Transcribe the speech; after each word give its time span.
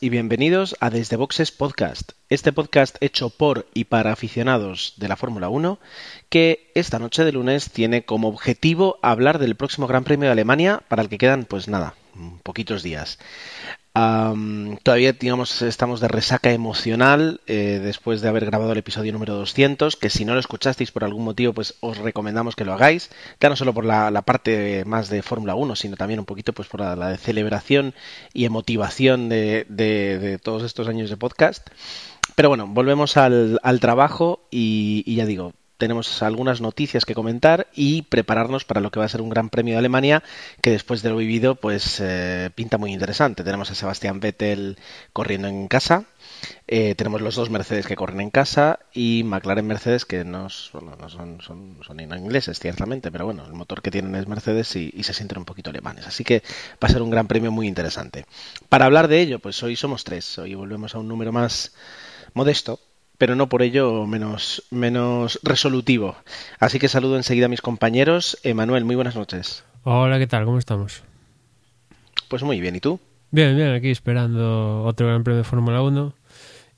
y 0.00 0.08
bienvenidos 0.08 0.76
a 0.80 0.90
Desde 0.90 1.14
Boxes 1.14 1.52
Podcast, 1.52 2.10
este 2.30 2.52
podcast 2.52 2.96
hecho 3.00 3.30
por 3.30 3.68
y 3.74 3.84
para 3.84 4.10
aficionados 4.10 4.94
de 4.96 5.06
la 5.06 5.14
Fórmula 5.14 5.50
1 5.50 5.78
que 6.28 6.72
esta 6.74 6.98
noche 6.98 7.24
de 7.24 7.30
lunes 7.30 7.70
tiene 7.70 8.04
como 8.04 8.26
objetivo 8.26 8.98
hablar 9.02 9.38
del 9.38 9.54
próximo 9.54 9.86
Gran 9.86 10.02
Premio 10.02 10.26
de 10.26 10.32
Alemania 10.32 10.82
para 10.88 11.02
el 11.02 11.08
que 11.08 11.18
quedan 11.18 11.44
pues 11.44 11.68
nada, 11.68 11.94
poquitos 12.42 12.82
días 12.82 13.20
todavía, 13.94 15.12
digamos, 15.12 15.62
estamos 15.62 16.00
de 16.00 16.08
resaca 16.08 16.52
emocional 16.52 17.40
eh, 17.46 17.80
después 17.82 18.20
de 18.20 18.28
haber 18.28 18.46
grabado 18.46 18.72
el 18.72 18.78
episodio 18.78 19.12
número 19.12 19.34
200, 19.34 19.96
que 19.96 20.10
si 20.10 20.24
no 20.24 20.34
lo 20.34 20.40
escuchasteis 20.40 20.92
por 20.92 21.04
algún 21.04 21.24
motivo, 21.24 21.52
pues 21.52 21.74
os 21.80 21.98
recomendamos 21.98 22.54
que 22.54 22.64
lo 22.64 22.74
hagáis, 22.74 23.10
ya 23.40 23.48
no 23.48 23.56
solo 23.56 23.74
por 23.74 23.84
la, 23.84 24.22
parte 24.22 24.84
más 24.84 25.08
de 25.08 25.22
Fórmula 25.22 25.54
1, 25.54 25.76
sino 25.76 25.96
también 25.96 26.20
un 26.20 26.26
poquito 26.26 26.52
pues 26.52 26.68
por 26.68 26.80
la, 26.80 27.10
de 27.10 27.16
celebración 27.18 27.94
y 28.32 28.44
emotivación 28.44 29.28
de, 29.28 30.38
todos 30.42 30.62
estos 30.62 30.88
años 30.88 31.10
de 31.10 31.16
podcast. 31.16 31.68
Pero 32.36 32.50
bueno, 32.50 32.66
volvemos 32.68 33.16
al, 33.16 33.58
trabajo 33.80 34.46
y 34.50 35.14
ya 35.14 35.26
digo, 35.26 35.54
tenemos 35.78 36.22
algunas 36.22 36.60
noticias 36.60 37.04
que 37.04 37.14
comentar 37.14 37.68
y 37.74 38.02
prepararnos 38.02 38.64
para 38.64 38.80
lo 38.80 38.90
que 38.90 38.98
va 38.98 39.06
a 39.06 39.08
ser 39.08 39.22
un 39.22 39.30
Gran 39.30 39.48
Premio 39.48 39.74
de 39.74 39.78
Alemania 39.78 40.22
que 40.60 40.70
después 40.70 41.02
de 41.02 41.10
lo 41.10 41.16
vivido 41.16 41.54
pues 41.54 42.00
eh, 42.00 42.50
pinta 42.54 42.78
muy 42.78 42.92
interesante. 42.92 43.44
Tenemos 43.44 43.70
a 43.70 43.74
Sebastián 43.74 44.20
Vettel 44.20 44.76
corriendo 45.12 45.48
en 45.48 45.68
casa, 45.68 46.04
eh, 46.66 46.94
tenemos 46.96 47.20
los 47.20 47.36
dos 47.36 47.48
Mercedes 47.48 47.86
que 47.86 47.96
corren 47.96 48.20
en 48.20 48.30
casa 48.30 48.80
y 48.92 49.22
McLaren 49.24 49.66
Mercedes 49.66 50.04
que 50.04 50.24
no, 50.24 50.50
son, 50.50 51.40
son, 51.40 52.00
ingleses 52.00 52.58
ciertamente, 52.58 53.10
pero 53.10 53.24
bueno, 53.24 53.46
el 53.46 53.52
motor 53.52 53.80
que 53.80 53.90
tienen 53.90 54.14
es 54.16 54.26
Mercedes 54.26 54.74
y, 54.76 54.92
y 54.94 55.04
se 55.04 55.14
sienten 55.14 55.38
un 55.38 55.44
poquito 55.44 55.70
alemanes. 55.70 56.06
Así 56.06 56.24
que 56.24 56.42
va 56.82 56.88
a 56.88 56.90
ser 56.90 57.02
un 57.02 57.10
Gran 57.10 57.28
Premio 57.28 57.52
muy 57.52 57.68
interesante. 57.68 58.26
Para 58.68 58.86
hablar 58.86 59.06
de 59.08 59.20
ello, 59.20 59.38
pues 59.38 59.62
hoy 59.62 59.76
somos 59.76 60.02
tres, 60.02 60.38
hoy 60.38 60.54
volvemos 60.54 60.94
a 60.94 60.98
un 60.98 61.06
número 61.06 61.32
más 61.32 61.72
modesto 62.34 62.80
pero 63.18 63.34
no 63.34 63.48
por 63.48 63.62
ello 63.62 64.06
menos, 64.06 64.62
menos 64.70 65.40
resolutivo. 65.42 66.16
Así 66.60 66.78
que 66.78 66.88
saludo 66.88 67.16
enseguida 67.16 67.46
a 67.46 67.50
mis 67.50 67.60
compañeros. 67.60 68.38
Emanuel, 68.44 68.84
muy 68.84 68.94
buenas 68.94 69.16
noches. 69.16 69.64
Hola, 69.82 70.18
¿qué 70.18 70.28
tal? 70.28 70.44
¿Cómo 70.44 70.58
estamos? 70.58 71.02
Pues 72.28 72.42
muy 72.44 72.60
bien, 72.60 72.76
¿y 72.76 72.80
tú? 72.80 73.00
Bien, 73.30 73.56
bien, 73.56 73.74
aquí 73.74 73.90
esperando 73.90 74.84
otro 74.84 75.08
Gran 75.08 75.24
Premio 75.24 75.38
de 75.38 75.44
Fórmula 75.44 75.82
1. 75.82 76.14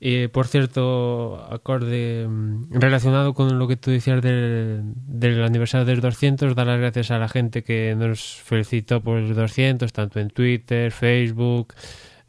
Y 0.03 0.29
por 0.29 0.47
cierto, 0.47 1.47
acorde 1.51 2.27
mm, 2.27 2.71
relacionado 2.71 3.35
con 3.35 3.59
lo 3.59 3.67
que 3.67 3.77
tú 3.77 3.91
decías 3.91 4.19
del, 4.23 4.81
del 4.95 5.43
aniversario 5.43 5.85
del 5.85 6.01
200, 6.01 6.55
dar 6.55 6.65
las 6.65 6.79
gracias 6.79 7.11
a 7.11 7.19
la 7.19 7.29
gente 7.29 7.63
que 7.63 7.95
nos 7.95 8.41
felicitó 8.43 9.01
por 9.01 9.19
el 9.19 9.35
200, 9.35 9.93
tanto 9.93 10.19
en 10.19 10.31
Twitter, 10.31 10.91
Facebook, 10.91 11.75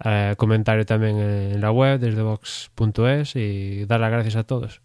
eh, 0.05 0.35
comentario 0.37 0.85
también 0.85 1.19
en 1.19 1.61
la 1.61 1.71
web 1.71 2.01
desde 2.01 2.23
vox.es 2.23 3.37
y 3.37 3.85
dar 3.85 4.01
las 4.01 4.11
gracias 4.11 4.37
a 4.37 4.45
todos. 4.45 4.81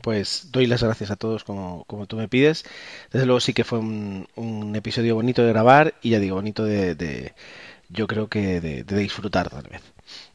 Pues 0.00 0.48
doy 0.50 0.66
las 0.66 0.82
gracias 0.82 1.10
a 1.10 1.16
todos 1.16 1.44
como, 1.44 1.84
como 1.84 2.06
tú 2.06 2.16
me 2.16 2.28
pides. 2.28 2.64
Desde 3.12 3.26
luego 3.26 3.40
sí 3.40 3.52
que 3.52 3.64
fue 3.64 3.78
un, 3.78 4.72
episodio 4.74 5.14
bonito 5.14 5.42
de 5.42 5.52
grabar 5.52 5.94
y 6.02 6.10
ya 6.10 6.18
digo, 6.18 6.36
bonito 6.36 6.64
de, 6.64 7.32
yo 7.88 8.06
creo 8.06 8.28
que 8.28 8.60
de, 8.60 8.82
disfrutar 8.84 9.48
tal 9.48 9.68
vez. 9.70 9.82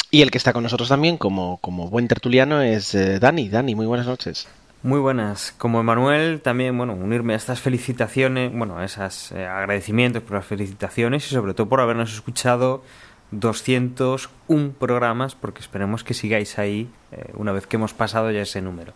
Y 0.09 0.22
el 0.22 0.31
que 0.31 0.38
está 0.38 0.53
con 0.53 0.63
nosotros 0.63 0.88
también 0.88 1.17
como, 1.17 1.57
como 1.57 1.89
buen 1.89 2.07
tertuliano 2.07 2.61
es 2.61 2.95
eh, 2.95 3.19
Dani. 3.19 3.50
Dani, 3.50 3.75
muy 3.75 3.85
buenas 3.85 4.07
noches. 4.07 4.47
Muy 4.83 5.00
buenas. 5.00 5.53
Como 5.57 5.81
Emanuel, 5.81 6.39
también, 6.41 6.77
bueno, 6.77 6.94
unirme 6.94 7.33
a 7.33 7.35
estas 7.35 7.59
felicitaciones, 7.59 8.53
bueno, 8.56 8.77
a 8.77 8.85
esos 8.85 9.33
eh, 9.33 9.45
agradecimientos 9.45 10.23
por 10.23 10.38
las 10.38 10.45
felicitaciones 10.45 11.25
y 11.25 11.33
sobre 11.33 11.53
todo 11.53 11.67
por 11.67 11.81
habernos 11.81 12.13
escuchado 12.13 12.83
201 13.31 14.73
programas, 14.73 15.35
porque 15.35 15.61
esperemos 15.61 16.03
que 16.03 16.13
sigáis 16.13 16.59
ahí 16.59 16.89
eh, 17.11 17.31
una 17.33 17.51
vez 17.51 17.67
que 17.67 17.75
hemos 17.75 17.93
pasado 17.93 18.31
ya 18.31 18.41
ese 18.41 18.61
número. 18.61 18.93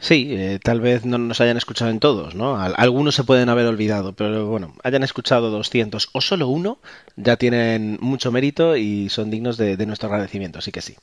Sí, 0.00 0.28
eh, 0.30 0.60
tal 0.62 0.80
vez 0.80 1.04
no 1.04 1.18
nos 1.18 1.40
hayan 1.40 1.56
escuchado 1.56 1.90
en 1.90 1.98
todos, 1.98 2.36
¿no? 2.36 2.56
Algunos 2.60 3.16
se 3.16 3.24
pueden 3.24 3.48
haber 3.48 3.66
olvidado, 3.66 4.12
pero 4.12 4.46
bueno, 4.46 4.74
hayan 4.84 5.02
escuchado 5.02 5.50
200 5.50 6.10
o 6.12 6.20
solo 6.20 6.46
uno, 6.46 6.78
ya 7.16 7.36
tienen 7.36 7.98
mucho 8.00 8.30
mérito 8.30 8.76
y 8.76 9.08
son 9.08 9.28
dignos 9.30 9.56
de, 9.56 9.76
de 9.76 9.86
nuestro 9.86 10.08
agradecimiento, 10.08 10.60
así 10.60 10.70
que 10.70 10.82
sí. 10.82 10.94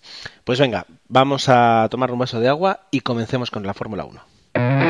Pues 0.45 0.59
venga, 0.59 0.85
vamos 1.09 1.49
a 1.49 1.87
tomar 1.91 2.11
un 2.11 2.19
vaso 2.19 2.39
de 2.39 2.47
agua 2.47 2.87
y 2.89 3.01
comencemos 3.01 3.51
con 3.51 3.65
la 3.65 3.73
Fórmula 3.73 4.05
1. 4.05 4.84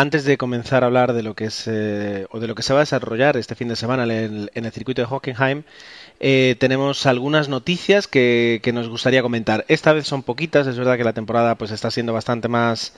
Antes 0.00 0.24
de 0.24 0.38
comenzar 0.38 0.82
a 0.82 0.86
hablar 0.86 1.12
de 1.12 1.22
lo 1.22 1.34
que 1.34 1.44
es 1.44 1.64
eh, 1.66 2.26
o 2.30 2.40
de 2.40 2.46
lo 2.46 2.54
que 2.54 2.62
se 2.62 2.72
va 2.72 2.78
a 2.78 2.88
desarrollar 2.88 3.36
este 3.36 3.54
fin 3.54 3.68
de 3.68 3.76
semana 3.76 4.04
en 4.04 4.48
el, 4.54 4.72
circuito 4.72 5.02
de 5.02 5.08
Hockenheim, 5.10 5.64
eh, 6.20 6.56
tenemos 6.58 7.04
algunas 7.04 7.50
noticias 7.50 8.08
que, 8.08 8.62
nos 8.72 8.88
gustaría 8.88 9.20
comentar. 9.20 9.66
Esta 9.68 9.92
vez 9.92 10.06
son 10.06 10.22
poquitas, 10.22 10.66
es 10.66 10.78
verdad 10.78 10.96
que 10.96 11.04
la 11.04 11.12
temporada 11.12 11.56
pues 11.56 11.70
está 11.70 11.90
siendo 11.90 12.14
bastante 12.14 12.48
más 12.48 12.94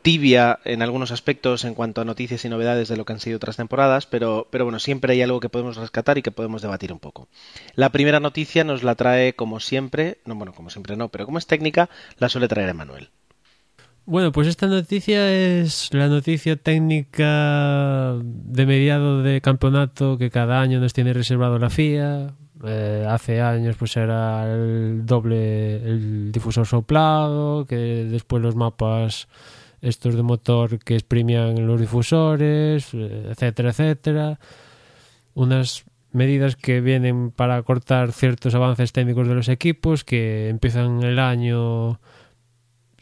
tibia 0.00 0.60
en 0.64 0.80
algunos 0.80 1.10
aspectos 1.10 1.66
en 1.66 1.74
cuanto 1.74 2.00
a 2.00 2.06
noticias 2.06 2.42
y 2.46 2.48
novedades 2.48 2.88
de 2.88 2.96
lo 2.96 3.04
que 3.04 3.12
han 3.12 3.20
sido 3.20 3.36
otras 3.36 3.58
temporadas, 3.58 4.06
pero, 4.06 4.48
pero 4.50 4.64
bueno, 4.64 4.78
siempre 4.78 5.12
hay 5.12 5.20
algo 5.20 5.40
que 5.40 5.50
podemos 5.50 5.76
rescatar 5.76 6.16
y 6.16 6.22
que 6.22 6.30
podemos 6.30 6.62
debatir 6.62 6.90
un 6.90 7.00
poco. 7.00 7.28
La 7.74 7.90
primera 7.90 8.18
noticia 8.18 8.64
nos 8.64 8.82
la 8.82 8.94
trae 8.94 9.34
como 9.34 9.60
siempre, 9.60 10.16
no 10.24 10.36
bueno, 10.36 10.54
como 10.54 10.70
siempre 10.70 10.96
no, 10.96 11.10
pero 11.10 11.26
como 11.26 11.36
es 11.36 11.46
técnica, 11.46 11.90
la 12.16 12.30
suele 12.30 12.48
traer 12.48 12.70
Emanuel. 12.70 13.10
Bueno, 14.06 14.32
pues 14.32 14.48
esta 14.48 14.66
noticia 14.66 15.32
es 15.32 15.88
la 15.94 16.08
noticia 16.08 16.56
técnica 16.56 18.18
de 18.22 18.66
mediado 18.66 19.22
de 19.22 19.40
campeonato 19.40 20.18
que 20.18 20.30
cada 20.30 20.60
año 20.60 20.78
nos 20.78 20.92
tiene 20.92 21.14
reservado 21.14 21.58
la 21.58 21.70
FIA. 21.70 22.34
Eh, 22.66 23.06
hace 23.08 23.40
años 23.40 23.76
pues 23.78 23.96
era 23.96 24.44
el 24.52 25.06
doble, 25.06 25.76
el 25.76 26.32
difusor 26.32 26.66
soplado, 26.66 27.64
que 27.64 27.76
después 27.76 28.42
los 28.42 28.56
mapas 28.56 29.26
estos 29.80 30.14
de 30.16 30.22
motor 30.22 30.78
que 30.80 30.96
exprimían 30.96 31.66
los 31.66 31.80
difusores, 31.80 32.92
eh, 32.92 33.28
etcétera, 33.30 33.70
etcétera. 33.70 34.38
Unas 35.32 35.84
medidas 36.12 36.56
que 36.56 36.82
vienen 36.82 37.30
para 37.30 37.62
cortar 37.62 38.12
ciertos 38.12 38.54
avances 38.54 38.92
técnicos 38.92 39.28
de 39.28 39.34
los 39.34 39.48
equipos 39.48 40.04
que 40.04 40.50
empiezan 40.50 41.02
el 41.02 41.18
año 41.18 42.00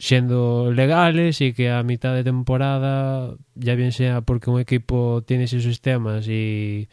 siendo 0.02 0.72
legales 0.72 1.40
y 1.40 1.52
que 1.52 1.70
a 1.70 1.84
mitad 1.84 2.12
de 2.12 2.24
temporada, 2.24 3.36
ya 3.54 3.76
bien 3.76 3.92
sea 3.92 4.20
porque 4.20 4.50
un 4.50 4.58
equipo 4.58 5.22
tiene 5.24 5.46
sus 5.46 5.62
sistemas 5.62 6.26
y, 6.26 6.88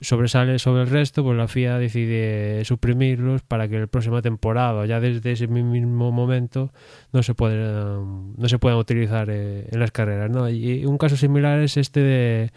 sobresale 0.00 0.60
sobre 0.60 0.82
el 0.82 0.88
resto, 0.88 1.24
pues 1.24 1.36
la 1.36 1.48
FIA 1.48 1.78
decide 1.78 2.64
suprimirlos 2.64 3.42
para 3.42 3.66
que 3.66 3.80
la 3.80 3.88
próxima 3.88 4.22
temporada, 4.22 4.86
ya 4.86 5.00
desde 5.00 5.32
ese 5.32 5.48
mismo 5.48 6.12
momento, 6.12 6.72
no 7.12 7.24
se 7.24 7.34
puedan, 7.34 8.34
no 8.36 8.48
se 8.48 8.60
puedan 8.60 8.78
utilizar 8.78 9.28
eh, 9.28 9.66
en 9.68 9.80
las 9.80 9.90
carreras. 9.90 10.30
¿no? 10.30 10.48
Y 10.48 10.86
un 10.86 10.96
caso 10.96 11.16
similar 11.16 11.58
es 11.58 11.76
este 11.76 12.00
de 12.00 12.52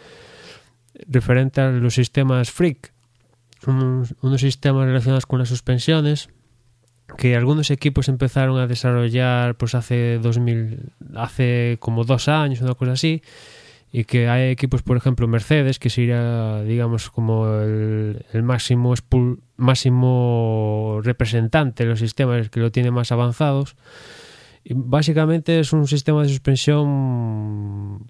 referente 1.07 1.59
a 1.59 1.71
los 1.71 1.95
sistemas 1.95 2.51
freak, 2.51 2.93
unos 3.65 4.41
sistemas 4.41 4.85
relacionados 4.85 5.25
con 5.25 5.39
las 5.39 5.49
suspensiones 5.49 6.29
que 7.17 7.35
algunos 7.35 7.71
equipos 7.71 8.09
empezaron 8.09 8.59
a 8.59 8.67
desarrollar 8.67 9.55
pues 9.55 9.75
hace 9.75 10.19
2000 10.19 10.93
hace 11.15 11.77
como 11.79 12.03
dos 12.03 12.27
años 12.27 12.61
una 12.61 12.75
cosa 12.75 12.93
así 12.93 13.21
y 13.91 14.05
que 14.05 14.27
hay 14.27 14.49
equipos 14.49 14.81
por 14.81 14.97
ejemplo 14.97 15.27
Mercedes 15.27 15.77
que 15.77 15.91
sería 15.91 16.63
digamos 16.63 17.11
como 17.11 17.59
el, 17.59 18.25
máximo 18.41 18.95
máximo 19.55 20.99
representante 21.03 21.83
de 21.83 21.89
los 21.91 21.99
sistemas 21.99 22.49
que 22.49 22.59
lo 22.59 22.71
tiene 22.71 22.89
más 22.89 23.11
avanzados. 23.11 23.75
Y 24.63 24.73
básicamente 24.75 25.59
es 25.59 25.73
un 25.73 25.87
sistema 25.87 26.23
de 26.23 26.29
suspensión 26.29 28.09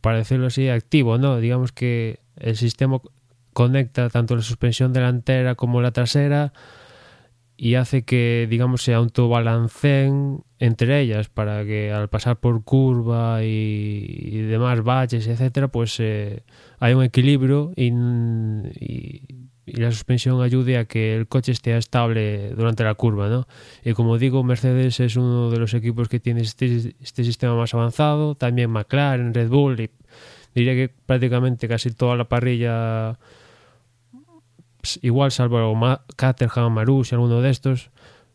para 0.00 0.18
decirlo 0.18 0.48
así 0.48 0.68
activo 0.68 1.18
no 1.18 1.38
digamos 1.38 1.70
que 1.72 2.20
el 2.36 2.56
sistema 2.56 3.00
conecta 3.52 4.08
tanto 4.08 4.34
la 4.34 4.42
suspensión 4.42 4.92
delantera 4.92 5.54
como 5.54 5.80
la 5.80 5.92
trasera 5.92 6.52
y 7.62 7.74
hace 7.74 8.04
que, 8.04 8.46
digamos, 8.48 8.80
se 8.82 8.94
autobalanceen 8.94 10.40
entre 10.58 10.98
ellas 11.02 11.28
para 11.28 11.62
que 11.66 11.92
al 11.92 12.08
pasar 12.08 12.40
por 12.40 12.64
curva 12.64 13.44
y, 13.44 14.40
demás 14.48 14.82
valles, 14.82 15.26
etcétera, 15.26 15.68
pues 15.68 16.00
eh, 16.00 16.42
hay 16.78 16.94
un 16.94 17.04
equilibrio 17.04 17.74
y, 17.76 17.90
la 19.66 19.92
suspensión 19.92 20.40
ayude 20.40 20.78
a 20.78 20.86
que 20.86 21.14
el 21.14 21.28
coche 21.28 21.52
esté 21.52 21.76
estable 21.76 22.54
durante 22.54 22.82
la 22.82 22.94
curva, 22.94 23.28
¿no? 23.28 23.46
Y 23.84 23.92
como 23.92 24.16
digo, 24.16 24.42
Mercedes 24.42 24.98
es 24.98 25.16
uno 25.16 25.50
de 25.50 25.58
los 25.58 25.74
equipos 25.74 26.08
que 26.08 26.18
tiene 26.18 26.40
este, 26.40 26.94
este 26.98 27.24
sistema 27.24 27.54
más 27.54 27.74
avanzado, 27.74 28.36
también 28.36 28.70
McLaren, 28.70 29.34
Red 29.34 29.50
Bull 29.50 29.90
diría 30.54 30.72
que 30.72 30.88
prácticamente 30.88 31.68
casi 31.68 31.90
toda 31.90 32.16
la 32.16 32.24
parrilla 32.24 33.18
igual 35.02 35.30
salvo 35.32 35.78
Caterham, 36.16 36.72
Marus 36.72 37.12
y 37.12 37.14
alguno 37.14 37.40
de 37.40 37.50
estos, 37.50 37.90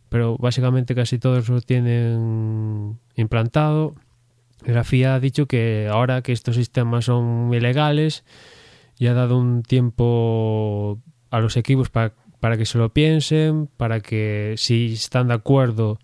pero 0.09 0.37
básicamente 0.37 0.95
casi 0.95 1.19
todos 1.19 1.49
lo 1.49 1.61
tienen 1.61 2.99
implantado. 3.15 3.95
La 4.65 4.83
FIA 4.83 5.15
ha 5.15 5.19
dicho 5.19 5.45
que 5.45 5.87
ahora 5.91 6.21
que 6.21 6.31
estos 6.31 6.55
sistemas 6.55 7.05
son 7.05 7.53
ilegales 7.53 8.23
y 8.97 9.07
ha 9.07 9.13
dado 9.13 9.37
un 9.37 9.63
tiempo 9.63 10.99
a 11.29 11.39
los 11.39 11.57
equipos 11.57 11.89
para, 11.89 12.13
para 12.39 12.57
que 12.57 12.65
se 12.65 12.77
lo 12.77 12.93
piensen, 12.93 13.67
para 13.77 13.99
que 13.99 14.55
si 14.57 14.93
están 14.93 15.27
de 15.27 15.33
acuerdo 15.35 15.99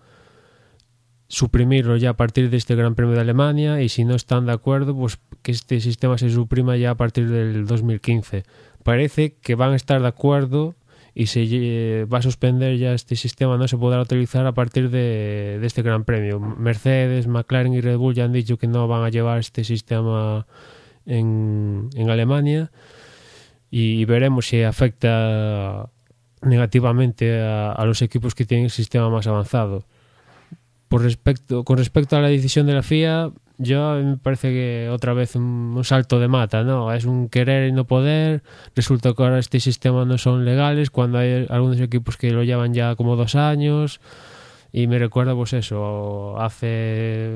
suprimirlo 1.31 1.95
ya 1.95 2.09
a 2.09 2.17
partir 2.17 2.49
de 2.49 2.57
este 2.57 2.75
Gran 2.75 2.93
Premio 2.93 3.15
de 3.15 3.21
Alemania 3.21 3.81
y 3.81 3.87
si 3.87 4.03
no 4.03 4.15
están 4.15 4.45
de 4.45 4.51
acuerdo, 4.51 4.93
pues 4.93 5.17
que 5.41 5.53
este 5.53 5.79
sistema 5.79 6.17
se 6.17 6.29
suprima 6.29 6.75
ya 6.75 6.91
a 6.91 6.95
partir 6.95 7.29
del 7.29 7.65
2015 7.65 8.43
parece 8.83 9.33
que 9.35 9.55
van 9.55 9.73
a 9.73 9.75
estar 9.75 10.01
de 10.01 10.07
acuerdo 10.07 10.75
y 11.13 11.27
se 11.27 12.05
va 12.11 12.19
a 12.19 12.21
suspender 12.21 12.77
ya 12.77 12.93
este 12.93 13.15
sistema, 13.15 13.57
no 13.57 13.67
se 13.67 13.77
podrá 13.77 14.01
utilizar 14.01 14.45
a 14.45 14.53
partir 14.53 14.89
de, 14.89 15.59
este 15.63 15.81
Gran 15.81 16.05
Premio. 16.05 16.39
Mercedes, 16.39 17.27
McLaren 17.27 17.73
y 17.73 17.81
Red 17.81 17.97
Bull 17.97 18.15
ya 18.15 18.25
han 18.25 18.33
dicho 18.33 18.57
que 18.57 18.67
no 18.67 18.87
van 18.87 19.03
a 19.03 19.09
llevar 19.09 19.39
este 19.39 19.63
sistema 19.63 20.47
en, 21.05 21.89
en 21.95 22.09
Alemania 22.09 22.71
y 23.69 24.05
veremos 24.05 24.47
si 24.47 24.63
afecta 24.63 25.89
negativamente 26.41 27.41
a, 27.41 27.71
a, 27.73 27.85
los 27.85 28.01
equipos 28.01 28.33
que 28.33 28.45
tienen 28.45 28.65
el 28.65 28.71
sistema 28.71 29.09
más 29.09 29.27
avanzado. 29.27 29.85
Por 30.87 31.03
respecto, 31.03 31.63
con 31.63 31.77
respecto 31.77 32.17
a 32.17 32.21
la 32.21 32.27
decisión 32.27 32.67
de 32.67 32.73
la 32.73 32.83
FIA, 32.83 33.31
yo 33.61 33.95
me 34.03 34.17
parece 34.17 34.49
que 34.49 34.89
otra 34.89 35.13
vez 35.13 35.35
un, 35.35 35.79
salto 35.83 36.19
de 36.19 36.27
mata, 36.27 36.63
¿no? 36.63 36.91
Es 36.93 37.05
un 37.05 37.29
querer 37.29 37.69
y 37.69 37.71
no 37.71 37.85
poder. 37.85 38.43
Resulta 38.75 39.13
que 39.13 39.23
ahora 39.23 39.39
este 39.39 39.59
sistema 39.59 40.03
no 40.05 40.17
son 40.17 40.45
legales 40.45 40.89
cuando 40.89 41.19
hay 41.19 41.45
algunos 41.49 41.79
equipos 41.79 42.17
que 42.17 42.31
lo 42.31 42.43
llevan 42.43 42.73
ya 42.73 42.95
como 42.95 43.15
dos 43.15 43.35
años. 43.35 44.01
Y 44.73 44.87
me 44.87 44.99
recuerda, 44.99 45.35
pues 45.35 45.53
eso, 45.53 46.39
hace 46.39 47.29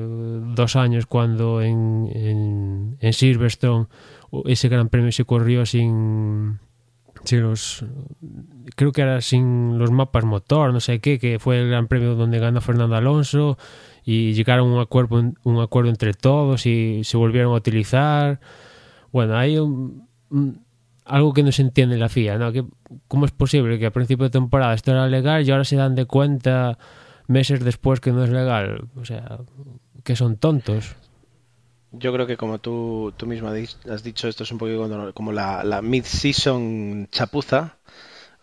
dos 0.54 0.74
años 0.74 1.06
cuando 1.06 1.60
en, 1.60 2.10
en, 2.12 2.96
en 3.00 3.12
Silverstone 3.12 3.86
ese 4.46 4.68
gran 4.68 4.88
premio 4.88 5.12
se 5.12 5.24
corrió 5.24 5.66
sin, 5.66 6.58
sin 7.24 7.42
los 7.42 7.84
creo 8.74 8.92
que 8.92 9.02
era 9.02 9.20
sin 9.20 9.78
los 9.78 9.90
mapas 9.90 10.24
motor, 10.24 10.72
no 10.72 10.80
sé 10.80 11.00
qué, 11.00 11.18
que 11.18 11.38
fue 11.38 11.60
el 11.60 11.68
gran 11.68 11.86
premio 11.88 12.14
donde 12.14 12.38
ganó 12.38 12.60
Fernando 12.60 12.96
Alonso 12.96 13.58
y 14.08 14.34
llegaron 14.34 14.70
a 14.70 14.74
un 14.76 14.80
acuerdo, 14.80 15.32
un 15.42 15.60
acuerdo 15.60 15.90
entre 15.90 16.14
todos 16.14 16.64
y 16.64 17.02
se 17.02 17.16
volvieron 17.16 17.52
a 17.52 17.56
utilizar. 17.56 18.40
Bueno, 19.10 19.36
hay 19.36 19.58
un, 19.58 20.06
algo 21.04 21.32
que 21.34 21.42
no 21.42 21.50
se 21.50 21.62
entiende 21.62 21.96
en 21.96 22.00
la 22.00 22.08
FIA, 22.08 22.38
¿no? 22.38 22.52
Que, 22.52 22.64
¿Cómo 23.08 23.26
es 23.26 23.32
posible 23.32 23.80
que 23.80 23.86
a 23.86 23.90
principio 23.90 24.22
de 24.22 24.30
temporada 24.30 24.74
esto 24.74 24.92
era 24.92 25.08
legal 25.08 25.44
y 25.44 25.50
ahora 25.50 25.64
se 25.64 25.74
dan 25.74 25.96
de 25.96 26.06
cuenta 26.06 26.78
meses 27.26 27.64
después 27.64 27.98
que 27.98 28.12
no 28.12 28.22
es 28.22 28.30
legal? 28.30 28.88
O 28.94 29.04
sea, 29.04 29.40
que 30.04 30.14
son 30.14 30.36
tontos. 30.36 30.94
Yo 31.90 32.12
creo 32.12 32.28
que 32.28 32.36
como 32.36 32.58
tú, 32.58 33.12
tú 33.16 33.26
mismo 33.26 33.48
has 33.48 34.04
dicho, 34.04 34.28
esto 34.28 34.44
es 34.44 34.52
un 34.52 34.58
poco 34.58 35.12
como 35.14 35.32
la, 35.32 35.64
la 35.64 35.82
mid-season 35.82 37.08
chapuza 37.10 37.78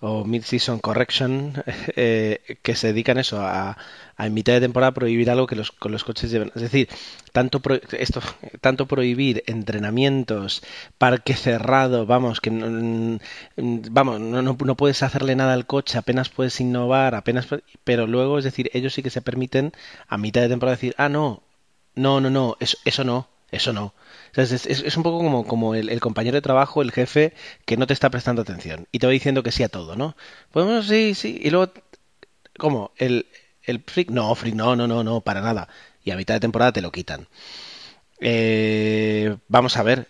o 0.06 0.26
mid-season 0.26 0.80
correction 0.80 1.54
eh, 1.96 2.60
que 2.62 2.76
se 2.76 2.88
dedican 2.88 3.18
eso 3.18 3.40
a, 3.40 3.78
a, 4.18 4.28
en 4.28 4.34
mitad 4.34 4.52
de 4.52 4.60
temporada 4.60 4.94
prohibir 4.94 5.30
algo 5.32 5.48
que 5.48 5.56
los, 5.56 5.72
con 5.72 5.94
los 5.94 6.04
coches 6.04 6.30
lleven. 6.30 6.52
Es 6.56 6.62
decir, 6.62 6.90
tanto 7.32 7.62
pro, 7.62 7.80
esto, 7.98 8.20
tanto 8.60 8.86
prohibir 8.86 9.44
entrenamientos, 9.48 10.62
parque 10.98 11.36
cerrado, 11.36 12.06
vamos, 12.06 12.42
que 12.42 12.52
no, 12.52 13.18
vamos, 13.56 14.20
no, 14.20 14.42
no, 14.42 14.58
no, 14.60 14.76
puedes 14.76 15.02
hacerle 15.04 15.38
nada 15.38 15.54
al 15.54 15.66
coche, 15.66 15.98
apenas 15.98 16.28
puedes 16.28 16.60
innovar, 16.60 17.16
apenas, 17.16 17.48
pero 17.86 18.06
luego, 18.06 18.38
es 18.38 18.44
decir, 18.44 18.70
ellos 18.74 18.94
sí 18.94 19.04
que 19.04 19.10
se 19.10 19.22
permiten 19.22 19.72
a 20.10 20.18
mitad 20.18 20.42
de 20.42 20.50
temporada 20.50 20.76
decir, 20.76 20.96
ah, 20.98 21.08
no, 21.08 21.44
no, 21.96 22.20
no, 22.20 22.30
no, 22.30 22.58
eso, 22.60 22.78
eso 22.84 23.06
no, 23.06 23.30
eso 23.54 23.72
no. 23.74 23.94
Es, 24.36 24.98
un 24.98 25.04
poco 25.04 25.20
como, 25.20 25.46
como 25.46 25.76
el, 25.76 26.00
compañero 26.00 26.36
de 26.36 26.42
trabajo, 26.42 26.82
el 26.82 26.92
jefe, 26.92 27.34
que 27.66 27.78
no 27.78 27.88
te 27.88 27.94
está 27.94 28.10
prestando 28.10 28.42
atención 28.42 28.88
y 28.92 29.00
te 29.00 29.06
va 29.08 29.14
diciendo 29.14 29.44
que 29.44 29.52
sí 29.52 29.64
a 29.64 29.70
todo, 29.70 29.96
¿no? 29.96 30.16
Pues 30.52 30.88
sí, 30.88 31.14
sí. 31.14 31.40
Y 31.42 31.52
luego, 31.52 31.72
¿cómo? 32.58 32.92
El, 32.98 33.28
el 33.64 33.84
no, 34.10 34.34
freak, 34.36 34.56
no, 34.56 34.76
no, 34.76 34.88
no, 34.88 35.04
no, 35.04 35.22
para 35.22 35.42
nada. 35.42 35.68
Y 36.04 36.12
a 36.12 36.18
mitad 36.18 36.34
de 36.34 36.40
temporada 36.40 36.74
te 36.74 36.82
lo 36.82 36.92
quitan. 36.92 37.28
Eh, 38.26 39.36
vamos 39.50 39.76
a 39.76 39.84
ver 39.84 40.08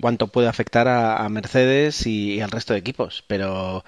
cuánto 0.00 0.26
puede 0.26 0.48
afectar 0.48 0.88
a, 0.88 1.28
Mercedes 1.28 2.06
y, 2.06 2.40
al 2.40 2.50
resto 2.50 2.72
de 2.72 2.80
equipos, 2.80 3.24
pero 3.28 3.84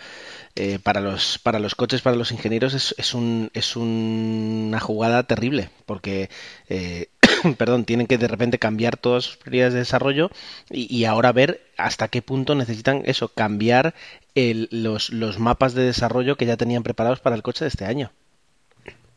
eh, 0.54 0.78
para 0.78 1.00
los 1.00 1.38
para 1.40 1.58
los 1.58 1.74
coches, 1.74 2.00
para 2.00 2.16
los 2.16 2.30
ingenieros 2.30 2.74
es, 2.74 2.94
es 2.98 3.14
un 3.14 3.50
es 3.52 3.74
un, 3.74 4.66
una 4.68 4.80
jugada 4.80 5.24
terrible 5.24 5.70
porque 5.86 6.30
eh, 6.68 7.08
perdón, 7.58 7.84
tienen 7.84 8.06
que 8.06 8.18
de 8.18 8.28
repente 8.28 8.58
cambiar 8.58 8.96
todas 8.96 9.24
sus 9.24 9.36
prioridades 9.36 9.74
de 9.74 9.80
desarrollo 9.80 10.30
y, 10.70 10.94
y 10.94 11.04
ahora 11.04 11.32
ver 11.32 11.60
hasta 11.76 12.08
qué 12.08 12.22
punto 12.22 12.54
necesitan 12.54 13.02
eso, 13.04 13.28
cambiar 13.28 13.94
el, 14.34 14.68
los, 14.70 15.10
los 15.10 15.38
mapas 15.38 15.74
de 15.74 15.82
desarrollo 15.82 16.36
que 16.36 16.46
ya 16.46 16.56
tenían 16.56 16.82
preparados 16.82 17.20
para 17.20 17.36
el 17.36 17.42
coche 17.42 17.64
de 17.64 17.68
este 17.68 17.84
año. 17.84 18.12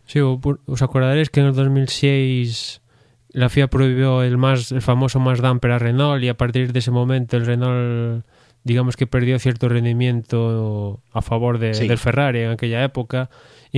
Sí, 0.05 0.19
os 0.19 0.81
acordaréis 0.81 1.29
que 1.29 1.41
en 1.41 1.47
el 1.47 1.53
2006 1.53 2.81
la 3.29 3.49
FIA 3.49 3.67
prohibió 3.67 4.23
el 4.23 4.37
más 4.37 4.71
el 4.71 4.81
famoso 4.81 5.19
más 5.19 5.41
damper 5.41 5.71
a 5.71 5.79
Renault 5.79 6.23
y 6.23 6.29
a 6.29 6.37
partir 6.37 6.71
de 6.71 6.79
ese 6.79 6.91
momento 6.91 7.35
el 7.35 7.45
Renault 7.45 8.25
digamos 8.63 8.95
que 8.95 9.05
perdió 9.05 9.37
cierto 9.37 9.67
rendimiento 9.67 11.01
a 11.11 11.21
favor 11.21 11.59
de, 11.59 11.73
sí. 11.73 11.87
del 11.87 11.97
Ferrari 11.97 12.39
en 12.39 12.51
aquella 12.51 12.83
época 12.83 13.29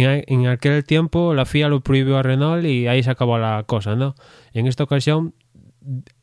en, 0.04 0.24
en, 0.28 0.48
aquel 0.48 0.84
tiempo 0.84 1.34
la 1.34 1.46
FIA 1.46 1.70
lo 1.70 1.82
prohibió 1.82 2.18
a 2.18 2.24
Renault 2.24 2.66
y 2.66 2.88
ahí 2.88 3.04
se 3.04 3.12
acabó 3.12 3.38
la 3.38 3.64
cosa, 3.66 3.96
¿no? 3.96 4.16
En 4.54 4.68
esta 4.68 4.84
ocasión 4.84 5.34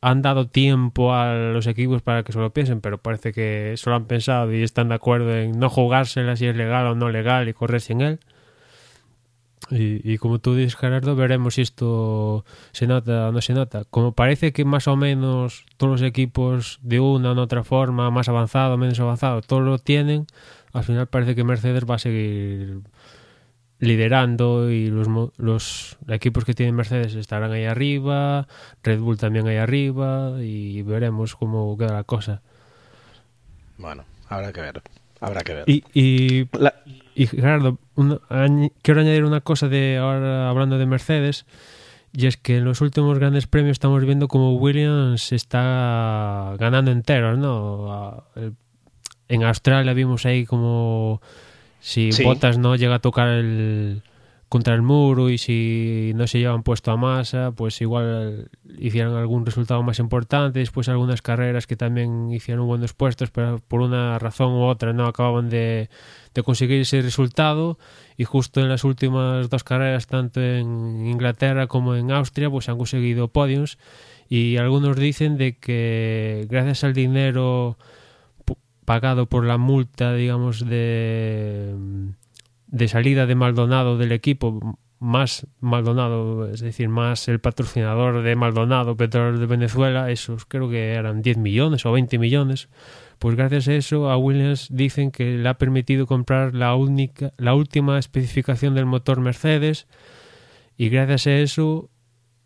han 0.01 0.21
dado 0.21 0.47
tiempo 0.47 1.13
a 1.13 1.33
los 1.33 1.67
equipos 1.67 2.01
para 2.01 2.23
que 2.23 2.31
se 2.31 2.39
lo 2.39 2.53
piensen, 2.53 2.81
pero 2.81 2.99
parece 2.99 3.33
que 3.33 3.73
solo 3.77 3.95
han 3.95 4.05
pensado 4.05 4.53
y 4.53 4.61
están 4.63 4.89
de 4.89 4.95
acuerdo 4.95 5.35
en 5.35 5.59
no 5.59 5.69
jugársela 5.69 6.35
si 6.35 6.45
es 6.45 6.55
legal 6.55 6.87
o 6.87 6.95
no 6.95 7.09
legal 7.09 7.49
y 7.49 7.53
correr 7.53 7.81
sin 7.81 8.01
él. 8.01 8.19
Y, 9.69 9.99
y, 10.09 10.17
como 10.17 10.39
tú 10.39 10.55
dices, 10.55 10.77
Gerardo, 10.77 11.15
veremos 11.17 11.55
si 11.55 11.61
esto 11.61 12.45
se 12.71 12.87
nota 12.87 13.27
o 13.27 13.31
no 13.33 13.41
se 13.41 13.53
nota. 13.53 13.83
Como 13.89 14.13
parece 14.13 14.53
que 14.53 14.63
más 14.63 14.87
o 14.87 14.95
menos 14.95 15.65
todos 15.75 15.99
los 15.99 16.01
equipos 16.07 16.79
de 16.83 17.01
una 17.01 17.33
u 17.33 17.39
otra 17.39 17.65
forma, 17.65 18.09
más 18.09 18.29
avanzado, 18.29 18.77
menos 18.77 18.99
avanzado, 18.99 19.41
todos 19.41 19.63
lo 19.63 19.77
tienen, 19.77 20.25
al 20.71 20.83
final 20.83 21.07
parece 21.07 21.35
que 21.35 21.43
Mercedes 21.43 21.83
va 21.89 21.95
a 21.95 21.99
seguir 21.99 22.81
liderando 23.79 24.71
y 24.71 24.87
los, 24.87 25.07
los 25.37 25.97
equipos 26.07 26.45
que 26.45 26.53
tienen 26.53 26.75
Mercedes 26.75 27.15
estarán 27.15 27.51
ahí 27.51 27.65
arriba, 27.65 28.47
Red 28.83 28.99
Bull 28.99 29.17
también 29.17 29.47
ahí 29.47 29.57
arriba 29.57 30.33
y 30.41 30.81
veremos 30.81 31.35
cómo 31.35 31.77
queda 31.77 31.93
la 31.93 32.03
cosa. 32.03 32.41
Bueno, 33.77 34.03
habrá 34.29 34.51
que 34.51 34.61
ver. 34.61 34.81
Habrá 35.19 35.41
que 35.41 35.53
ver. 35.53 35.63
Y, 35.67 35.83
y, 35.93 36.47
la... 36.57 36.73
y 37.15 37.27
Gerardo, 37.27 37.79
una, 37.95 38.19
añ 38.29 38.69
quiero 38.81 39.01
añadir 39.01 39.23
una 39.23 39.41
cosa 39.41 39.67
de 39.67 39.97
ahora 39.97 40.49
hablando 40.49 40.77
de 40.77 40.85
Mercedes. 40.85 41.45
Y 42.13 42.25
es 42.25 42.37
que 42.37 42.57
en 42.57 42.65
los 42.65 42.81
últimos 42.81 43.19
grandes 43.19 43.45
premios 43.45 43.73
estamos 43.73 44.03
viendo 44.03 44.27
como 44.27 44.55
Williams 44.55 45.31
está 45.31 46.55
ganando 46.57 46.89
enteros, 46.89 47.37
¿no? 47.37 48.23
En 49.27 49.43
Australia 49.43 49.93
vimos 49.93 50.25
ahí 50.25 50.45
como 50.45 51.21
si 51.79 52.11
sí. 52.11 52.23
Bottas 52.23 52.57
no 52.57 52.75
llega 52.75 52.95
a 52.95 52.99
tocar 52.99 53.29
el 53.29 54.01
contra 54.49 54.73
el 54.75 54.81
muro 54.81 55.29
y 55.29 55.37
si 55.37 56.13
no 56.15 56.25
se 56.25 56.39
llevan 56.39 56.63
puesto 56.63 56.91
a 56.91 56.97
masa, 56.97 57.51
pues 57.51 57.81
igual 57.81 58.49
hicieran 58.77 59.13
algún 59.13 59.45
resultado 59.45 59.83
más 59.83 59.99
importante. 59.99 60.59
Después 60.59 60.87
algunas 60.87 61.21
carreras 61.21 61.67
que 61.67 61.75
también 61.75 62.31
hicieron 62.31 62.65
buenos 62.65 62.93
puestos, 62.93 63.29
pero 63.29 63.59
por 63.67 63.81
una 63.81 64.17
razón 64.19 64.53
u 64.53 64.63
otra 64.63 64.93
no 64.93 65.05
acababan 65.05 65.49
de, 65.49 65.89
de 66.33 66.43
conseguir 66.43 66.81
ese 66.81 67.01
resultado. 67.01 67.77
Y 68.15 68.23
justo 68.23 68.61
en 68.61 68.69
las 68.69 68.85
últimas 68.85 69.49
dos 69.49 69.63
carreras, 69.65 70.07
tanto 70.07 70.41
en 70.41 71.05
Inglaterra 71.05 71.67
como 71.67 71.95
en 71.95 72.11
Austria, 72.11 72.49
pues 72.49 72.69
han 72.69 72.77
conseguido 72.77 73.27
podiums. 73.27 73.77
Y 74.29 74.57
algunos 74.57 74.95
dicen 74.95 75.37
de 75.37 75.57
que 75.57 76.47
gracias 76.49 76.85
al 76.85 76.93
dinero 76.93 77.77
pagado 78.87 79.25
por 79.25 79.43
la 79.43 79.57
multa, 79.57 80.13
digamos, 80.13 80.65
de 80.65 81.73
salida 82.87 83.25
de 83.25 83.35
Maldonado 83.35 83.97
del 83.97 84.13
equipo, 84.13 84.77
más 84.99 85.45
Maldonado, 85.59 86.47
es 86.47 86.61
decir, 86.61 86.87
más 86.87 87.27
el 87.27 87.41
patrocinador 87.41 88.23
de 88.23 88.37
Maldonado, 88.37 88.95
Petróleo 88.95 89.41
de 89.41 89.45
Venezuela, 89.45 90.09
esos 90.09 90.45
creo 90.45 90.69
que 90.69 90.93
eran 90.93 91.21
10 91.21 91.37
millones 91.37 91.85
o 91.85 91.91
20 91.91 92.17
millones. 92.17 92.69
Pues 93.19 93.35
gracias 93.35 93.67
a 93.67 93.73
eso 93.73 94.09
a 94.09 94.17
Williams 94.17 94.69
dicen 94.71 95.11
que 95.11 95.37
le 95.37 95.49
ha 95.49 95.57
permitido 95.57 96.07
comprar 96.07 96.55
la 96.55 96.73
única 96.75 97.33
la 97.37 97.55
última 97.55 97.99
especificación 97.99 98.73
del 98.73 98.85
motor 98.85 99.19
Mercedes 99.19 99.87
y 100.77 100.87
gracias 100.87 101.27
a 101.27 101.33
eso 101.33 101.89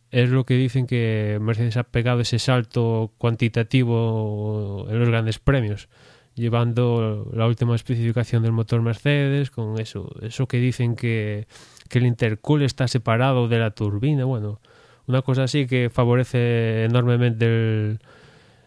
es 0.09 0.31
lo 0.31 0.43
que 0.45 0.55
dicen 0.55 0.87
que 0.87 1.37
Mercedes 1.39 1.77
ha 1.77 1.83
pegado 1.83 2.21
ese 2.21 2.39
salto 2.39 3.13
cuantitativo 3.19 4.87
en 4.89 4.99
los 4.99 5.07
grandes 5.07 5.37
premios 5.37 5.87
llevando 6.35 7.29
la 7.33 7.47
última 7.47 7.75
especificación 7.75 8.43
del 8.43 8.51
motor 8.51 8.81
Mercedes, 8.81 9.51
con 9.51 9.79
eso, 9.79 10.09
eso 10.21 10.47
que 10.47 10.57
dicen 10.57 10.95
que, 10.95 11.47
el 11.91 12.05
intercool 12.05 12.61
está 12.61 12.87
separado 12.87 13.49
de 13.49 13.59
la 13.59 13.71
turbina, 13.71 14.23
bueno, 14.23 14.61
una 15.07 15.21
cosa 15.21 15.43
así 15.43 15.67
que 15.67 15.89
favorece 15.89 16.85
enormemente 16.85 17.45
el, 17.45 17.99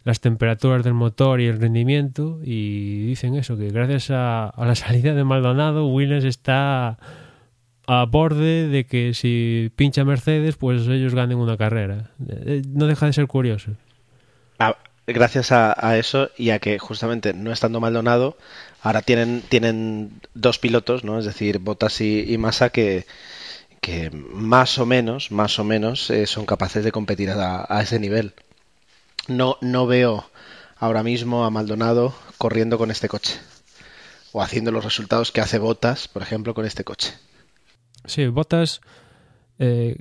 las 0.04 0.20
temperaturas 0.20 0.84
del 0.84 0.92
motor 0.92 1.40
y 1.40 1.46
el 1.46 1.58
rendimiento 1.58 2.38
y 2.44 3.06
dicen 3.06 3.34
eso, 3.34 3.56
que 3.56 3.70
gracias 3.70 4.10
a, 4.10 4.52
la 4.56 4.74
salida 4.74 5.14
de 5.14 5.24
Maldonado, 5.24 5.86
Williams 5.88 6.24
está 6.24 6.98
a 7.86 8.04
borde 8.04 8.68
de 8.68 8.84
que 8.84 9.14
si 9.14 9.72
pincha 9.74 10.04
Mercedes, 10.04 10.56
pues 10.56 10.86
ellos 10.86 11.14
ganen 11.14 11.38
una 11.38 11.56
carrera. 11.56 12.10
Eh, 12.28 12.62
No 12.68 12.86
deja 12.86 13.06
de 13.06 13.12
ser 13.12 13.26
curioso. 13.26 13.72
Gracias 15.06 15.52
a, 15.52 15.98
eso 15.98 16.30
y 16.36 16.50
a 16.50 16.58
que 16.58 16.78
justamente 16.78 17.34
no 17.34 17.52
estando 17.52 17.80
Maldonado, 17.80 18.36
ahora 18.82 19.02
tienen, 19.02 19.42
tienen 19.48 20.20
dos 20.34 20.58
pilotos, 20.58 21.04
¿no? 21.04 21.18
Es 21.18 21.24
decir, 21.24 21.58
Bottas 21.58 22.00
y, 22.00 22.32
y 22.32 22.38
Massa 22.38 22.70
que, 22.70 23.06
que 23.84 24.10
más 24.10 24.78
o 24.78 24.86
menos, 24.86 25.30
más 25.30 25.58
o 25.58 25.64
menos, 25.64 26.08
eh, 26.08 26.26
son 26.26 26.46
capaces 26.46 26.84
de 26.84 26.90
competir 26.90 27.28
a, 27.30 27.82
ese 27.82 28.00
nivel. 28.00 28.32
No, 29.28 29.58
no 29.60 29.86
veo 29.86 30.30
ahora 30.78 31.02
mismo 31.02 31.44
a 31.44 31.50
Maldonado 31.50 32.14
corriendo 32.38 32.78
con 32.78 32.90
este 32.90 33.08
coche. 33.08 33.38
O 34.32 34.40
haciendo 34.40 34.72
los 34.72 34.84
resultados 34.84 35.32
que 35.32 35.42
hace 35.42 35.58
Bottas, 35.58 36.08
por 36.08 36.22
ejemplo, 36.22 36.54
con 36.54 36.64
este 36.64 36.82
coche. 36.82 37.12
Sí, 38.06 38.26
Bottas, 38.26 38.80
eh, 39.58 39.96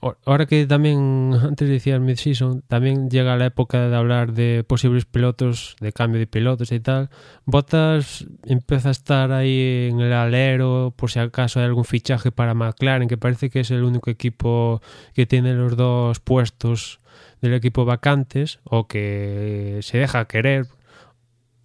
ahora 0.00 0.46
que 0.46 0.66
también, 0.66 1.32
antes 1.42 1.68
decía 1.68 1.98
mid-season, 1.98 2.62
también 2.62 3.10
llega 3.10 3.36
la 3.36 3.46
época 3.46 3.88
de 3.88 3.96
hablar 3.96 4.32
de 4.32 4.64
posibles 4.66 5.04
pilotos, 5.04 5.76
de 5.80 5.92
cambio 5.92 6.18
de 6.18 6.26
pilotos 6.26 6.72
y 6.72 6.80
tal. 6.80 7.10
Bottas 7.44 8.26
empieza 8.44 8.88
a 8.88 8.92
estar 8.92 9.32
ahí 9.32 9.88
en 9.90 10.00
el 10.00 10.12
alero, 10.12 10.92
por 10.96 11.10
si 11.10 11.18
acaso 11.18 11.60
hay 11.60 11.66
algún 11.66 11.84
fichaje 11.84 12.30
para 12.30 12.54
McLaren, 12.54 13.08
que 13.08 13.18
parece 13.18 13.50
que 13.50 13.60
es 13.60 13.70
el 13.70 13.82
único 13.82 14.10
equipo 14.10 14.80
que 15.14 15.26
tiene 15.26 15.54
los 15.54 15.76
dos 15.76 16.20
puestos 16.20 17.00
del 17.40 17.54
equipo 17.54 17.84
vacantes, 17.84 18.60
o 18.64 18.86
que 18.86 19.78
se 19.82 19.98
deja 19.98 20.26
querer. 20.26 20.66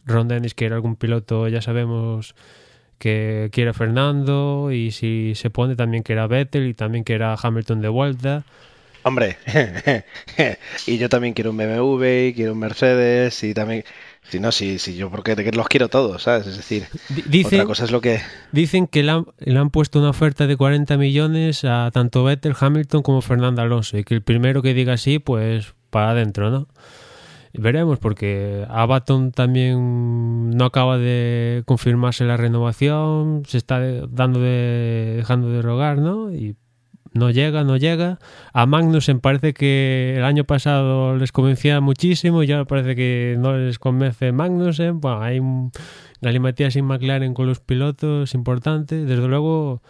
Ron 0.06 0.28
Dennis 0.28 0.54
quiere 0.54 0.76
algún 0.76 0.96
piloto, 0.98 1.48
ya 1.48 1.62
sabemos 1.62 2.36
que 3.04 3.50
quiere 3.52 3.72
a 3.72 3.74
Fernando 3.74 4.72
y 4.72 4.92
si 4.92 5.34
se 5.36 5.50
pone 5.50 5.76
también 5.76 6.04
que 6.04 6.14
era 6.14 6.26
Vettel 6.26 6.68
y 6.68 6.74
también 6.74 7.04
que 7.04 7.14
era 7.14 7.36
Hamilton 7.36 7.82
de 7.82 7.90
vuelta. 7.90 8.44
Hombre, 9.06 9.36
y 10.88 10.98
yo 10.98 11.10
también 11.10 11.34
quiero 11.34 11.52
un 11.52 11.58
BMW, 11.58 12.28
y 12.30 12.34
quiero 12.34 12.54
un 12.54 12.60
Mercedes, 12.60 13.44
y 13.44 13.54
también... 13.54 13.84
Si 14.30 14.40
no, 14.40 14.54
si, 14.54 14.80
si 14.80 14.96
yo 14.96 15.12
porque 15.12 15.36
los 15.52 15.68
quiero 15.68 15.90
todos, 15.90 16.24
¿sabes? 16.24 16.48
Es 16.48 16.56
decir, 16.56 16.86
Di- 17.10 17.24
Dicen, 17.26 17.60
otra 17.60 17.68
cosa 17.68 17.84
es 17.84 17.92
lo 17.92 18.00
que... 18.00 18.22
dicen 18.54 18.88
que 18.88 19.04
le 19.04 19.12
han, 19.12 19.26
le 19.40 19.60
han 19.60 19.70
puesto 19.70 20.00
una 20.00 20.12
oferta 20.12 20.48
de 20.48 20.56
40 20.56 20.96
millones 20.96 21.66
a 21.66 21.92
tanto 21.92 22.24
Vettel, 22.24 22.56
Hamilton 22.58 23.02
como 23.04 23.20
Fernando 23.22 23.62
Alonso 23.62 23.98
y 23.98 24.06
que 24.06 24.14
el 24.14 24.22
primero 24.22 24.62
que 24.62 24.74
diga 24.74 24.96
sí, 24.96 25.20
pues 25.20 25.74
para 25.90 26.12
adentro, 26.12 26.50
¿no? 26.50 26.70
Veremos 27.54 28.00
porque 28.00 28.66
a 28.68 28.86
Baton 28.88 29.32
también 29.32 30.50
no 30.50 30.66
acaba 30.66 30.98
de 30.98 31.62
confirmarse 31.66 32.26
la 32.26 32.36
renovación, 32.36 33.44
se 33.46 33.58
está 33.58 33.80
dando 34.08 34.40
de, 34.40 35.14
dejando 35.18 35.50
de 35.50 35.62
rogar, 35.62 36.00
¿no? 36.00 36.34
Y 36.34 36.56
no 37.14 37.30
llega, 37.30 37.64
no 37.64 37.78
llega. 37.78 38.18
A 38.54 38.66
Magnussen 38.66 39.20
parece 39.20 39.54
que 39.54 40.16
el 40.18 40.24
año 40.24 40.46
pasado 40.46 41.16
les 41.16 41.32
convencía 41.32 41.80
muchísimo 41.80 42.42
y 42.42 42.52
ahora 42.52 42.66
parece 42.66 42.96
que 42.96 43.36
no 43.38 43.56
les 43.56 43.78
convence 43.78 44.32
Magnussen. 44.32 45.00
Bueno, 45.00 45.22
hay 45.22 45.40
un 45.40 45.72
galimatías 46.22 46.74
sin 46.74 46.86
McLaren 46.86 47.36
con 47.36 47.46
los 47.46 47.60
pilotos 47.60 48.34
importante. 48.34 49.06
Desde 49.06 49.28
luego 49.28 49.84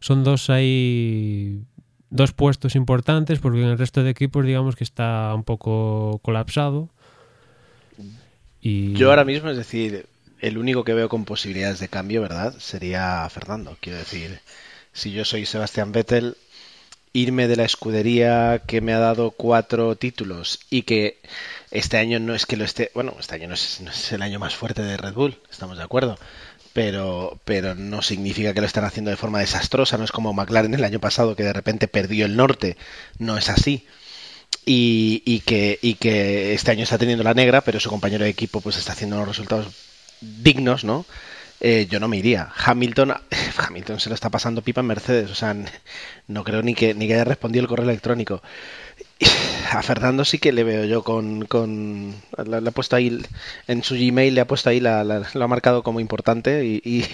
son 0.00 0.24
dos 0.24 0.50
ahí 0.50 1.62
dos 2.10 2.32
puestos 2.32 2.74
importantes 2.76 3.38
porque 3.38 3.62
en 3.62 3.68
el 3.68 3.78
resto 3.78 4.02
de 4.02 4.10
equipos 4.10 4.44
digamos 4.44 4.76
que 4.76 4.84
está 4.84 5.32
un 5.34 5.44
poco 5.44 6.18
colapsado. 6.22 6.90
Yo 8.64 9.10
ahora 9.10 9.24
mismo, 9.24 9.50
es 9.50 9.58
decir, 9.58 10.06
el 10.40 10.56
único 10.56 10.84
que 10.84 10.94
veo 10.94 11.10
con 11.10 11.26
posibilidades 11.26 11.80
de 11.80 11.88
cambio, 11.88 12.22
¿verdad? 12.22 12.54
Sería 12.58 13.28
Fernando. 13.28 13.76
Quiero 13.80 13.98
decir, 13.98 14.40
si 14.94 15.12
yo 15.12 15.26
soy 15.26 15.44
Sebastián 15.44 15.92
Vettel, 15.92 16.36
irme 17.12 17.46
de 17.46 17.56
la 17.56 17.64
escudería 17.64 18.62
que 18.66 18.80
me 18.80 18.94
ha 18.94 18.98
dado 18.98 19.32
cuatro 19.32 19.96
títulos 19.96 20.60
y 20.70 20.82
que 20.82 21.18
este 21.70 21.98
año 21.98 22.18
no 22.20 22.34
es 22.34 22.46
que 22.46 22.56
lo 22.56 22.64
esté, 22.64 22.90
bueno, 22.94 23.14
este 23.20 23.34
año 23.34 23.48
no 23.48 23.54
es, 23.54 23.80
no 23.82 23.90
es 23.90 24.12
el 24.12 24.22
año 24.22 24.38
más 24.38 24.54
fuerte 24.54 24.82
de 24.82 24.96
Red 24.96 25.12
Bull, 25.12 25.38
estamos 25.50 25.76
de 25.76 25.84
acuerdo, 25.84 26.18
pero, 26.72 27.38
pero 27.44 27.74
no 27.74 28.02
significa 28.02 28.52
que 28.52 28.60
lo 28.60 28.66
estén 28.66 28.84
haciendo 28.84 29.10
de 29.10 29.16
forma 29.16 29.40
desastrosa, 29.40 29.98
no 29.98 30.04
es 30.04 30.12
como 30.12 30.32
McLaren 30.32 30.74
el 30.74 30.84
año 30.84 31.00
pasado 31.00 31.36
que 31.36 31.44
de 31.44 31.52
repente 31.52 31.86
perdió 31.86 32.26
el 32.26 32.36
norte, 32.36 32.76
no 33.18 33.36
es 33.36 33.48
así. 33.48 33.86
Y, 34.66 35.22
y 35.26 35.40
que, 35.40 35.78
y 35.82 35.94
que 35.94 36.54
este 36.54 36.70
año 36.70 36.84
está 36.84 36.96
teniendo 36.98 37.22
la 37.24 37.34
negra, 37.34 37.60
pero 37.60 37.80
su 37.80 37.90
compañero 37.90 38.24
de 38.24 38.30
equipo 38.30 38.60
pues 38.60 38.76
está 38.78 38.92
haciendo 38.92 39.16
unos 39.16 39.28
resultados 39.28 39.68
dignos, 40.20 40.84
¿no? 40.84 41.04
Eh, 41.60 41.86
yo 41.88 42.00
no 42.00 42.08
me 42.08 42.16
iría. 42.16 42.50
Hamilton, 42.64 43.14
Hamilton 43.58 44.00
se 44.00 44.08
lo 44.08 44.14
está 44.14 44.30
pasando 44.30 44.62
pipa 44.62 44.80
en 44.80 44.86
Mercedes, 44.86 45.30
o 45.30 45.34
sea, 45.34 45.54
no 46.28 46.44
creo 46.44 46.62
ni 46.62 46.74
que 46.74 46.94
ni 46.94 47.06
que 47.06 47.14
haya 47.14 47.24
respondido 47.24 47.62
el 47.62 47.68
correo 47.68 47.84
electrónico. 47.88 48.42
A 49.72 49.82
Fernando 49.82 50.24
sí 50.24 50.38
que 50.38 50.52
le 50.52 50.62
veo 50.64 50.84
yo 50.84 51.02
con, 51.02 51.46
con 51.46 52.14
le, 52.46 52.60
le 52.60 52.68
ha 52.68 52.72
puesto 52.72 52.96
ahí 52.96 53.20
en 53.66 53.82
su 53.82 53.94
Gmail 53.96 54.34
le 54.34 54.40
ha 54.40 54.46
puesto 54.46 54.70
ahí 54.70 54.78
la, 54.80 55.02
la- 55.04 55.26
lo 55.34 55.44
ha 55.44 55.48
marcado 55.48 55.82
como 55.82 56.00
importante 56.00 56.64
y, 56.64 56.80
y, 56.84 57.04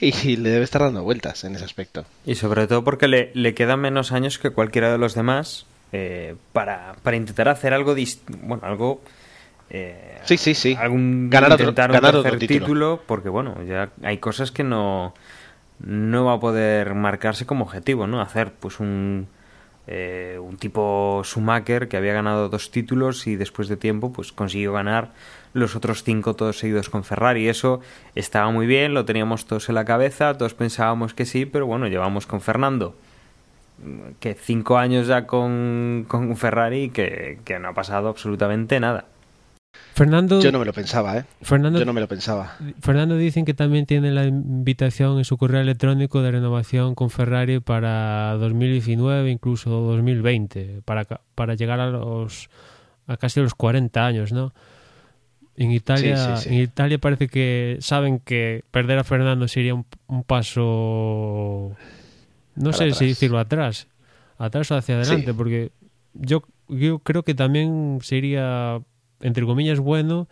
y 0.26 0.36
le 0.36 0.50
debe 0.50 0.64
estar 0.64 0.82
dando 0.82 1.02
vueltas 1.02 1.44
en 1.44 1.56
ese 1.56 1.64
aspecto. 1.64 2.04
Y 2.24 2.36
sobre 2.36 2.66
todo 2.66 2.84
porque 2.84 3.08
le, 3.08 3.30
le 3.34 3.54
quedan 3.54 3.80
menos 3.80 4.12
años 4.12 4.38
que 4.38 4.50
cualquiera 4.50 4.92
de 4.92 4.98
los 4.98 5.14
demás 5.14 5.66
eh, 5.92 6.34
para, 6.52 6.94
para 7.02 7.16
intentar 7.16 7.48
hacer 7.48 7.72
algo 7.74 7.94
bueno, 8.42 8.62
algo 8.66 9.00
eh, 9.70 10.18
Sí, 10.24 10.36
sí, 10.36 10.54
sí. 10.54 10.76
algún 10.78 11.28
Ganar 11.30 11.52
otro- 11.52 11.72
ganar 11.72 12.16
otro 12.16 12.38
título. 12.38 13.02
porque 13.06 13.28
bueno, 13.28 13.62
ya 13.64 13.90
hay 14.02 14.18
cosas 14.18 14.50
que 14.52 14.62
no 14.64 15.14
no 15.78 16.24
va 16.24 16.34
a 16.34 16.40
poder 16.40 16.94
marcarse 16.94 17.44
como 17.44 17.64
objetivo, 17.64 18.06
¿no? 18.06 18.20
Hacer 18.20 18.52
pues 18.52 18.80
un 18.80 19.28
eh, 19.88 20.38
un 20.42 20.56
tipo 20.56 21.22
Schumacher 21.24 21.86
que 21.88 21.96
había 21.96 22.12
ganado 22.12 22.48
dos 22.48 22.70
títulos 22.72 23.26
y 23.28 23.36
después 23.36 23.68
de 23.68 23.76
tiempo 23.76 24.12
pues 24.12 24.32
consiguió 24.32 24.72
ganar 24.72 25.12
los 25.52 25.76
otros 25.76 26.02
cinco 26.02 26.34
todos 26.34 26.58
seguidos 26.58 26.88
con 26.90 27.04
Ferrari. 27.04 27.48
Eso 27.48 27.80
estaba 28.14 28.50
muy 28.50 28.66
bien, 28.66 28.94
lo 28.94 29.04
teníamos 29.04 29.46
todos 29.46 29.68
en 29.68 29.74
la 29.76 29.84
cabeza, 29.84 30.36
todos 30.36 30.54
pensábamos 30.54 31.14
que 31.14 31.24
sí, 31.24 31.46
pero 31.46 31.66
bueno, 31.66 31.86
llevamos 31.88 32.26
con 32.26 32.40
Fernando 32.40 32.96
que 34.20 34.34
cinco 34.34 34.78
años 34.78 35.06
ya 35.06 35.26
con, 35.26 36.04
con 36.08 36.36
Ferrari 36.36 36.90
que, 36.90 37.38
que 37.44 37.58
no 37.58 37.68
ha 37.68 37.74
pasado 37.74 38.08
absolutamente 38.08 38.80
nada. 38.80 39.06
Fernando, 39.94 40.40
Yo 40.40 40.52
no 40.52 40.58
me 40.58 40.64
lo 40.64 40.72
pensaba, 40.72 41.18
¿eh? 41.18 41.24
Fernando, 41.42 41.78
Yo 41.78 41.84
no 41.84 41.92
me 41.92 42.00
lo 42.00 42.08
pensaba. 42.08 42.56
Fernando 42.80 43.16
dicen 43.16 43.44
que 43.44 43.54
también 43.54 43.86
tiene 43.86 44.10
la 44.10 44.24
invitación 44.24 45.18
en 45.18 45.24
su 45.24 45.36
correo 45.38 45.60
electrónico 45.60 46.22
de 46.22 46.30
renovación 46.32 46.94
con 46.94 47.10
Ferrari 47.10 47.60
para 47.60 48.34
2019, 48.38 49.30
incluso 49.30 49.70
2020, 49.70 50.80
para, 50.84 51.04
ca- 51.04 51.20
para 51.34 51.54
llegar 51.54 51.80
a 51.80 51.88
los 51.90 52.48
a 53.06 53.16
casi 53.16 53.40
los 53.40 53.54
40 53.54 54.04
años, 54.04 54.32
¿no? 54.32 54.52
En 55.56 55.70
Italia, 55.72 56.16
Sí, 56.16 56.42
sí, 56.42 56.48
sí. 56.50 56.54
en 56.56 56.62
Italia 56.62 56.98
parece 56.98 57.28
que 57.28 57.78
saben 57.80 58.18
que 58.18 58.64
perder 58.70 58.98
a 58.98 59.04
Fernando 59.04 59.48
sería 59.48 59.74
un, 59.74 59.86
un 60.08 60.22
paso, 60.24 61.72
no 62.56 62.72
sé 62.72 62.92
si 62.92 63.06
decirlo 63.06 63.38
atrás, 63.38 63.86
atrás 64.38 64.70
o 64.70 64.76
hacia 64.76 64.96
adelante, 64.96 65.26
Sí. 65.30 65.32
porque 65.36 65.72
yo, 66.14 66.42
yo 66.68 66.98
creo 66.98 67.22
que 67.22 67.34
también 67.34 67.98
sería, 68.02 68.80
entre 69.20 69.44
comillas, 69.44 69.78
bueno 69.78 70.28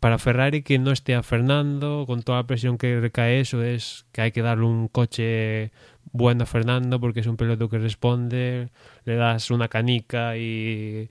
para 0.00 0.16
Ferrari 0.18 0.62
que 0.62 0.78
no 0.78 0.92
esté 0.92 1.14
a 1.14 1.22
Fernando, 1.22 2.04
con 2.06 2.22
toda 2.22 2.38
la 2.38 2.46
presión 2.46 2.78
que 2.78 3.00
recae 3.00 3.40
eso, 3.40 3.62
es 3.62 4.06
que 4.12 4.22
hay 4.22 4.32
que 4.32 4.40
darle 4.40 4.64
un 4.64 4.88
coche 4.88 5.72
bueno 6.12 6.44
a 6.44 6.46
Fernando 6.46 6.98
porque 6.98 7.20
es 7.20 7.26
un 7.26 7.36
piloto 7.36 7.68
que 7.68 7.78
responde, 7.78 8.70
le 9.04 9.14
das 9.16 9.50
una 9.50 9.68
canica 9.68 10.38
y, 10.38 11.10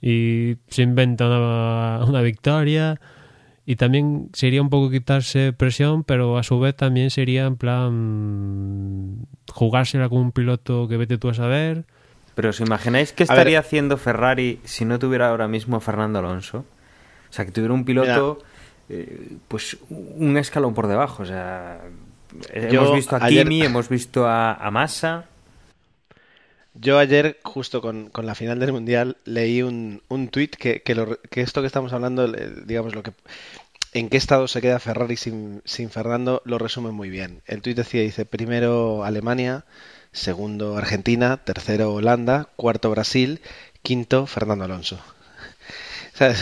y 0.00 0.56
se 0.68 0.82
inventa 0.82 1.26
una, 1.26 2.04
una 2.06 2.22
victoria 2.22 2.98
y 3.64 3.76
también 3.76 4.30
sería 4.32 4.60
un 4.60 4.70
poco 4.70 4.90
quitarse 4.90 5.52
presión, 5.52 6.04
pero 6.04 6.38
a 6.38 6.42
su 6.42 6.58
vez 6.58 6.74
también 6.74 7.10
sería 7.10 7.46
en 7.46 7.56
plan 7.56 9.26
jugársela 9.50 10.08
con 10.08 10.18
un 10.18 10.32
piloto 10.32 10.88
que 10.88 10.96
vete 10.96 11.18
tú 11.18 11.28
a 11.28 11.34
saber. 11.34 11.84
Pero 12.34 12.50
os 12.50 12.60
imagináis 12.60 13.12
qué 13.12 13.22
estaría 13.22 13.58
haciendo 13.58 13.96
Ferrari 13.98 14.58
si 14.64 14.84
no 14.84 14.98
tuviera 14.98 15.28
ahora 15.28 15.48
mismo 15.48 15.76
a 15.76 15.80
Fernando 15.80 16.18
Alonso? 16.18 16.64
O 17.30 17.32
sea, 17.32 17.44
que 17.44 17.52
tuviera 17.52 17.74
un 17.74 17.84
piloto 17.84 18.38
eh, 18.88 19.36
pues 19.48 19.76
un 19.90 20.36
escalón 20.36 20.74
por 20.74 20.86
debajo. 20.86 21.22
O 21.22 21.26
sea, 21.26 21.80
hemos 22.52 22.94
visto 22.94 23.16
a 23.16 23.28
Kimi, 23.28 23.62
hemos 23.62 23.88
visto 23.88 24.26
a, 24.26 24.54
a 24.54 24.70
Massa. 24.70 25.26
Yo 26.74 26.98
ayer, 26.98 27.38
justo 27.44 27.82
con, 27.82 28.10
la 28.14 28.34
final 28.34 28.58
del 28.58 28.72
Mundial, 28.72 29.18
leí 29.24 29.62
un, 29.62 30.02
un 30.08 30.28
tuit 30.28 30.56
que, 30.56 30.82
que, 30.82 31.40
esto 31.40 31.60
que 31.60 31.66
estamos 31.66 31.92
hablando, 31.92 32.26
digamos, 32.64 32.94
lo 32.94 33.02
que 33.02 33.12
en 33.92 34.08
qué 34.08 34.16
estado 34.16 34.48
se 34.48 34.62
queda 34.62 34.78
Ferrari 34.78 35.16
sin, 35.16 35.60
sin 35.66 35.90
Fernando, 35.90 36.40
lo 36.46 36.58
resume 36.58 36.90
muy 36.90 37.10
bien. 37.10 37.42
El 37.46 37.60
tuit 37.60 37.76
decía, 37.76 38.00
dice, 38.00 38.24
primero 38.24 39.04
Alemania, 39.04 39.66
segundo 40.12 40.76
Argentina, 40.78 41.38
tercero 41.44 41.92
Holanda, 41.92 42.48
cuarto 42.56 42.90
Brasil, 42.90 43.42
quinto 43.82 44.26
Fernando 44.26 44.64
Alonso. 44.64 44.98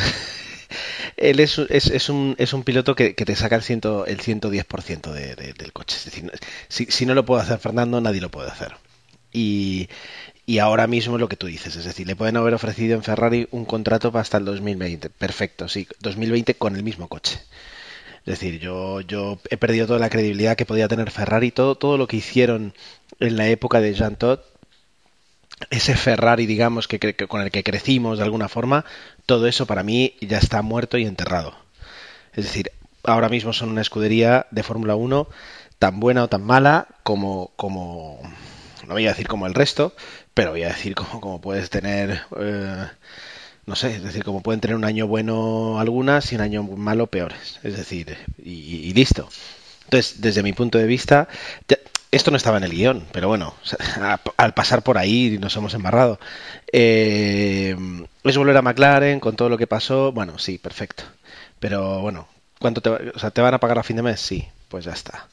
Él 1.16 1.40
es, 1.40 1.58
es, 1.58 1.88
es, 1.88 2.08
un, 2.08 2.36
es 2.38 2.52
un 2.52 2.62
piloto 2.62 2.94
que, 2.94 3.14
que 3.14 3.24
te 3.24 3.34
saca 3.34 3.56
el, 3.56 3.62
ciento, 3.62 4.06
el 4.06 4.20
110% 4.20 5.12
de, 5.12 5.34
del 5.34 5.72
coche. 5.72 5.96
Es 5.96 6.04
decir, 6.04 6.30
si, 6.68 6.86
si 6.86 7.04
no 7.04 7.14
lo 7.14 7.24
puede 7.24 7.42
hacer 7.42 7.58
Fernando, 7.58 8.00
nadie 8.00 8.20
lo 8.20 8.30
puede 8.30 8.48
hacer. 8.48 8.76
Y, 9.32 9.88
y 10.46 10.58
ahora 10.58 10.86
mismo 10.86 11.18
lo 11.18 11.28
que 11.28 11.36
tú 11.36 11.46
dices, 11.46 11.76
es 11.76 11.84
decir, 11.84 12.06
le 12.06 12.16
pueden 12.16 12.36
haber 12.36 12.54
ofrecido 12.54 12.96
en 12.96 13.02
Ferrari 13.02 13.46
un 13.50 13.64
contrato 13.64 14.10
hasta 14.14 14.38
el 14.38 14.44
2020. 14.44 15.10
Perfecto, 15.10 15.68
sí, 15.68 15.86
2020 16.00 16.54
con 16.54 16.76
el 16.76 16.82
mismo 16.82 17.08
coche. 17.08 17.40
Es 18.20 18.38
decir, 18.38 18.60
yo, 18.60 19.00
yo 19.00 19.38
he 19.48 19.56
perdido 19.56 19.86
toda 19.86 19.98
la 19.98 20.10
credibilidad 20.10 20.56
que 20.56 20.66
podía 20.66 20.88
tener 20.88 21.10
Ferrari, 21.10 21.52
todo, 21.52 21.76
todo 21.76 21.96
lo 21.96 22.06
que 22.06 22.16
hicieron 22.16 22.74
en 23.18 23.36
la 23.36 23.48
época 23.48 23.80
de 23.80 23.94
Jean 23.94 24.16
Todt, 24.16 24.40
ese 25.70 25.94
Ferrari, 25.94 26.46
digamos, 26.46 26.88
que, 26.88 27.14
con 27.28 27.42
el 27.42 27.50
que 27.50 27.62
crecimos 27.62 28.18
de 28.18 28.24
alguna 28.24 28.48
forma, 28.48 28.84
todo 29.26 29.46
eso 29.46 29.66
para 29.66 29.82
mí 29.82 30.16
ya 30.20 30.38
está 30.38 30.62
muerto 30.62 30.98
y 30.98 31.04
enterrado. 31.04 31.54
Es 32.34 32.44
decir, 32.44 32.70
ahora 33.04 33.28
mismo 33.28 33.52
son 33.52 33.70
una 33.70 33.82
escudería 33.82 34.46
de 34.50 34.62
Fórmula 34.62 34.94
1 34.94 35.28
tan 35.78 36.00
buena 36.00 36.24
o 36.24 36.28
tan 36.28 36.42
mala 36.42 36.88
como, 37.02 37.52
como, 37.56 38.20
no 38.90 38.94
voy 38.94 39.06
a 39.06 39.10
decir 39.10 39.28
como 39.28 39.46
el 39.46 39.54
resto, 39.54 39.94
pero 40.34 40.50
voy 40.50 40.64
a 40.64 40.68
decir 40.70 40.96
como, 40.96 41.40
puedes 41.40 41.70
tener, 41.70 42.22
eh, 42.40 42.86
no 43.64 43.76
sé, 43.76 43.94
es 43.94 44.02
decir, 44.02 44.24
como 44.24 44.42
pueden 44.42 44.60
tener 44.60 44.74
un 44.74 44.84
año 44.84 45.06
bueno 45.06 45.78
algunas 45.78 46.32
y 46.32 46.34
un 46.34 46.40
año 46.40 46.64
malo 46.64 47.06
peores. 47.06 47.60
Es 47.62 47.76
decir, 47.76 48.18
y, 48.44 48.92
listo. 48.92 49.28
Entonces, 49.84 50.20
desde 50.20 50.42
mi 50.42 50.52
punto 50.52 50.76
de 50.76 50.86
vista, 50.86 51.28
esto 52.10 52.32
no 52.32 52.36
estaba 52.36 52.56
en 52.58 52.64
el 52.64 52.72
guion, 52.72 53.06
pero 53.12 53.28
bueno, 53.28 53.54
al 54.36 54.54
pasar 54.54 54.82
por 54.82 54.98
ahí 54.98 55.38
nos 55.40 55.54
hemos 55.54 55.74
embarrado. 55.74 56.18
Eh, 56.72 57.76
es 58.24 58.36
volver 58.36 58.56
a 58.56 58.62
McLaren 58.62 59.20
con 59.20 59.36
todo 59.36 59.48
lo 59.48 59.56
que 59.56 59.68
pasó, 59.68 60.10
bueno, 60.10 60.36
sí, 60.40 60.58
perfecto. 60.58 61.04
Pero 61.60 62.00
bueno, 62.00 62.26
¿cuánto 62.58 62.80
te, 62.80 62.90
o 62.90 63.18
sea, 63.20 63.30
te 63.30 63.40
van 63.40 63.54
a 63.54 63.60
pagar 63.60 63.78
a 63.78 63.84
fin 63.84 63.94
de 63.94 64.02
mes? 64.02 64.20
Sí, 64.20 64.48
pues 64.68 64.84
ya 64.84 64.92
está. 64.92 65.28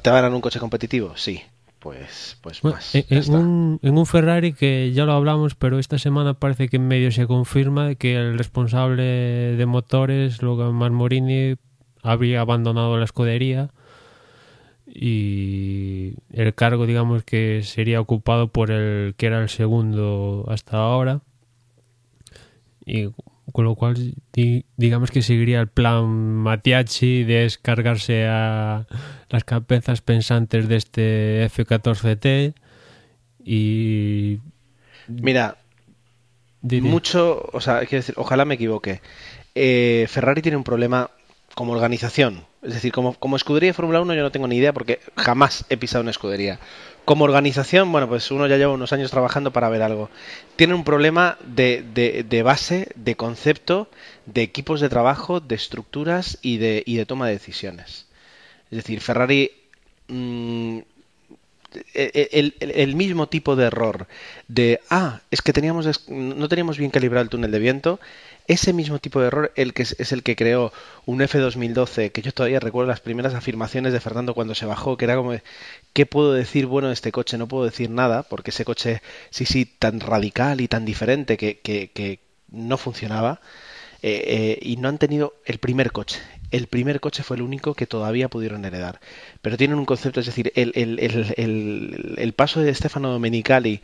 ¿Te 0.00 0.10
van 0.10 0.20
a 0.20 0.22
dar 0.22 0.34
un 0.34 0.40
coche 0.40 0.60
competitivo? 0.60 1.16
Sí, 1.16 1.42
pues, 1.82 2.38
pues 2.40 2.62
más. 2.62 2.94
En, 2.94 3.34
un, 3.34 3.80
en, 3.82 3.98
un, 3.98 4.06
Ferrari 4.06 4.52
que 4.52 4.92
ya 4.92 5.04
lo 5.04 5.12
hablamos, 5.12 5.56
pero 5.56 5.80
esta 5.80 5.98
semana 5.98 6.34
parece 6.34 6.68
que 6.68 6.76
en 6.76 6.86
medio 6.86 7.10
se 7.10 7.26
confirma 7.26 7.96
que 7.96 8.14
el 8.14 8.38
responsable 8.38 9.02
de 9.02 9.66
motores, 9.66 10.42
Logan 10.42 10.74
Marmorini, 10.74 11.56
habría 12.02 12.40
abandonado 12.40 12.96
la 12.98 13.04
escudería 13.04 13.70
y 14.86 16.14
el 16.32 16.54
cargo, 16.54 16.86
digamos, 16.86 17.24
que 17.24 17.62
sería 17.64 18.00
ocupado 18.00 18.48
por 18.48 18.70
el 18.70 19.14
que 19.16 19.26
era 19.26 19.42
el 19.42 19.48
segundo 19.48 20.44
hasta 20.48 20.76
ahora. 20.76 21.20
Y 22.86 23.10
con 23.50 23.64
lo 23.64 23.74
cual 23.74 24.14
digamos 24.76 25.10
que 25.10 25.22
seguiría 25.22 25.60
el 25.60 25.68
plan 25.68 26.06
Matiachi 26.06 27.24
de 27.24 27.40
descargarse 27.40 28.26
a 28.26 28.86
las 29.28 29.44
cabezas 29.44 30.00
pensantes 30.00 30.68
de 30.68 30.76
este 30.76 31.44
F-14T 31.44 32.54
y 33.44 34.38
mira 35.08 35.56
mucho 36.62 37.50
o 37.52 37.60
sea 37.60 37.80
quiero 37.80 37.96
decir 38.02 38.14
ojalá 38.16 38.44
me 38.44 38.54
equivoque. 38.54 39.00
Eh, 39.54 40.06
Ferrari 40.08 40.40
tiene 40.40 40.56
un 40.56 40.64
problema 40.64 41.10
como 41.54 41.72
organización. 41.72 42.44
Es 42.62 42.74
decir 42.74 42.92
como, 42.92 43.14
como 43.14 43.36
escudería 43.36 43.70
de 43.70 43.74
Fórmula 43.74 44.00
1 44.00 44.14
yo 44.14 44.22
no 44.22 44.30
tengo 44.30 44.48
ni 44.48 44.56
idea 44.56 44.72
porque 44.72 45.00
jamás 45.16 45.64
he 45.68 45.76
pisado 45.76 46.02
una 46.02 46.12
escudería 46.12 46.60
como 47.04 47.24
organización, 47.24 47.90
bueno, 47.90 48.08
pues 48.08 48.30
uno 48.30 48.46
ya 48.46 48.56
lleva 48.56 48.72
unos 48.72 48.92
años 48.92 49.10
trabajando 49.10 49.52
para 49.52 49.68
ver 49.68 49.82
algo. 49.82 50.08
Tiene 50.56 50.74
un 50.74 50.84
problema 50.84 51.36
de, 51.44 51.82
de, 52.28 52.42
base, 52.42 52.88
de 52.94 53.16
concepto, 53.16 53.88
de 54.26 54.42
equipos 54.42 54.80
de 54.80 54.88
trabajo, 54.88 55.40
de 55.40 55.54
estructuras 55.54 56.38
y 56.42 56.58
de, 56.58 56.82
y 56.86 56.96
de 56.96 57.06
toma 57.06 57.26
de 57.26 57.32
decisiones. 57.32 58.06
Es 58.70 58.76
decir, 58.76 59.00
Ferrari 59.00 59.50
mm, 60.08 60.78
e, 61.94 62.28
e, 62.32 62.82
el, 62.82 62.96
mismo 62.96 63.28
tipo 63.28 63.56
de 63.56 63.66
error 63.66 64.06
de 64.48 64.80
ah 64.90 65.20
es 65.30 65.42
que 65.42 65.52
teníamos 65.52 66.08
no 66.08 66.48
teníamos 66.48 66.78
bien 66.78 66.90
calibrado 66.90 67.22
el 67.22 67.30
túnel 67.30 67.50
de 67.50 67.58
viento 67.58 68.00
ese 68.48 68.72
mismo 68.72 68.98
tipo 68.98 69.20
de 69.20 69.28
error 69.28 69.52
el 69.56 69.72
que 69.72 69.82
es, 69.82 70.12
el 70.12 70.22
que 70.22 70.36
creó 70.36 70.72
un 71.06 71.20
F2012, 71.20 72.10
que 72.12 72.22
yo 72.22 72.32
todavía 72.32 72.60
recuerdo 72.60 72.88
las 72.88 73.00
primeras 73.00 73.34
afirmaciones 73.34 73.92
de 73.92 74.00
Fernando 74.00 74.34
cuando 74.34 74.54
se 74.54 74.66
bajó, 74.66 74.96
que 74.96 75.04
era 75.04 75.16
como, 75.16 75.34
¿qué 75.92 76.06
puedo 76.06 76.32
decir 76.32 76.66
bueno 76.66 76.88
de 76.88 76.94
este 76.94 77.12
coche? 77.12 77.38
No 77.38 77.48
puedo 77.48 77.64
decir 77.64 77.90
nada, 77.90 78.24
porque 78.24 78.50
ese 78.50 78.64
coche, 78.64 79.00
sí, 79.30 79.46
sí, 79.46 79.64
tan 79.64 80.00
radical 80.00 80.60
y 80.60 80.68
tan 80.68 80.84
diferente 80.84 81.36
que, 81.36 81.60
que, 81.60 82.20
no 82.50 82.76
funcionaba. 82.76 83.40
Eh, 84.02 84.24
eh, 84.26 84.58
y 84.60 84.76
no 84.76 84.88
han 84.88 84.98
tenido 84.98 85.34
el 85.46 85.58
primer 85.58 85.92
coche. 85.92 86.20
El 86.52 86.68
primer 86.68 87.00
coche 87.00 87.22
fue 87.22 87.36
el 87.36 87.42
único 87.42 87.74
que 87.74 87.86
todavía 87.86 88.28
pudieron 88.28 88.64
heredar. 88.64 89.00
Pero 89.40 89.56
tienen 89.56 89.78
un 89.78 89.86
concepto, 89.86 90.20
es 90.20 90.26
decir, 90.26 90.52
el, 90.54 90.72
el, 90.76 90.98
el, 91.00 92.14
el 92.18 92.32
paso 92.34 92.60
de 92.60 92.74
Stefano 92.74 93.10
Domenicali 93.10 93.80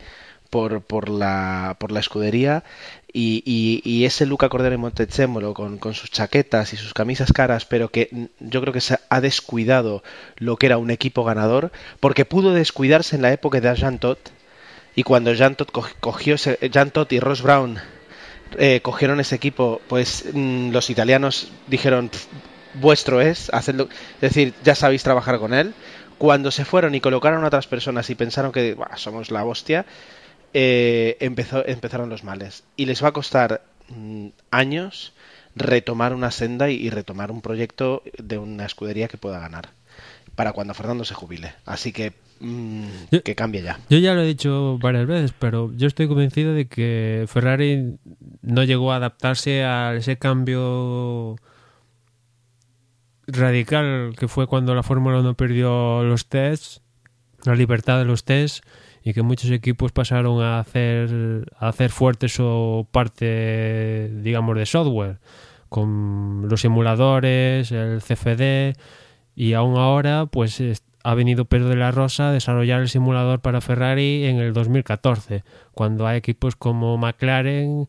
por, 0.49 0.81
por, 0.81 1.09
la, 1.09 1.77
por 1.79 1.91
la 1.91 1.99
escudería 1.99 2.63
y, 3.11 3.43
y, 3.83 4.05
ese 4.05 4.25
Luca 4.25 4.49
Cordero 4.49 4.75
en 4.75 4.81
Montezemolo 4.81 5.53
con, 5.53 5.77
con 5.77 5.93
sus 5.93 6.11
chaquetas 6.11 6.73
y 6.73 6.77
sus 6.77 6.93
camisas 6.93 7.33
caras, 7.33 7.65
pero 7.65 7.89
que 7.89 8.29
yo 8.39 8.61
creo 8.61 8.73
que 8.73 8.81
se 8.81 8.97
ha 9.09 9.21
descuidado 9.21 10.03
lo 10.37 10.57
que 10.57 10.67
era 10.67 10.77
un 10.77 10.91
equipo 10.91 11.23
ganador, 11.23 11.71
porque 11.99 12.25
pudo 12.25 12.53
descuidarse 12.53 13.15
en 13.15 13.23
la 13.23 13.31
época 13.31 13.61
de 13.61 13.75
Jean 13.75 13.99
Todt 13.99 14.29
y 14.95 15.03
cuando 15.03 15.33
Jean 15.33 15.55
Todt 15.55 15.71
cogió 15.99 16.35
y 16.35 17.19
Ross 17.19 17.41
Brown 17.41 17.79
eh, 18.57 18.81
cogieron 18.81 19.19
ese 19.19 19.35
equipo, 19.35 19.81
pues 19.87 20.25
los 20.33 20.89
italianos 20.89 21.51
dijeron 21.67 22.09
vuestro 22.75 23.21
es, 23.21 23.49
hacedlo, 23.53 23.89
es 24.15 24.21
decir, 24.21 24.53
ya 24.63 24.75
sabéis 24.75 25.03
trabajar 25.03 25.39
con 25.39 25.53
él. 25.53 25.73
Cuando 26.17 26.51
se 26.51 26.65
fueron 26.65 26.95
y 26.95 27.01
colocaron 27.01 27.43
a 27.43 27.47
otras 27.47 27.67
personas 27.67 28.09
y 28.09 28.15
pensaron 28.15 28.51
que 28.51 28.75
somos 28.97 29.31
la 29.31 29.45
hostia, 29.45 29.85
eh, 30.53 31.17
empezó, 31.19 31.65
empezaron 31.65 32.09
los 32.09 32.23
males. 32.23 32.63
Y 32.75 32.85
les 32.85 33.03
va 33.03 33.09
a 33.09 33.13
costar 33.13 33.61
mm, 33.89 34.27
años 34.51 35.13
retomar 35.55 36.13
una 36.13 36.31
senda 36.31 36.69
y, 36.69 36.89
retomar 36.89 37.31
un 37.31 37.41
proyecto 37.41 38.03
de 38.17 38.37
una 38.37 38.65
escudería 38.65 39.07
que 39.07 39.17
pueda 39.17 39.39
ganar 39.39 39.69
para 40.35 40.53
cuando 40.53 40.73
Fernando 40.73 41.05
se 41.05 41.13
jubile. 41.13 41.53
Así 41.65 41.91
que 41.91 42.13
mm, 42.39 43.17
que 43.23 43.35
cambie 43.35 43.61
ya. 43.61 43.79
Yo 43.89 43.97
ya 43.97 44.13
lo 44.13 44.21
he 44.21 44.27
dicho 44.27 44.77
varias 44.79 45.07
veces, 45.07 45.33
pero 45.37 45.71
yo 45.75 45.87
estoy 45.87 46.07
convencido 46.07 46.53
de 46.53 46.67
que 46.67 47.25
Ferrari 47.27 47.97
no 48.41 48.63
llegó 48.63 48.91
a 48.91 48.97
adaptarse 48.97 49.63
a 49.63 49.95
ese 49.95 50.17
cambio 50.17 51.35
radical 53.31 54.13
que 54.17 54.27
fue 54.27 54.47
cuando 54.47 54.75
la 54.75 54.83
Fórmula 54.83 55.19
1 55.19 55.33
perdió 55.35 56.03
los 56.03 56.27
tests, 56.27 56.81
la 57.45 57.55
libertad 57.55 57.99
de 57.99 58.05
los 58.05 58.23
tests 58.23 58.61
y 59.03 59.13
que 59.13 59.21
muchos 59.21 59.51
equipos 59.51 59.91
pasaron 59.91 60.41
a 60.41 60.59
hacer, 60.59 61.45
a 61.57 61.69
hacer 61.69 61.89
fuerte 61.89 62.27
su 62.27 62.87
parte, 62.91 64.09
digamos, 64.21 64.57
de 64.57 64.65
software, 64.65 65.19
con 65.69 66.47
los 66.49 66.61
simuladores, 66.61 67.71
el 67.71 68.01
CFD, 68.01 68.77
y 69.35 69.53
aún 69.53 69.77
ahora, 69.77 70.25
pues 70.25 70.61
ha 71.03 71.13
venido 71.13 71.45
Pedro 71.45 71.69
de 71.69 71.75
la 71.77 71.91
Rosa 71.91 72.29
a 72.29 72.33
desarrollar 72.33 72.81
el 72.81 72.89
simulador 72.89 73.39
para 73.39 73.61
Ferrari 73.61 74.25
en 74.25 74.37
el 74.37 74.53
2014, 74.53 75.43
cuando 75.73 76.05
hay 76.05 76.17
equipos 76.17 76.55
como 76.55 76.97
McLaren 76.97 77.87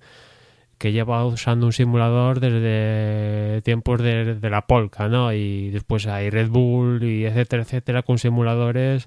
que 0.81 0.93
lleva 0.93 1.27
usando 1.27 1.67
un 1.67 1.75
simulador 1.75 2.41
desde 2.41 3.61
tiempos 3.61 4.01
de, 4.01 4.37
de 4.37 4.51
la 4.51 4.67
Polka, 4.67 5.09
¿no? 5.09 5.31
Y 5.31 5.69
después 5.69 6.07
hay 6.07 6.31
Red 6.31 6.49
Bull 6.49 7.05
y 7.05 7.27
etcétera, 7.27 7.65
etcétera, 7.65 8.03
con 8.03 8.17
simuladores 8.17 9.07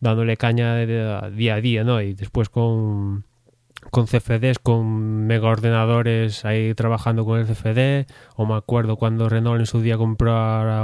dándole 0.00 0.38
caña 0.38 0.76
día 0.76 1.54
a 1.54 1.60
día, 1.60 1.84
¿no? 1.84 2.00
Y 2.00 2.14
después 2.14 2.48
con, 2.48 3.26
con 3.90 4.06
CFDs, 4.06 4.60
con 4.60 5.26
mega 5.26 5.48
ordenadores 5.48 6.46
ahí 6.46 6.72
trabajando 6.72 7.26
con 7.26 7.38
el 7.38 7.46
CFD, 7.46 8.10
o 8.36 8.46
me 8.46 8.54
acuerdo 8.54 8.96
cuando 8.96 9.28
Renault 9.28 9.60
en 9.60 9.66
su 9.66 9.82
día 9.82 9.98
compró 9.98 10.32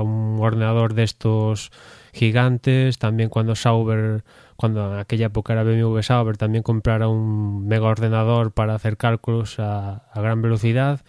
un 0.03 0.37
ordenador 0.38 0.92
de 0.92 1.05
estos 1.05 1.72
gigantes, 2.12 2.99
también 2.99 3.31
cuando 3.31 3.55
Sauber, 3.55 4.22
cuando 4.57 4.92
en 4.92 4.99
aquella 4.99 5.27
época 5.27 5.53
era 5.53 5.62
BMW 5.62 6.01
Sauber, 6.01 6.37
también 6.37 6.62
comprara 6.62 7.09
un 7.09 7.66
mega 7.66 7.87
ordenador 7.87 8.53
para 8.53 8.75
hacer 8.75 8.97
cálculos 8.97 9.57
a, 9.59 10.03
gran 10.14 10.42
velocidad, 10.42 11.01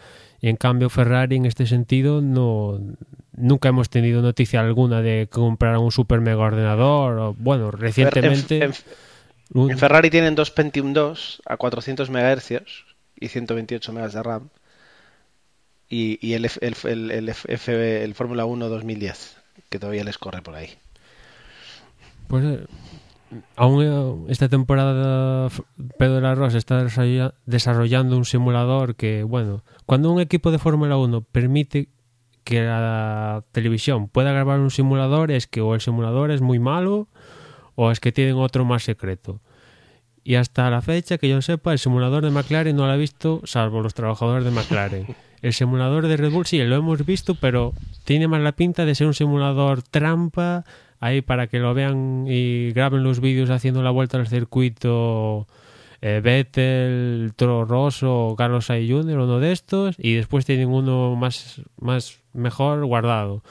y 0.41 0.49
en 0.49 0.55
cambio 0.55 0.89
Ferrari 0.89 1.37
en 1.37 1.45
este 1.45 1.65
sentido 1.65 2.21
no 2.21 2.79
nunca 3.33 3.69
hemos 3.69 3.89
tenido 3.89 4.21
noticia 4.21 4.59
alguna 4.59 5.01
de 5.01 5.27
que 5.31 5.39
compraran 5.39 5.79
un 5.79 5.91
super 5.91 6.21
mega 6.21 6.39
ordenador, 6.39 7.19
o, 7.19 7.33
bueno, 7.33 7.71
recientemente... 7.71 8.69
En 9.53 9.77
Ferrari 9.77 10.09
tienen 10.09 10.35
dos 10.35 10.51
Pentium 10.51 10.91
2 10.91 11.43
a 11.45 11.55
400 11.55 12.09
MHz 12.09 12.51
y 13.19 13.27
128 13.29 13.93
MB 13.93 14.11
de 14.11 14.23
RAM. 14.23 14.49
Y, 15.89 16.33
el, 16.33 16.43
el, 16.59 16.75
el, 16.83 17.11
el, 17.11 17.69
el 17.69 18.13
Fórmula 18.13 18.43
1 18.43 18.67
2010, 18.67 19.37
que 19.69 19.79
todavía 19.79 20.03
les 20.03 20.17
corre 20.17 20.41
por 20.41 20.55
ahí. 20.55 20.77
Pues 22.27 22.43
eh, 22.43 22.65
aún 23.55 23.83
eh, 23.83 24.31
esta 24.31 24.49
temporada 24.49 25.49
Pedro 25.97 26.15
de 26.15 26.21
la 26.21 26.35
Rosa 26.35 26.57
está 26.57 26.85
desarrollando 27.45 28.17
un 28.17 28.25
simulador 28.25 28.95
que, 28.95 29.23
bueno, 29.23 29.63
cuando 29.85 30.11
un 30.11 30.21
equipo 30.21 30.51
de 30.51 30.59
Fórmula 30.59 30.97
1 30.97 31.21
permite 31.21 31.89
que 32.43 32.63
la 32.63 33.43
televisión 33.51 34.07
pueda 34.07 34.31
grabar 34.31 34.59
un 34.59 34.71
simulador, 34.71 35.31
es 35.31 35.47
que 35.47 35.61
o 35.61 35.75
el 35.75 35.81
simulador 35.81 36.31
es 36.31 36.41
muy 36.41 36.59
malo 36.59 37.09
o 37.75 37.91
es 37.91 37.99
que 37.99 38.11
tienen 38.11 38.35
otro 38.35 38.65
más 38.65 38.83
secreto. 38.83 39.41
Y 40.23 40.35
hasta 40.35 40.69
la 40.69 40.81
fecha, 40.81 41.17
que 41.17 41.29
yo 41.29 41.41
sepa, 41.41 41.71
el 41.71 41.79
simulador 41.79 42.23
de 42.23 42.31
McLaren 42.31 42.75
no 42.75 42.85
lo 42.85 42.91
ha 42.91 42.97
visto, 42.97 43.41
salvo 43.45 43.81
los 43.81 43.93
trabajadores 43.93 44.43
de 44.43 44.51
McLaren. 44.51 45.07
El 45.41 45.53
simulador 45.53 46.07
de 46.07 46.17
Red 46.17 46.31
Bull 46.31 46.47
sí, 46.47 46.57
lo 46.63 46.75
hemos 46.75 47.05
visto, 47.05 47.35
pero 47.35 47.73
tiene 48.05 48.27
más 48.27 48.41
la 48.41 48.53
pinta 48.53 48.85
de 48.85 48.95
ser 48.95 49.05
un 49.05 49.13
simulador 49.13 49.83
trampa, 49.83 50.65
ahí 50.99 51.21
para 51.21 51.47
que 51.47 51.59
lo 51.59 51.73
vean 51.73 52.25
y 52.27 52.71
graben 52.71 53.03
los 53.03 53.19
vídeos 53.19 53.49
haciendo 53.49 53.83
la 53.83 53.91
vuelta 53.91 54.17
al 54.17 54.27
circuito 54.27 55.47
eh, 56.01 56.21
Vettel, 56.23 57.33
Toro 57.35 57.65
Rosso 57.65 58.35
Carlos 58.37 58.67
Sainz 58.67 58.89
Jr., 58.91 59.19
uno 59.19 59.39
de 59.39 59.51
estos, 59.51 59.95
y 59.97 60.15
después 60.15 60.45
tienen 60.45 60.69
uno 60.69 61.15
más, 61.15 61.61
más 61.79 62.19
mejor 62.33 62.85
guardado. 62.85 63.43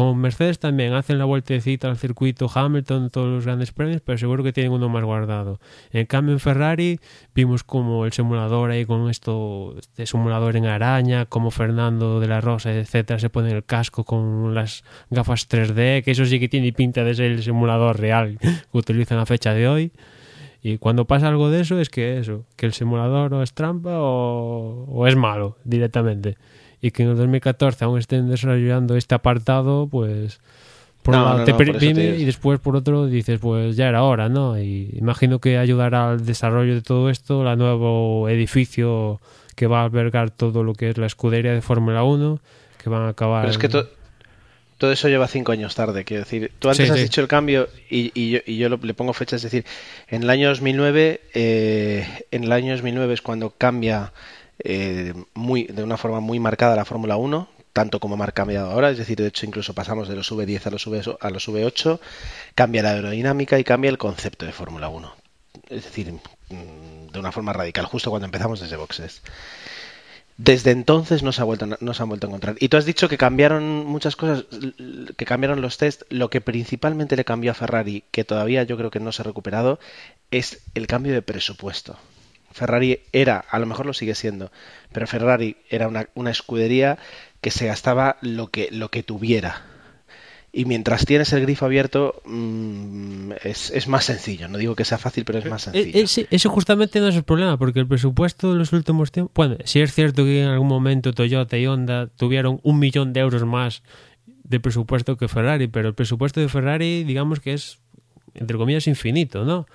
Con 0.00 0.16
Mercedes 0.16 0.58
también 0.58 0.94
hacen 0.94 1.18
la 1.18 1.26
vueltecita 1.26 1.86
al 1.86 1.98
circuito 1.98 2.50
Hamilton, 2.50 3.10
todos 3.10 3.28
los 3.28 3.44
grandes 3.44 3.70
premios, 3.70 4.00
pero 4.00 4.16
seguro 4.16 4.42
que 4.42 4.50
tienen 4.50 4.72
uno 4.72 4.88
más 4.88 5.04
guardado. 5.04 5.60
En 5.92 6.06
cambio, 6.06 6.32
en 6.32 6.40
Ferrari 6.40 6.98
vimos 7.34 7.64
como 7.64 8.06
el 8.06 8.12
simulador 8.14 8.70
ahí 8.70 8.86
con 8.86 9.10
esto, 9.10 9.74
este 9.78 10.06
simulador 10.06 10.56
en 10.56 10.64
araña, 10.64 11.26
como 11.26 11.50
Fernando 11.50 12.18
de 12.18 12.28
la 12.28 12.40
Rosa, 12.40 12.72
etcétera, 12.72 13.18
se 13.18 13.28
pone 13.28 13.52
el 13.52 13.62
casco 13.62 14.04
con 14.04 14.54
las 14.54 14.84
gafas 15.10 15.46
3D, 15.50 16.02
que 16.02 16.12
eso 16.12 16.24
sí 16.24 16.40
que 16.40 16.48
tiene 16.48 16.72
pinta 16.72 17.04
de 17.04 17.14
ser 17.14 17.32
el 17.32 17.42
simulador 17.42 18.00
real 18.00 18.38
que 18.40 18.48
utilizan 18.78 19.18
a 19.18 19.26
fecha 19.26 19.52
de 19.52 19.68
hoy. 19.68 19.92
Y 20.62 20.78
cuando 20.78 21.06
pasa 21.06 21.28
algo 21.28 21.50
de 21.50 21.60
eso 21.60 21.78
es 21.78 21.90
que 21.90 22.16
eso, 22.16 22.46
que 22.56 22.64
el 22.64 22.72
simulador 22.72 23.34
o 23.34 23.42
es 23.42 23.52
trampa 23.52 23.98
o, 23.98 24.86
o 24.88 25.06
es 25.06 25.14
malo 25.14 25.58
directamente 25.64 26.38
y 26.80 26.90
que 26.90 27.02
en 27.02 27.10
el 27.10 27.16
2014 27.16 27.84
aún 27.84 27.98
estén 27.98 28.28
desarrollando 28.28 28.96
este 28.96 29.14
apartado, 29.14 29.86
pues 29.86 30.40
por 31.02 31.14
un 31.14 31.24
lado 31.24 31.44
te 31.44 31.86
y 31.86 32.24
después 32.24 32.60
por 32.60 32.76
otro 32.76 33.06
dices, 33.06 33.38
pues 33.40 33.76
ya 33.76 33.88
era 33.88 34.02
hora, 34.02 34.28
¿no? 34.28 34.58
Y 34.58 34.90
imagino 34.96 35.38
que 35.38 35.58
ayudará 35.58 36.10
al 36.10 36.24
desarrollo 36.24 36.74
de 36.74 36.82
todo 36.82 37.10
esto, 37.10 37.42
la 37.42 37.56
nuevo 37.56 38.28
edificio 38.28 39.20
que 39.56 39.66
va 39.66 39.80
a 39.80 39.84
albergar 39.84 40.30
todo 40.30 40.62
lo 40.62 40.74
que 40.74 40.90
es 40.90 40.98
la 40.98 41.06
escudería 41.06 41.52
de 41.52 41.62
Fórmula 41.62 42.02
1, 42.02 42.40
que 42.82 42.90
van 42.90 43.02
a 43.02 43.08
acabar... 43.08 43.42
Pero 43.42 43.52
es 43.52 43.58
que 43.58 43.68
todo 43.68 44.92
eso 44.92 45.08
lleva 45.08 45.28
cinco 45.28 45.52
años 45.52 45.74
tarde, 45.74 46.04
quiero 46.04 46.24
decir. 46.24 46.52
Tú 46.58 46.70
antes 46.70 46.90
has 46.90 46.96
dicho 46.96 47.20
el 47.20 47.28
cambio 47.28 47.68
y, 47.90 48.30
yo, 48.30 48.38
y 48.46 48.56
yo 48.56 48.70
le 48.70 48.94
pongo 48.94 49.12
fecha, 49.12 49.36
es 49.36 49.42
decir, 49.42 49.66
en 50.08 50.22
el 50.22 50.30
año 50.30 50.48
2009, 50.48 51.20
eh, 51.34 52.24
en 52.30 52.44
el 52.44 52.52
año 52.52 52.72
2009 52.72 53.12
es 53.12 53.20
cuando 53.20 53.50
cambia 53.50 54.14
eh, 54.64 55.14
muy, 55.34 55.64
de 55.64 55.82
una 55.82 55.96
forma 55.96 56.20
muy 56.20 56.38
marcada 56.38 56.76
la 56.76 56.84
Fórmula 56.84 57.16
1, 57.16 57.48
tanto 57.72 58.00
como 58.00 58.22
ha 58.22 58.32
cambiado 58.32 58.70
ahora, 58.70 58.90
es 58.90 58.98
decir, 58.98 59.16
de 59.16 59.28
hecho 59.28 59.46
incluso 59.46 59.74
pasamos 59.74 60.08
de 60.08 60.16
los 60.16 60.30
V10 60.32 60.66
a 60.66 60.70
los, 60.70 60.86
v, 60.86 61.16
a 61.20 61.30
los 61.30 61.48
V8, 61.48 62.00
cambia 62.54 62.82
la 62.82 62.90
aerodinámica 62.90 63.58
y 63.58 63.64
cambia 63.64 63.90
el 63.90 63.98
concepto 63.98 64.46
de 64.46 64.52
Fórmula 64.52 64.88
1. 64.88 65.14
Es 65.68 65.84
decir, 65.84 66.12
mm, 66.12 67.12
de 67.12 67.18
una 67.18 67.32
forma 67.32 67.52
radical, 67.52 67.86
justo 67.86 68.10
cuando 68.10 68.26
empezamos 68.26 68.60
desde 68.60 68.76
boxes. 68.76 69.22
Desde 70.36 70.70
entonces 70.70 71.22
no 71.22 71.32
se, 71.32 71.42
ha 71.42 71.44
vuelto, 71.44 71.66
no 71.66 71.94
se 71.94 72.02
han 72.02 72.08
vuelto 72.08 72.26
a 72.26 72.30
encontrar. 72.30 72.56
Y 72.60 72.70
tú 72.70 72.78
has 72.78 72.86
dicho 72.86 73.10
que 73.10 73.18
cambiaron 73.18 73.84
muchas 73.84 74.16
cosas, 74.16 74.46
que 75.16 75.26
cambiaron 75.26 75.60
los 75.60 75.76
test. 75.76 76.02
Lo 76.08 76.30
que 76.30 76.40
principalmente 76.40 77.14
le 77.14 77.26
cambió 77.26 77.50
a 77.50 77.54
Ferrari, 77.54 78.04
que 78.10 78.24
todavía 78.24 78.62
yo 78.62 78.78
creo 78.78 78.90
que 78.90 79.00
no 79.00 79.12
se 79.12 79.20
ha 79.20 79.26
recuperado, 79.26 79.78
es 80.30 80.62
el 80.74 80.86
cambio 80.86 81.12
de 81.12 81.20
presupuesto. 81.20 81.98
Ferrari 82.50 83.00
era, 83.12 83.38
a 83.38 83.58
lo 83.58 83.66
mejor 83.66 83.86
lo 83.86 83.92
sigue 83.92 84.14
siendo, 84.14 84.50
pero 84.92 85.06
Ferrari 85.06 85.56
era 85.68 85.88
una, 85.88 86.08
una 86.14 86.30
escudería 86.30 86.98
que 87.40 87.50
se 87.50 87.66
gastaba 87.66 88.16
lo 88.20 88.48
que, 88.48 88.68
lo 88.70 88.90
que 88.90 89.02
tuviera. 89.02 89.62
Y 90.52 90.64
mientras 90.64 91.06
tienes 91.06 91.32
el 91.32 91.42
grifo 91.42 91.66
abierto, 91.66 92.22
mmm, 92.24 93.32
es, 93.44 93.70
es, 93.70 93.86
más 93.86 94.04
sencillo. 94.04 94.48
No 94.48 94.58
digo 94.58 94.74
que 94.74 94.84
sea 94.84 94.98
fácil, 94.98 95.24
pero 95.24 95.38
es 95.38 95.44
más 95.46 95.68
eh, 95.68 95.70
sencillo. 95.70 96.22
Eh, 96.22 96.26
eso 96.28 96.50
justamente 96.50 96.98
no 96.98 97.06
es 97.06 97.14
el 97.14 97.22
problema, 97.22 97.56
porque 97.56 97.78
el 97.78 97.86
presupuesto 97.86 98.52
de 98.52 98.58
los 98.58 98.72
últimos 98.72 99.12
tiempos. 99.12 99.32
Bueno, 99.34 99.56
sí 99.64 99.80
es 99.80 99.94
cierto 99.94 100.24
que 100.24 100.42
en 100.42 100.48
algún 100.48 100.66
momento 100.66 101.12
Toyota 101.12 101.56
y 101.56 101.68
Honda 101.68 102.08
tuvieron 102.08 102.58
un 102.64 102.80
millón 102.80 103.12
de 103.12 103.20
euros 103.20 103.44
más 103.44 103.84
de 104.42 104.58
presupuesto 104.58 105.16
que 105.16 105.28
Ferrari, 105.28 105.68
pero 105.68 105.86
el 105.86 105.94
presupuesto 105.94 106.40
de 106.40 106.48
Ferrari, 106.48 107.04
digamos 107.04 107.38
que 107.38 107.52
es, 107.52 107.78
entre 108.34 108.56
comillas, 108.56 108.88
infinito, 108.88 109.44
¿no? 109.44 109.66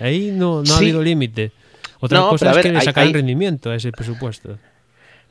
Ahí 0.00 0.30
no, 0.30 0.62
no 0.62 0.74
ha 0.74 0.78
habido 0.78 1.02
límite. 1.02 1.50
Otra 2.02 2.20
cosa 2.22 2.50
es 2.50 2.58
que 2.58 2.72
le 2.72 2.80
sacan 2.80 3.12
rendimiento 3.12 3.70
a 3.70 3.76
ese 3.76 3.92
presupuesto. 3.92 4.58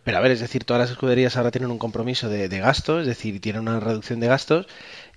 Pero 0.05 0.17
a 0.17 0.21
ver, 0.21 0.31
es 0.31 0.39
decir, 0.39 0.63
todas 0.63 0.79
las 0.79 0.89
escuderías 0.89 1.35
ahora 1.35 1.51
tienen 1.51 1.69
un 1.69 1.77
compromiso 1.77 2.29
de, 2.29 2.47
de 2.47 2.59
gastos, 2.59 3.01
es 3.01 3.07
decir, 3.07 3.41
tienen 3.41 3.63
una 3.63 3.81
reducción 3.81 4.21
de 4.21 4.27
gastos 4.27 4.67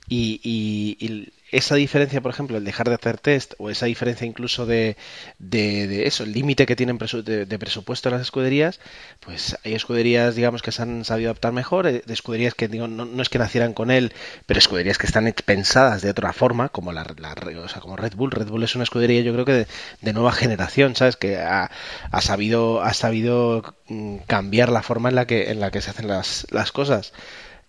y, 0.09 0.41
y, 0.43 1.33
esa 1.55 1.77
diferencia, 1.77 2.21
por 2.21 2.33
ejemplo, 2.33 2.57
el 2.57 2.65
dejar 2.65 2.89
de 2.89 2.97
hacer 2.97 3.19
test 3.19 3.55
o 3.59 3.71
esa 3.71 3.87
diferencia 3.87 4.27
incluso 4.27 4.67
de, 4.67 4.97
de, 5.39 6.07
eso, 6.07 6.25
el 6.25 6.33
límite 6.33 6.67
que 6.67 6.75
tienen 6.75 6.99
de, 6.99 7.59
presupuesto 7.59 8.11
las 8.11 8.23
escuderías, 8.23 8.81
pues 9.21 9.57
hay 9.65 9.75
escuderías, 9.75 10.35
digamos, 10.35 10.63
que 10.63 10.73
se 10.73 10.83
han 10.83 11.05
sabido 11.05 11.31
adaptar 11.31 11.53
mejor, 11.53 11.87
eh, 11.87 12.03
de 12.05 12.13
escuderías 12.13 12.55
que 12.55 12.67
digo, 12.67 12.89
no, 12.89 13.23
es 13.23 13.29
que 13.29 13.39
nacieran 13.39 13.73
con 13.73 13.93
él, 13.93 14.13
pero 14.47 14.59
escuderías 14.59 14.99
que 14.99 15.07
están 15.07 15.33
pensadas 15.45 16.03
de 16.03 16.11
otra 16.11 16.33
forma, 16.33 16.71
como 16.71 16.93
la, 16.93 17.03
o 17.03 17.69
sea, 17.69 17.81
como 17.81 17.97
Red 17.97 18.15
Bull. 18.17 18.33
Red 18.33 18.49
Bull 18.49 18.65
es 18.65 18.75
una 18.75 18.85
escudería, 18.85 19.21
yo 19.21 19.33
creo 19.33 19.45
que 19.45 19.67
de, 20.01 20.13
nueva 20.13 20.33
generación, 20.33 20.97
¿sabes? 20.97 21.17
Que 21.17 21.37
ha, 21.39 21.71
ha, 22.11 22.21
sabido, 22.21 22.83
ha 22.83 22.95
sabido 22.95 23.77
mm, 23.87 24.19
cambiar 24.27 24.71
la 24.71 24.83
forma 24.83 25.09
en 25.09 25.15
la 25.15 25.27
que, 25.27 25.51
en 25.53 25.61
la 25.61 25.71
que 25.71 25.81
se 25.81 25.91
hacen 25.91 26.09
las, 26.09 26.49
las 26.51 26.73
cosas. 26.73 27.13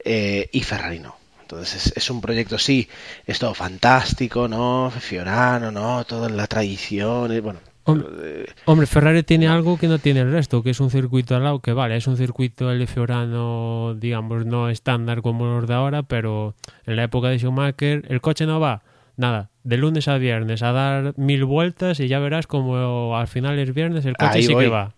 Eh, 0.03 0.49
y 0.51 0.61
Ferrari 0.61 0.99
no. 0.99 1.24
Entonces 1.45 1.93
es, 1.95 2.09
un 2.09 2.21
proyecto, 2.21 2.57
sí, 2.57 2.89
es 3.27 3.37
todo 3.37 3.53
fantástico, 3.53 4.47
¿no? 4.47 4.91
Fiorano, 4.91 5.71
¿no? 5.71 6.03
Todo 6.03 6.25
en 6.25 6.37
la 6.37 6.47
tradición, 6.47 7.31
y, 7.31 7.39
bueno. 7.39 7.59
Hombre, 7.85 8.87
Ferrari 8.87 9.21
tiene 9.21 9.47
algo 9.47 9.77
que 9.77 9.87
no 9.87 9.99
tiene 9.99 10.21
el 10.21 10.31
resto, 10.31 10.63
que 10.63 10.71
es 10.71 10.79
un 10.79 10.89
circuito 10.89 11.35
al 11.35 11.43
lado, 11.43 11.59
que 11.59 11.71
vale, 11.71 11.95
es 11.97 12.07
un 12.07 12.17
circuito 12.17 12.71
el 12.71 12.79
de 12.79 12.87
Fiorano, 12.87 13.93
digamos, 13.93 14.43
no 14.47 14.69
estándar 14.69 15.21
como 15.21 15.45
los 15.45 15.67
de 15.67 15.75
ahora, 15.75 16.01
pero 16.01 16.55
en 16.87 16.95
la 16.95 17.03
época 17.03 17.29
de 17.29 17.37
Schumacher 17.37 18.03
el 18.09 18.21
coche 18.21 18.47
no 18.47 18.59
va, 18.59 18.81
nada, 19.15 19.51
de 19.63 19.77
lunes 19.77 20.07
a 20.07 20.17
viernes 20.17 20.63
a 20.63 20.71
dar 20.71 21.13
mil 21.15 21.45
vueltas 21.45 21.99
y 21.99 22.07
ya 22.07 22.17
verás 22.17 22.47
como 22.47 23.15
al 23.15 23.27
final 23.27 23.59
es 23.59 23.71
viernes 23.71 24.03
el 24.07 24.17
coche 24.17 24.41
sí 24.41 24.55
que 24.55 24.67
va. 24.67 24.95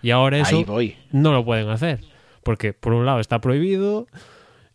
Y 0.00 0.12
ahora 0.12 0.38
eso 0.38 0.64
no 1.12 1.32
lo 1.32 1.44
pueden 1.44 1.68
hacer, 1.68 2.00
porque 2.42 2.72
por 2.72 2.94
un 2.94 3.04
lado 3.04 3.20
está 3.20 3.42
prohibido, 3.42 4.06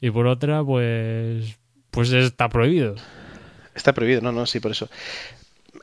y 0.01 0.11
por 0.11 0.27
otra, 0.27 0.63
pues, 0.63 1.57
pues 1.91 2.11
está 2.11 2.49
prohibido. 2.49 2.95
Está 3.73 3.93
prohibido, 3.93 4.21
no, 4.21 4.31
no, 4.31 4.45
sí, 4.45 4.59
por 4.59 4.71
eso. 4.71 4.89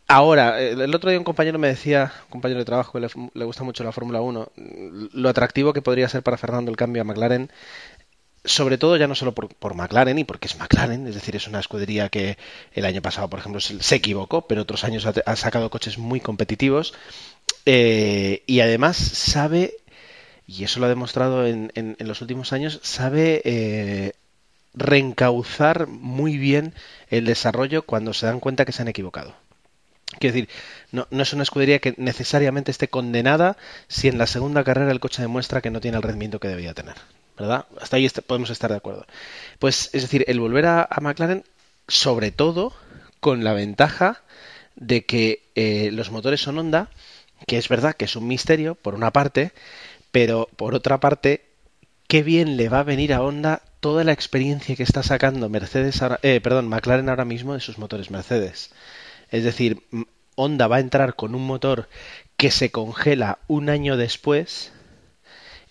Ahora, 0.08 0.60
el 0.60 0.94
otro 0.94 1.10
día 1.10 1.18
un 1.18 1.24
compañero 1.24 1.58
me 1.58 1.68
decía, 1.68 2.12
un 2.24 2.30
compañero 2.30 2.58
de 2.58 2.64
trabajo 2.64 2.92
que 2.92 3.08
le, 3.34 3.44
gusta 3.44 3.64
mucho 3.64 3.84
la 3.84 3.92
Fórmula 3.92 4.20
1, 4.20 4.52
lo 5.12 5.28
atractivo 5.28 5.72
que 5.72 5.82
podría 5.82 6.08
ser 6.08 6.22
para 6.22 6.36
Fernando 6.36 6.70
el 6.70 6.76
cambio 6.76 7.02
a 7.02 7.04
McLaren, 7.04 7.50
sobre 8.44 8.76
todo 8.76 8.96
ya 8.96 9.06
no 9.06 9.14
solo 9.14 9.32
por, 9.32 9.48
por, 9.54 9.74
McLaren 9.74 10.18
y 10.18 10.24
porque 10.24 10.48
es 10.48 10.58
McLaren, 10.58 11.06
es 11.06 11.14
decir, 11.14 11.36
es 11.36 11.46
una 11.46 11.60
escudería 11.60 12.08
que 12.08 12.36
el 12.74 12.84
año 12.84 13.00
pasado, 13.00 13.30
por 13.30 13.38
ejemplo, 13.38 13.60
se, 13.60 13.94
equivocó, 13.94 14.46
pero 14.46 14.62
otros 14.62 14.84
años 14.84 15.06
ha, 15.06 15.36
sacado 15.36 15.70
coches 15.70 15.96
muy 15.96 16.20
competitivos 16.20 16.92
eh, 17.64 18.42
y 18.46 18.60
además 18.60 18.96
sabe 18.96 19.76
y 20.46 20.64
eso 20.64 20.80
lo 20.80 20.86
ha 20.86 20.88
demostrado 20.88 21.46
en, 21.46 21.72
en, 21.74 21.96
los 22.00 22.20
últimos 22.20 22.52
años, 22.52 22.80
sabe 22.82 23.42
eh, 23.44 24.12
reencauzar 24.74 25.86
muy 25.86 26.38
bien 26.38 26.74
el 27.10 27.24
desarrollo 27.24 27.82
cuando 27.82 28.12
se 28.12 28.26
dan 28.26 28.40
cuenta 28.40 28.64
que 28.64 28.72
se 28.72 28.82
han 28.82 28.88
equivocado. 28.88 29.34
Quiero 30.18 30.34
decir, 30.34 30.48
no, 30.90 31.06
es 31.10 31.32
una 31.32 31.42
escudería 31.42 31.78
que 31.78 31.94
necesariamente 31.96 32.70
esté 32.70 32.88
condenada 32.88 33.56
si 33.88 34.08
en 34.08 34.18
la 34.18 34.26
segunda 34.26 34.62
carrera 34.62 34.92
el 34.92 35.00
coche 35.00 35.22
demuestra 35.22 35.62
que 35.62 35.70
no 35.70 35.80
tiene 35.80 35.96
el 35.96 36.02
rendimiento 36.02 36.38
que 36.38 36.48
debería 36.48 36.74
tener. 36.74 36.96
¿Verdad? 37.38 37.64
Hasta 37.80 37.96
ahí 37.96 38.08
podemos 38.26 38.50
estar 38.50 38.70
de 38.70 38.76
acuerdo. 38.76 39.06
Pues 39.58 39.88
es 39.94 40.02
decir, 40.02 40.24
el 40.28 40.38
volver 40.38 40.66
a, 40.66 40.88
McLaren, 41.00 41.44
sobre 41.88 42.30
todo 42.30 42.74
con 43.20 43.42
la 43.42 43.54
ventaja 43.54 44.22
de 44.76 45.06
que 45.06 45.42
eh, 45.54 45.90
los 45.92 46.10
motores 46.10 46.42
son 46.42 46.58
Honda, 46.58 46.90
que 47.46 47.56
es 47.56 47.68
verdad 47.68 47.94
que 47.94 48.04
es 48.04 48.16
un 48.16 48.28
misterio, 48.28 48.74
por 48.74 48.94
una 48.94 49.12
parte, 49.12 49.52
pero 50.12 50.48
por 50.56 50.74
otra 50.74 51.00
parte, 51.00 51.44
qué 52.06 52.22
bien 52.22 52.56
le 52.56 52.68
va 52.68 52.80
a 52.80 52.84
venir 52.84 53.12
a 53.12 53.22
Honda 53.22 53.62
toda 53.80 54.04
la 54.04 54.12
experiencia 54.12 54.76
que 54.76 54.84
está 54.84 55.02
sacando 55.02 55.48
Mercedes 55.48 56.00
eh, 56.22 56.40
perdón, 56.40 56.68
McLaren 56.68 57.08
ahora 57.08 57.24
mismo 57.24 57.54
de 57.54 57.60
sus 57.60 57.78
motores 57.78 58.10
Mercedes. 58.10 58.70
Es 59.30 59.42
decir, 59.42 59.82
Honda 60.36 60.68
va 60.68 60.76
a 60.76 60.80
entrar 60.80 61.16
con 61.16 61.34
un 61.34 61.46
motor 61.46 61.88
que 62.36 62.50
se 62.50 62.70
congela 62.70 63.38
un 63.48 63.70
año 63.70 63.96
después 63.96 64.72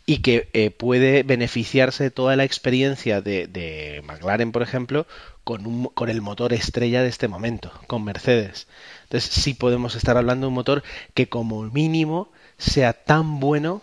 y 0.05 0.17
que 0.17 0.49
eh, 0.53 0.71
puede 0.71 1.23
beneficiarse 1.23 2.05
de 2.05 2.11
toda 2.11 2.35
la 2.35 2.43
experiencia 2.43 3.21
de, 3.21 4.01
McLaren, 4.05 4.51
por 4.51 4.63
ejemplo, 4.63 5.05
con, 5.43 5.65
un, 5.67 5.85
con 5.85 6.09
el 6.09 6.21
motor 6.21 6.53
estrella 6.53 7.03
de 7.03 7.09
este 7.09 7.27
momento, 7.27 7.71
con 7.87 8.03
Mercedes. 8.03 8.67
Entonces 9.03 9.29
sí 9.31 9.53
podemos 9.53 9.95
estar 9.95 10.17
hablando 10.17 10.45
de 10.45 10.49
un 10.49 10.55
motor 10.55 10.83
que 11.13 11.29
como 11.29 11.63
mínimo 11.63 12.31
sea 12.57 12.93
tan 12.93 13.39
bueno 13.39 13.81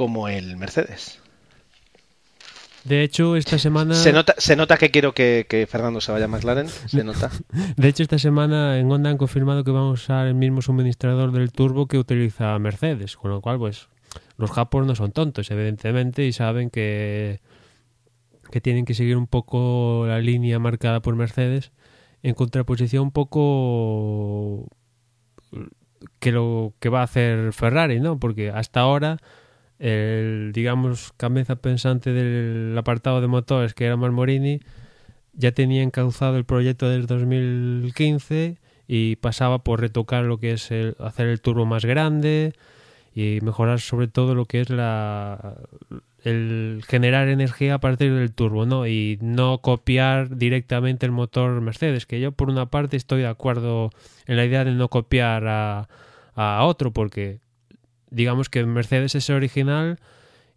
como 0.00 0.28
el 0.28 0.56
Mercedes. 0.56 1.20
De 2.84 3.02
hecho, 3.02 3.36
esta 3.36 3.58
semana... 3.58 3.94
Se 3.94 4.14
nota, 4.14 4.34
se 4.38 4.56
nota 4.56 4.78
que 4.78 4.90
quiero 4.90 5.12
que, 5.12 5.68
Fernando 5.70 6.00
se 6.00 6.10
vaya 6.10 6.24
a 6.24 6.28
McLaren, 6.28 6.70
se 6.70 7.04
nota. 7.04 7.30
De 7.76 7.88
hecho, 7.88 8.02
esta 8.02 8.18
semana 8.18 8.78
en 8.78 8.90
Honda 8.90 9.10
han 9.10 9.18
confirmado 9.18 9.62
que 9.62 9.72
vamos 9.72 9.90
a 9.90 10.02
usar 10.04 10.26
el 10.26 10.36
mismo 10.36 10.62
suministrador 10.62 11.32
del 11.32 11.52
turbo 11.52 11.86
que 11.86 11.98
utiliza 11.98 12.58
Mercedes, 12.58 13.18
con 13.18 13.30
lo 13.30 13.42
cual, 13.42 13.58
pues, 13.58 13.88
los 14.38 14.50
japos 14.50 14.86
no 14.86 14.94
son 14.94 15.12
tontos, 15.12 15.50
evidentemente, 15.50 16.24
y 16.24 16.32
saben 16.32 16.70
que, 16.70 17.42
que 18.50 18.62
tienen 18.62 18.86
que 18.86 18.94
seguir 18.94 19.18
un 19.18 19.26
poco 19.26 20.06
la 20.06 20.18
línea 20.20 20.58
marcada 20.58 21.00
por 21.00 21.14
Mercedes 21.14 21.72
en 22.22 22.32
contraposición 22.32 23.02
un 23.02 23.10
poco 23.10 24.66
que 26.20 26.32
lo 26.32 26.72
que 26.80 26.88
va 26.88 27.00
a 27.00 27.04
hacer 27.04 27.52
Ferrari, 27.52 28.00
¿no? 28.00 28.18
Porque 28.18 28.48
hasta 28.48 28.80
ahora 28.80 29.18
el, 29.80 30.52
digamos, 30.52 31.12
cabeza 31.16 31.56
pensante 31.56 32.12
del 32.12 32.76
apartado 32.78 33.20
de 33.20 33.26
motores, 33.26 33.74
que 33.74 33.86
era 33.86 33.96
Marmorini, 33.96 34.60
ya 35.32 35.52
tenía 35.52 35.82
encauzado 35.82 36.36
el 36.36 36.44
proyecto 36.44 36.88
del 36.88 37.06
2015 37.06 38.58
y 38.86 39.16
pasaba 39.16 39.64
por 39.64 39.80
retocar 39.80 40.24
lo 40.24 40.38
que 40.38 40.52
es 40.52 40.70
el, 40.70 40.96
hacer 41.00 41.28
el 41.28 41.40
turbo 41.40 41.64
más 41.64 41.84
grande 41.84 42.52
y 43.14 43.38
mejorar 43.42 43.80
sobre 43.80 44.08
todo 44.08 44.34
lo 44.34 44.44
que 44.44 44.60
es 44.60 44.70
la 44.70 45.56
el 46.24 46.82
generar 46.86 47.28
energía 47.28 47.74
a 47.74 47.80
partir 47.80 48.12
del 48.12 48.32
turbo, 48.32 48.66
¿no? 48.66 48.86
Y 48.86 49.18
no 49.22 49.58
copiar 49.58 50.36
directamente 50.36 51.06
el 51.06 51.12
motor 51.12 51.60
Mercedes, 51.62 52.04
que 52.04 52.20
yo 52.20 52.32
por 52.32 52.50
una 52.50 52.66
parte 52.66 52.98
estoy 52.98 53.22
de 53.22 53.28
acuerdo 53.28 53.90
en 54.26 54.36
la 54.36 54.44
idea 54.44 54.64
de 54.64 54.72
no 54.72 54.88
copiar 54.88 55.46
a, 55.46 55.88
a 56.34 56.64
otro, 56.64 56.92
porque 56.92 57.40
digamos 58.10 58.48
que 58.48 58.64
Mercedes 58.64 59.14
es 59.14 59.30
original 59.30 59.98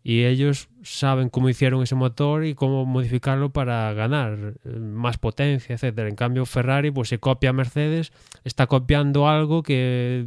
y 0.04 0.26
ellos 0.26 0.68
saben 0.84 1.30
cómo 1.30 1.48
hicieron 1.48 1.82
ese 1.82 1.96
motor 1.96 2.46
y 2.46 2.56
cómo 2.56 2.86
modificarlo 2.86 3.52
para 3.52 3.94
ganar 3.94 4.56
eh, 4.66 4.70
más 4.70 5.18
potencia, 5.18 5.76
etcétera. 5.76 6.10
En 6.10 6.16
cambio, 6.16 6.46
Ferrari 6.46 6.92
pues 6.92 7.08
se 7.08 7.20
copia 7.20 7.52
a 7.52 7.54
Mercedes, 7.54 8.12
está 8.44 8.68
copiando 8.68 9.30
algo 9.30 9.64
que 9.64 10.26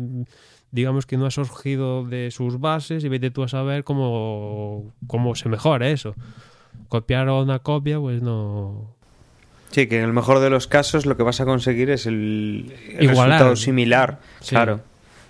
digamos 0.71 1.07
que 1.07 1.19
no 1.19 1.27
ha 1.27 1.31
surgido 1.31 2.05
de 2.05 2.31
sus 2.31 2.59
bases 2.59 3.05
y 3.05 3.09
vete 3.09 3.31
tú 3.31 3.43
a 3.43 3.49
saber 3.49 3.85
cómo, 3.85 4.95
cómo 5.07 5.35
se 5.35 5.49
mejora 5.49 5.89
eso. 5.91 6.15
Copiar 6.89 7.29
una 7.29 7.59
copia, 7.59 7.99
pues 7.99 8.23
no. 8.23 8.95
Sí, 9.71 9.89
que 9.89 9.99
en 9.99 10.05
el 10.05 10.13
mejor 10.13 10.41
de 10.41 10.49
los 10.49 10.67
casos 10.67 11.05
lo 11.05 11.17
que 11.17 11.23
vas 11.23 11.41
a 11.41 11.45
conseguir 11.45 11.91
es 11.91 12.07
el, 12.07 12.73
resultado 12.99 13.57
similar. 13.57 14.21
Claro 14.47 14.81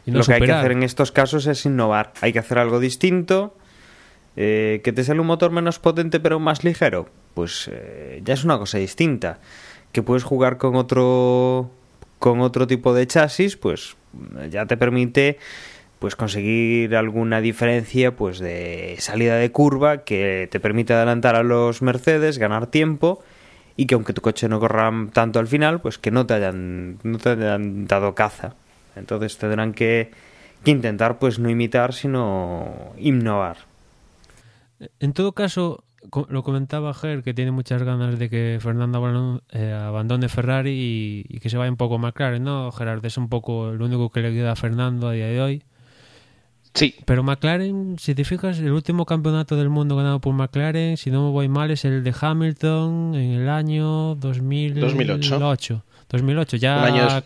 lo 0.06 0.24
que 0.24 0.34
hay 0.34 0.40
que 0.40 0.52
hacer 0.52 0.72
en 0.72 0.82
estos 0.82 1.12
casos 1.12 1.46
es 1.46 1.66
innovar. 1.66 2.12
Hay 2.20 2.32
que 2.32 2.38
hacer 2.38 2.58
algo 2.58 2.80
distinto. 2.80 3.56
Eh, 4.36 4.80
¿Que 4.84 4.92
te 4.92 5.02
sale 5.02 5.20
un 5.20 5.26
motor 5.26 5.50
menos 5.50 5.78
potente 5.78 6.20
pero 6.20 6.38
más 6.38 6.62
ligero? 6.62 7.08
Pues 7.34 7.70
eh, 7.72 8.20
ya 8.24 8.34
es 8.34 8.44
una 8.44 8.58
cosa 8.58 8.78
distinta. 8.78 9.40
Que 9.92 10.02
puedes 10.02 10.24
jugar 10.24 10.58
con 10.58 10.76
otro 10.76 11.70
con 12.18 12.40
otro 12.40 12.66
tipo 12.66 12.94
de 12.94 13.06
chasis, 13.06 13.56
pues 13.56 13.96
ya 14.50 14.66
te 14.66 14.76
permite 14.76 15.38
pues 15.98 16.16
conseguir 16.16 16.94
alguna 16.96 17.40
diferencia 17.40 18.14
pues 18.14 18.38
de 18.38 18.96
salida 18.98 19.36
de 19.36 19.50
curva 19.50 20.04
que 20.04 20.48
te 20.50 20.60
permite 20.60 20.92
adelantar 20.92 21.36
a 21.36 21.42
los 21.42 21.82
Mercedes, 21.82 22.38
ganar 22.38 22.66
tiempo 22.66 23.22
y 23.76 23.86
que 23.86 23.94
aunque 23.94 24.12
tu 24.12 24.22
coche 24.22 24.48
no 24.48 24.60
corra 24.60 24.90
tanto 25.12 25.38
al 25.38 25.46
final, 25.46 25.80
pues 25.80 25.98
que 25.98 26.10
no 26.10 26.26
te 26.26 26.34
hayan 26.34 26.98
no 27.02 27.18
te 27.18 27.30
hayan 27.30 27.86
dado 27.86 28.14
caza. 28.14 28.54
Entonces 28.96 29.36
tendrán 29.38 29.72
que, 29.72 30.10
intentar 30.64 31.18
pues 31.18 31.38
no 31.38 31.48
imitar, 31.48 31.92
sino 31.92 32.92
innovar. 32.98 33.58
En 35.00 35.12
todo 35.12 35.32
caso, 35.32 35.84
lo 36.28 36.42
comentaba 36.42 36.92
Ger, 36.94 37.22
que 37.22 37.34
tiene 37.34 37.50
muchas 37.50 37.82
ganas 37.82 38.18
de 38.18 38.28
que 38.28 38.58
Fernando 38.60 39.42
eh, 39.52 39.72
abandone 39.72 40.28
Ferrari 40.28 41.24
y, 41.28 41.38
que 41.38 41.48
se 41.50 41.56
vaya 41.56 41.70
un 41.70 41.76
poco 41.76 41.98
McLaren, 41.98 42.42
¿no? 42.42 42.72
Gerard 42.72 43.04
es 43.04 43.16
un 43.16 43.28
poco 43.28 43.72
lo 43.72 43.84
único 43.84 44.10
que 44.10 44.20
le 44.20 44.32
queda 44.32 44.52
a 44.52 44.56
Fernando 44.56 45.08
a 45.08 45.12
día 45.12 45.26
de 45.26 45.40
hoy. 45.40 45.62
Sí. 46.74 46.94
Pero 47.06 47.22
McLaren, 47.22 47.96
si 47.98 48.14
te 48.14 48.24
fijas, 48.24 48.58
el 48.58 48.72
último 48.72 49.06
campeonato 49.06 49.56
del 49.56 49.70
mundo 49.70 49.96
ganado 49.96 50.20
por 50.20 50.34
McLaren, 50.34 50.98
si 50.98 51.10
no 51.10 51.24
me 51.24 51.30
voy 51.30 51.48
mal, 51.48 51.70
es 51.70 51.86
el 51.86 52.04
de 52.04 52.14
Hamilton 52.18 53.14
en 53.14 53.30
el 53.32 53.48
año 53.48 54.14
2008. 54.16 55.38
2008. 55.38 55.84
2008. 56.10 56.56
Ya 56.58 57.24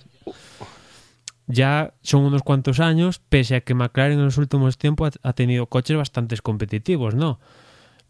ya 1.50 1.94
son 2.02 2.24
unos 2.24 2.42
cuantos 2.42 2.80
años, 2.80 3.20
pese 3.28 3.56
a 3.56 3.60
que 3.60 3.74
McLaren 3.74 4.18
en 4.18 4.24
los 4.24 4.38
últimos 4.38 4.78
tiempos 4.78 5.18
ha 5.22 5.32
tenido 5.32 5.66
coches 5.66 5.96
bastante 5.96 6.36
competitivos, 6.38 7.14
¿no? 7.14 7.40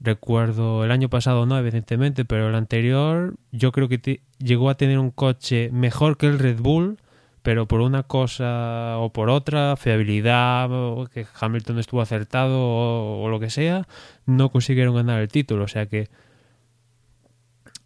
Recuerdo 0.01 0.85
el 0.85 0.91
año 0.93 1.11
pasado 1.11 1.47
no, 1.47 1.59
evidentemente, 1.59 2.25
pero 2.25 2.49
el 2.49 2.55
anterior 2.55 3.35
yo 3.53 3.73
creo 3.73 3.89
que 3.89 4.23
llegó 4.39 4.71
a 4.71 4.77
tener 4.77 4.99
un 4.99 5.11
coche 5.11 5.71
mejor 5.73 6.17
que 6.17 6.27
el 6.27 6.39
Red 6.39 6.61
Bull, 6.61 6.99
pero 7.43 7.67
por 7.67 7.81
una 7.81 8.03
cosa 8.03 8.99
o 8.99 9.13
por 9.13 9.31
otra, 9.31 9.77
fiabilidad, 9.77 10.69
que 11.13 11.27
Hamilton 11.39 11.79
estuvo 11.79 12.01
acertado 12.01 12.59
o, 12.61 13.23
o 13.23 13.29
lo 13.29 13.41
que 13.41 13.51
sea, 13.51 13.87
no 14.27 14.51
consiguieron 14.51 14.95
ganar 14.95 15.21
el 15.21 15.29
título. 15.29 15.65
O 15.65 15.69
sea 15.69 15.87
que 15.87 16.09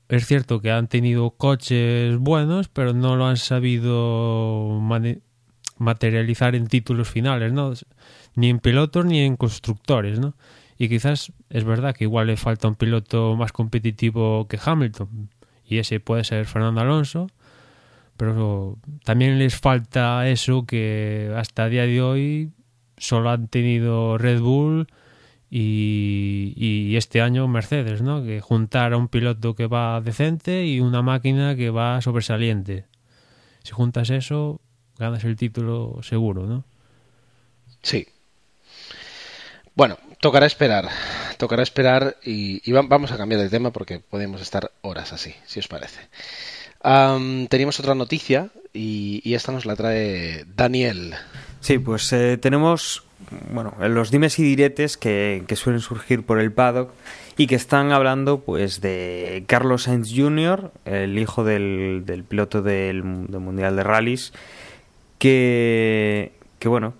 es 0.08 0.26
cierto 0.26 0.60
que 0.60 0.70
han 0.70 0.88
tenido 0.88 1.30
coches 1.30 2.16
buenos, 2.18 2.68
pero 2.68 2.92
no 2.92 3.16
lo 3.16 3.26
han 3.26 3.36
sabido 3.36 4.78
materializar 5.78 6.54
en 6.54 6.66
títulos 6.66 7.08
finales, 7.08 7.52
¿no? 7.52 7.72
Ni 8.34 8.50
en 8.50 8.58
pilotos 8.58 9.04
ni 9.04 9.20
en 9.20 9.36
constructores, 9.36 10.18
¿no? 10.20 10.34
Y 10.78 10.88
quizás 10.88 11.32
es 11.50 11.64
verdad 11.64 11.94
que 11.94 12.04
igual 12.04 12.26
le 12.26 12.36
falta 12.36 12.68
un 12.68 12.74
piloto 12.74 13.36
más 13.36 13.52
competitivo 13.52 14.48
que 14.48 14.58
Hamilton, 14.62 15.30
y 15.66 15.78
ese 15.78 16.00
puede 16.00 16.24
ser 16.24 16.46
Fernando 16.46 16.80
Alonso, 16.80 17.28
pero 18.16 18.78
también 19.04 19.38
les 19.38 19.56
falta 19.56 20.28
eso 20.28 20.66
que 20.66 21.32
hasta 21.36 21.66
el 21.66 21.70
día 21.70 21.86
de 21.86 22.02
hoy 22.02 22.50
solo 22.96 23.30
han 23.30 23.48
tenido 23.48 24.18
Red 24.18 24.40
Bull 24.40 24.86
y, 25.50 26.52
y, 26.56 26.96
este 26.96 27.20
año 27.20 27.46
Mercedes, 27.48 28.02
¿no? 28.02 28.24
Que 28.24 28.40
juntar 28.40 28.92
a 28.92 28.96
un 28.96 29.08
piloto 29.08 29.54
que 29.54 29.66
va 29.66 30.00
decente 30.00 30.66
y 30.66 30.80
una 30.80 31.02
máquina 31.02 31.54
que 31.54 31.70
va 31.70 32.00
sobresaliente. 32.00 32.86
Si 33.62 33.72
juntas 33.72 34.10
eso, 34.10 34.60
ganas 34.98 35.24
el 35.24 35.36
título 35.36 36.00
seguro, 36.02 36.46
¿no? 36.46 36.64
Sí. 37.82 38.06
Bueno, 39.74 39.98
tocará 40.20 40.46
esperar. 40.46 40.88
Tocará 41.36 41.62
esperar 41.62 42.16
y, 42.24 42.70
vamos 42.72 43.12
a 43.12 43.16
cambiar 43.16 43.40
de 43.40 43.50
tema 43.50 43.72
porque 43.72 43.98
podemos 43.98 44.40
estar 44.40 44.70
horas 44.82 45.12
así, 45.12 45.34
si 45.46 45.60
os 45.60 45.68
parece. 45.68 46.00
teníamos 47.48 47.80
otra 47.80 47.94
noticia 47.94 48.50
y, 48.72 49.34
esta 49.34 49.52
nos 49.52 49.66
la 49.66 49.76
trae 49.76 50.44
Daniel. 50.56 51.14
Sí, 51.60 51.78
pues 51.78 52.12
eh, 52.12 52.36
tenemos 52.36 53.04
bueno, 53.50 53.74
los 53.80 54.10
dimes 54.10 54.38
y 54.38 54.42
diretes 54.42 54.96
que, 54.96 55.44
suelen 55.56 55.80
surgir 55.80 56.24
por 56.24 56.40
el 56.40 56.52
paddock 56.52 56.92
y 57.36 57.46
que 57.46 57.54
están 57.54 57.92
hablando 57.92 58.40
pues 58.40 58.80
de 58.80 59.44
Carlos 59.46 59.84
Sainz 59.84 60.12
Jr., 60.14 60.72
el 60.84 61.18
hijo 61.18 61.44
del, 61.44 62.02
del 62.06 62.24
piloto 62.24 62.62
del, 62.62 63.26
del 63.28 63.40
Mundial 63.40 63.76
de 63.76 63.82
Rallys, 63.82 64.32
que, 65.24 66.32
que 66.58 66.68
bueno, 66.68 66.92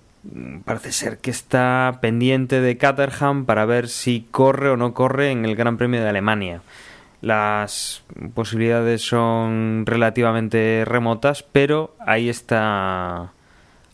parece 0.64 0.92
ser 0.92 1.18
que 1.18 1.30
está 1.30 1.98
pendiente 2.00 2.62
de 2.62 2.78
Caterham 2.78 3.44
para 3.44 3.66
ver 3.66 3.87
si 3.87 4.26
corre 4.30 4.70
o 4.70 4.78
no 4.78 4.94
corre 4.94 5.30
en 5.30 5.44
el 5.44 5.56
Gran 5.56 5.76
Premio 5.76 6.00
de 6.00 6.08
Alemania. 6.08 6.62
Las 7.20 8.02
posibilidades 8.32 9.02
son 9.02 9.84
relativamente 9.84 10.84
remotas, 10.87 11.42
pero 11.42 11.94
ahí 11.98 12.30
está 12.30 13.34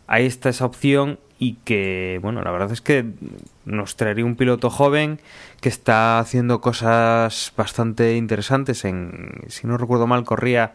ahí 0.07 0.27
está 0.27 0.51
esa 0.51 0.65
opción 0.65 1.19
y 1.41 1.55
que, 1.65 2.21
bueno, 2.23 2.41
la 2.43 2.53
verdad 2.53 2.71
es 2.71 2.81
que 2.81 3.07
nos 3.65 3.97
traería 3.97 4.25
un 4.25 4.37
piloto 4.37 4.71
joven 4.71 5.19
que 5.61 5.71
está 5.71 6.21
haciendo 6.21 6.61
cosas 6.61 7.53
bastante 7.57 8.15
interesantes. 8.15 8.85
En, 8.85 9.41
si 9.49 9.67
no 9.67 9.77
recuerdo 9.77 10.07
mal, 10.07 10.23
corría 10.23 10.75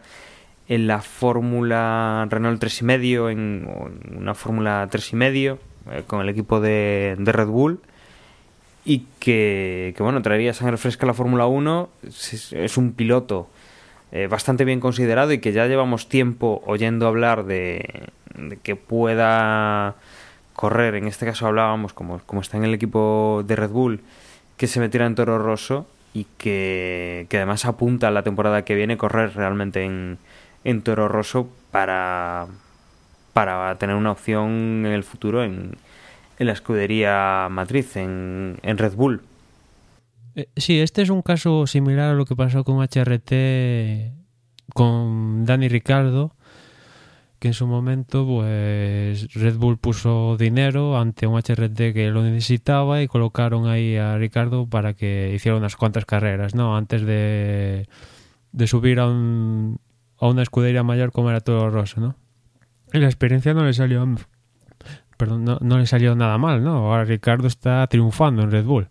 en 0.68 0.86
la 0.86 1.00
Fórmula 1.00 2.26
Renault 2.28 2.62
3,5, 2.62 3.30
en, 3.30 3.68
una 4.16 4.34
Fórmula 4.34 4.88
3,5 4.90 5.58
eh, 5.90 6.02
con 6.06 6.20
el 6.20 6.28
equipo 6.28 6.60
de, 6.60 7.16
de 7.18 7.32
Red 7.32 7.46
Bull 7.46 7.80
y 8.84 9.04
que, 9.18 9.94
que, 9.96 10.02
bueno, 10.02 10.22
traería 10.22 10.54
sangre 10.54 10.76
fresca 10.76 11.06
a 11.06 11.08
la 11.08 11.14
Fórmula 11.14 11.46
1. 11.46 11.88
Es, 12.04 12.76
un 12.76 12.92
piloto 12.92 13.48
eh, 14.12 14.28
bastante 14.28 14.64
bien 14.64 14.80
considerado 14.80 15.32
y 15.32 15.38
que 15.38 15.52
ya 15.52 15.66
llevamos 15.66 16.08
tiempo 16.08 16.62
oyendo 16.66 17.08
hablar 17.08 17.44
de, 17.44 18.08
de 18.36 18.56
que 18.56 18.76
pueda 18.76 19.96
correr, 20.52 20.94
en 20.94 21.06
este 21.06 21.26
caso 21.26 21.46
hablábamos, 21.46 21.92
como, 21.92 22.20
como 22.20 22.40
está 22.40 22.56
en 22.56 22.64
el 22.64 22.74
equipo 22.74 23.44
de 23.46 23.56
Red 23.56 23.70
Bull, 23.70 24.00
que 24.56 24.68
se 24.68 24.80
metiera 24.80 25.06
en 25.06 25.14
Toro 25.16 25.38
Rosso 25.38 25.86
y 26.14 26.26
que, 26.38 27.26
que 27.28 27.36
además 27.36 27.66
apunta 27.66 28.08
a 28.08 28.10
la 28.10 28.22
temporada 28.22 28.64
que 28.64 28.74
viene 28.74 28.96
correr 28.96 29.34
realmente 29.34 29.84
en, 29.84 30.18
en 30.66 30.82
Toro 30.82 31.06
Rosso 31.06 31.48
para, 31.70 32.48
para 33.32 33.78
tener 33.78 33.94
una 33.94 34.10
opción 34.10 34.84
en 34.84 34.92
el 34.92 35.04
futuro 35.04 35.44
en, 35.44 35.76
en 36.40 36.46
la 36.46 36.52
escudería 36.52 37.46
matriz, 37.48 37.96
en, 37.96 38.58
en 38.62 38.76
Red 38.76 38.94
Bull. 38.94 39.22
Eh, 40.34 40.48
sí, 40.56 40.80
este 40.80 41.02
es 41.02 41.10
un 41.10 41.22
caso 41.22 41.68
similar 41.68 42.10
a 42.10 42.14
lo 42.14 42.24
que 42.24 42.34
pasó 42.34 42.64
con 42.64 42.82
HRT 42.82 44.12
con 44.74 45.44
Dani 45.46 45.68
Ricardo, 45.68 46.34
que 47.38 47.46
en 47.48 47.54
su 47.54 47.68
momento 47.68 48.26
pues 48.26 49.32
Red 49.34 49.58
Bull 49.58 49.78
puso 49.78 50.36
dinero 50.36 50.98
ante 50.98 51.28
un 51.28 51.38
HRT 51.38 51.94
que 51.94 52.10
lo 52.10 52.24
necesitaba 52.24 53.02
y 53.02 53.06
colocaron 53.06 53.68
ahí 53.68 53.96
a 53.96 54.18
Ricardo 54.18 54.66
para 54.66 54.94
que 54.94 55.32
hiciera 55.32 55.56
unas 55.56 55.76
cuantas 55.76 56.06
carreras, 56.06 56.56
¿no? 56.56 56.76
Antes 56.76 57.02
de, 57.02 57.86
de 58.50 58.66
subir 58.66 58.98
a, 58.98 59.06
un, 59.06 59.78
a 60.18 60.28
una 60.28 60.42
escudería 60.42 60.82
mayor 60.82 61.12
como 61.12 61.30
era 61.30 61.40
Toro 61.40 61.70
Rosso, 61.70 62.00
¿no? 62.00 62.16
Y 62.92 62.98
la 62.98 63.06
experiencia 63.06 63.54
no 63.54 63.64
le 63.64 63.72
salió 63.72 64.06
perdón, 65.16 65.44
no, 65.44 65.58
no 65.60 65.78
le 65.78 65.86
salió 65.86 66.14
nada 66.14 66.38
mal, 66.38 66.62
¿no? 66.62 66.76
Ahora 66.76 67.04
Ricardo 67.04 67.46
está 67.46 67.86
triunfando 67.86 68.42
en 68.42 68.50
Red 68.50 68.64
Bull. 68.64 68.88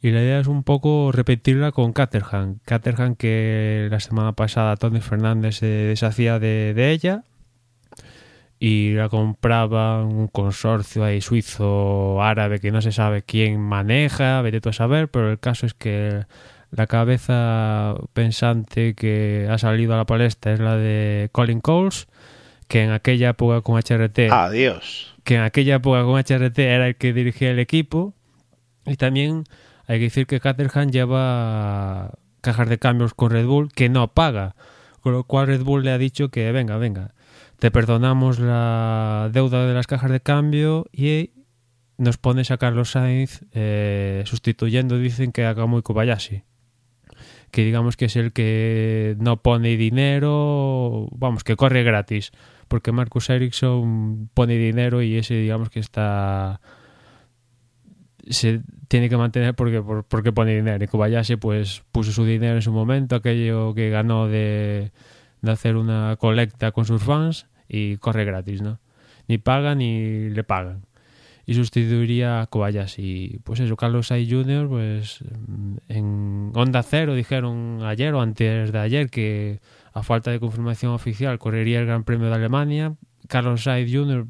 Y 0.00 0.10
la 0.10 0.20
idea 0.20 0.40
es 0.40 0.48
un 0.48 0.64
poco 0.64 1.12
repetirla 1.12 1.70
con 1.70 1.92
Caterham. 1.92 2.58
Caterham 2.64 3.14
que 3.14 3.88
la 3.90 4.00
semana 4.00 4.32
pasada 4.32 4.76
Tony 4.76 5.00
Fernández 5.00 5.56
se 5.56 5.66
deshacía 5.66 6.40
de, 6.40 6.74
de 6.74 6.90
ella 6.90 7.22
y 8.58 8.94
la 8.94 9.08
compraba 9.08 10.04
un 10.04 10.28
consorcio 10.28 11.04
ahí 11.04 11.20
suizo 11.20 12.22
árabe 12.22 12.58
que 12.60 12.72
no 12.72 12.80
se 12.80 12.92
sabe 12.92 13.22
quién 13.22 13.60
maneja, 13.60 14.40
vete 14.42 14.60
tú 14.60 14.68
a 14.70 14.72
saber, 14.72 15.08
pero 15.08 15.30
el 15.30 15.38
caso 15.38 15.66
es 15.66 15.74
que 15.74 16.26
la 16.72 16.86
cabeza 16.86 17.94
pensante 18.14 18.94
que 18.94 19.46
ha 19.50 19.58
salido 19.58 19.92
a 19.92 19.98
la 19.98 20.06
palestra 20.06 20.54
es 20.54 20.60
la 20.60 20.76
de 20.76 21.28
Colin 21.30 21.60
Coles, 21.60 22.08
que 22.66 22.82
en 22.82 22.90
aquella 22.90 23.30
época 23.30 23.60
con 23.60 23.76
HRT... 23.76 24.30
Adiós. 24.30 25.14
Que 25.22 25.36
en 25.36 25.42
aquella 25.42 25.76
época 25.76 26.02
con 26.04 26.18
HRT 26.18 26.58
era 26.58 26.88
el 26.88 26.96
que 26.96 27.12
dirigía 27.12 27.50
el 27.50 27.58
equipo. 27.58 28.14
Y 28.86 28.96
también 28.96 29.44
hay 29.86 29.98
que 29.98 30.04
decir 30.04 30.26
que 30.26 30.40
Caterham 30.40 30.90
lleva 30.90 32.12
cajas 32.40 32.68
de 32.70 32.78
cambios 32.78 33.12
con 33.12 33.30
Red 33.30 33.46
Bull 33.46 33.70
que 33.72 33.90
no 33.90 34.08
paga. 34.08 34.56
Con 35.02 35.12
lo 35.12 35.24
cual 35.24 35.48
Red 35.48 35.62
Bull 35.62 35.84
le 35.84 35.90
ha 35.90 35.98
dicho 35.98 36.30
que 36.30 36.50
venga, 36.52 36.78
venga, 36.78 37.12
te 37.58 37.70
perdonamos 37.70 38.38
la 38.38 39.28
deuda 39.30 39.66
de 39.66 39.74
las 39.74 39.86
cajas 39.86 40.10
de 40.10 40.20
cambio 40.20 40.86
y 40.90 41.32
nos 41.98 42.16
pones 42.16 42.50
a 42.50 42.56
Carlos 42.56 42.92
Sainz 42.92 43.42
eh, 43.52 44.22
sustituyendo, 44.24 44.96
dicen 44.96 45.32
que 45.32 45.44
a 45.44 45.54
Kamui 45.54 45.82
Kobayashi. 45.82 46.44
Que 47.52 47.64
digamos 47.64 47.96
que 47.96 48.06
es 48.06 48.16
el 48.16 48.32
que 48.32 49.14
no 49.20 49.42
pone 49.42 49.76
dinero, 49.76 51.06
vamos, 51.12 51.44
que 51.44 51.54
corre 51.54 51.84
gratis. 51.84 52.32
Porque 52.66 52.90
Marcus 52.90 53.30
Ericsson 53.30 54.28
pone 54.34 54.56
dinero 54.56 55.02
y 55.02 55.16
ese 55.16 55.34
digamos 55.34 55.70
que 55.70 55.78
está 55.78 56.60
se 58.28 58.62
tiene 58.88 59.08
que 59.08 59.16
mantener 59.16 59.54
porque, 59.54 59.82
por, 59.82 60.04
porque 60.04 60.32
pone 60.32 60.54
dinero. 60.54 60.84
Y 60.84 60.88
Kobayashi 60.88 61.36
pues 61.36 61.82
puso 61.92 62.12
su 62.12 62.24
dinero 62.24 62.56
en 62.56 62.62
su 62.62 62.72
momento, 62.72 63.16
aquello 63.16 63.74
que 63.74 63.90
ganó 63.90 64.28
de, 64.28 64.92
de 65.40 65.50
hacer 65.50 65.76
una 65.76 66.16
colecta 66.16 66.72
con 66.72 66.84
sus 66.84 67.02
fans 67.02 67.46
y 67.68 67.96
corre 67.96 68.24
gratis, 68.24 68.62
¿no? 68.62 68.80
Ni 69.28 69.38
paga 69.38 69.74
ni 69.74 70.30
le 70.30 70.44
pagan. 70.44 70.84
Y 71.44 71.54
sustituiría 71.54 72.40
a 72.40 72.46
Kobayashi. 72.46 73.40
Pues 73.42 73.60
eso, 73.60 73.76
Carlos 73.76 74.06
Sainz 74.06 74.30
Jr., 74.30 74.68
pues 74.68 75.24
en 75.88 76.52
Onda 76.54 76.82
Cero 76.82 77.14
dijeron 77.14 77.80
ayer 77.82 78.14
o 78.14 78.20
antes 78.20 78.70
de 78.70 78.78
ayer 78.78 79.10
que 79.10 79.60
a 79.92 80.02
falta 80.02 80.30
de 80.30 80.40
confirmación 80.40 80.92
oficial 80.92 81.38
correría 81.38 81.80
el 81.80 81.86
Gran 81.86 82.04
Premio 82.04 82.28
de 82.28 82.34
Alemania. 82.34 82.94
Carlos 83.28 83.64
Sainz 83.64 83.92
Jr. 83.92 84.26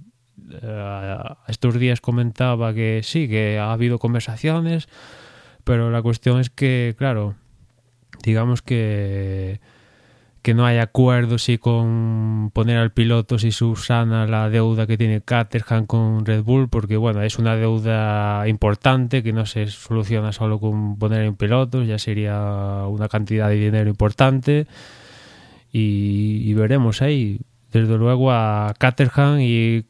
Eh, 0.50 1.16
estos 1.48 1.78
días 1.78 2.00
comentaba 2.00 2.72
que 2.72 3.00
sí, 3.02 3.28
que 3.28 3.58
ha 3.58 3.72
habido 3.72 3.98
conversaciones, 3.98 4.88
pero 5.64 5.90
la 5.90 6.02
cuestión 6.02 6.40
es 6.40 6.50
que, 6.50 6.94
claro, 6.96 7.34
digamos 8.22 8.62
que 8.62 9.60
que 10.42 10.54
no 10.54 10.66
hay 10.66 10.78
acuerdo 10.78 11.38
si 11.38 11.56
con 11.58 12.50
poner 12.52 12.76
al 12.76 12.90
piloto 12.90 13.38
si 13.38 13.52
subsana 13.52 14.26
la 14.26 14.50
deuda 14.50 14.88
que 14.88 14.98
tiene 14.98 15.20
Caterham 15.20 15.86
con 15.86 16.26
Red 16.26 16.42
Bull, 16.42 16.68
porque 16.68 16.96
bueno, 16.96 17.22
es 17.22 17.38
una 17.38 17.54
deuda 17.56 18.46
importante 18.48 19.22
que 19.22 19.32
no 19.32 19.46
se 19.46 19.68
soluciona 19.68 20.32
solo 20.32 20.58
con 20.58 20.98
poner 20.98 21.22
en 21.22 21.36
pilotos, 21.36 21.86
ya 21.86 21.98
sería 21.98 22.84
una 22.88 23.08
cantidad 23.08 23.48
de 23.48 23.54
dinero 23.54 23.88
importante 23.88 24.66
y, 25.72 26.52
veremos 26.54 27.02
ahí. 27.02 27.40
Desde 27.72 27.96
luego 27.96 28.32
a 28.32 28.74
Caterham 28.78 29.40
y 29.40 29.84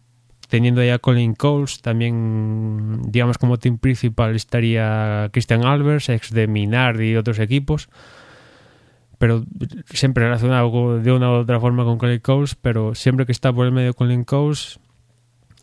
teniendo 0.48 0.84
ya 0.84 0.98
Colin 0.98 1.34
Coles, 1.34 1.80
también 1.80 3.00
digamos 3.06 3.38
como 3.38 3.58
team 3.58 3.78
principal 3.78 4.36
estaría 4.36 5.30
Christian 5.32 5.64
Albers, 5.64 6.10
ex 6.10 6.30
de 6.30 6.46
Minardi 6.46 7.12
y 7.12 7.16
otros 7.16 7.38
equipos 7.38 7.88
pero 9.22 9.44
siempre 9.88 10.24
relacionado 10.24 10.98
de 10.98 11.12
una 11.12 11.30
u 11.30 11.34
otra 11.34 11.60
forma 11.60 11.84
con 11.84 11.96
Colin 11.96 12.18
Coles, 12.18 12.56
pero 12.56 12.96
siempre 12.96 13.24
que 13.24 13.30
está 13.30 13.52
por 13.52 13.66
el 13.66 13.70
medio 13.70 13.94
Colin 13.94 14.24
Coles 14.24 14.80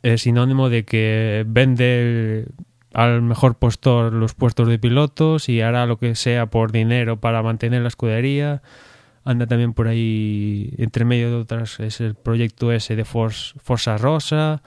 es 0.02 0.22
sinónimo 0.22 0.70
de 0.70 0.86
que 0.86 1.44
vende 1.46 2.46
al 2.94 3.22
mejor 3.22 3.56
postor 3.56 4.14
los 4.14 4.34
puestos 4.34 4.70
de 4.70 4.80
pilotos 4.80 5.50
y 5.50 5.60
hará 5.60 5.86
lo 5.88 6.00
que 6.00 6.16
sea 6.16 6.46
por 6.46 6.72
dinero 6.72 7.20
para 7.20 7.44
mantener 7.44 7.82
la 7.82 7.90
escudería. 7.90 8.62
Anda 9.26 9.46
también 9.46 9.74
por 9.74 9.90
ahí, 9.90 10.74
entre 10.78 11.04
medio 11.04 11.30
de 11.30 11.36
otras, 11.36 11.82
es 11.82 12.00
el 12.00 12.16
proyecto 12.16 12.72
ese 12.72 12.96
de 12.96 13.04
Forza 13.04 13.98
Rosa. 13.98 14.62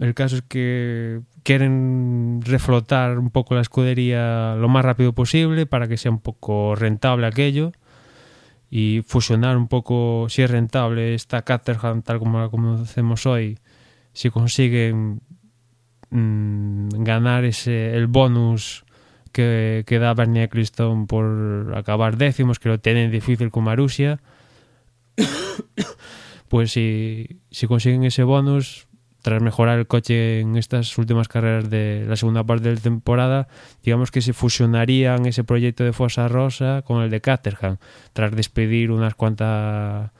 El 0.00 0.14
caso 0.14 0.36
es 0.36 0.42
que 0.42 1.20
quieren 1.42 2.40
reflotar 2.42 3.18
un 3.18 3.30
poco 3.30 3.54
la 3.54 3.60
escudería 3.60 4.54
lo 4.56 4.68
más 4.68 4.84
rápido 4.84 5.12
posible 5.12 5.66
para 5.66 5.88
que 5.88 5.96
sea 5.96 6.10
un 6.10 6.20
poco 6.20 6.74
rentable 6.74 7.26
aquello 7.26 7.72
y 8.70 9.02
fusionar 9.06 9.56
un 9.58 9.68
poco 9.68 10.26
si 10.30 10.42
es 10.42 10.50
rentable 10.50 11.14
esta 11.14 11.42
Caterham 11.42 12.02
tal 12.02 12.18
como 12.18 12.40
la 12.40 12.48
conocemos 12.48 13.26
hoy 13.26 13.58
si 14.14 14.30
consiguen 14.30 15.20
mmm, 16.10 16.88
ganar 17.04 17.44
ese 17.44 17.94
el 17.94 18.06
bonus 18.06 18.84
que, 19.32 19.84
da 19.88 20.14
Bernie 20.14 20.44
Eccleston 20.44 21.06
por 21.06 21.74
acabar 21.76 22.16
décimos 22.16 22.58
que 22.58 22.70
lo 22.70 22.80
tienen 22.80 23.10
difícil 23.10 23.50
con 23.50 23.64
Marussia 23.64 24.20
pues 26.48 26.72
si, 26.72 27.40
si 27.50 27.66
consiguen 27.66 28.04
ese 28.04 28.22
bonus 28.22 28.86
tras 29.22 29.40
mejorar 29.40 29.78
el 29.78 29.86
coche 29.86 30.40
en 30.40 30.56
estas 30.56 30.98
últimas 30.98 31.28
carreras 31.28 31.70
de 31.70 32.04
la 32.08 32.16
segunda 32.16 32.44
parte 32.44 32.68
de 32.68 32.74
la 32.74 32.80
temporada, 32.80 33.48
digamos 33.82 34.10
que 34.10 34.20
se 34.20 34.32
fusionarían 34.32 35.26
ese 35.26 35.44
proyecto 35.44 35.84
de 35.84 35.92
Fosa 35.92 36.28
Rosa 36.28 36.82
con 36.82 37.02
el 37.02 37.10
de 37.10 37.20
Caterham, 37.20 37.78
tras 38.12 38.32
despedir 38.32 38.90
unas 38.90 39.14
cuantas 39.14 40.10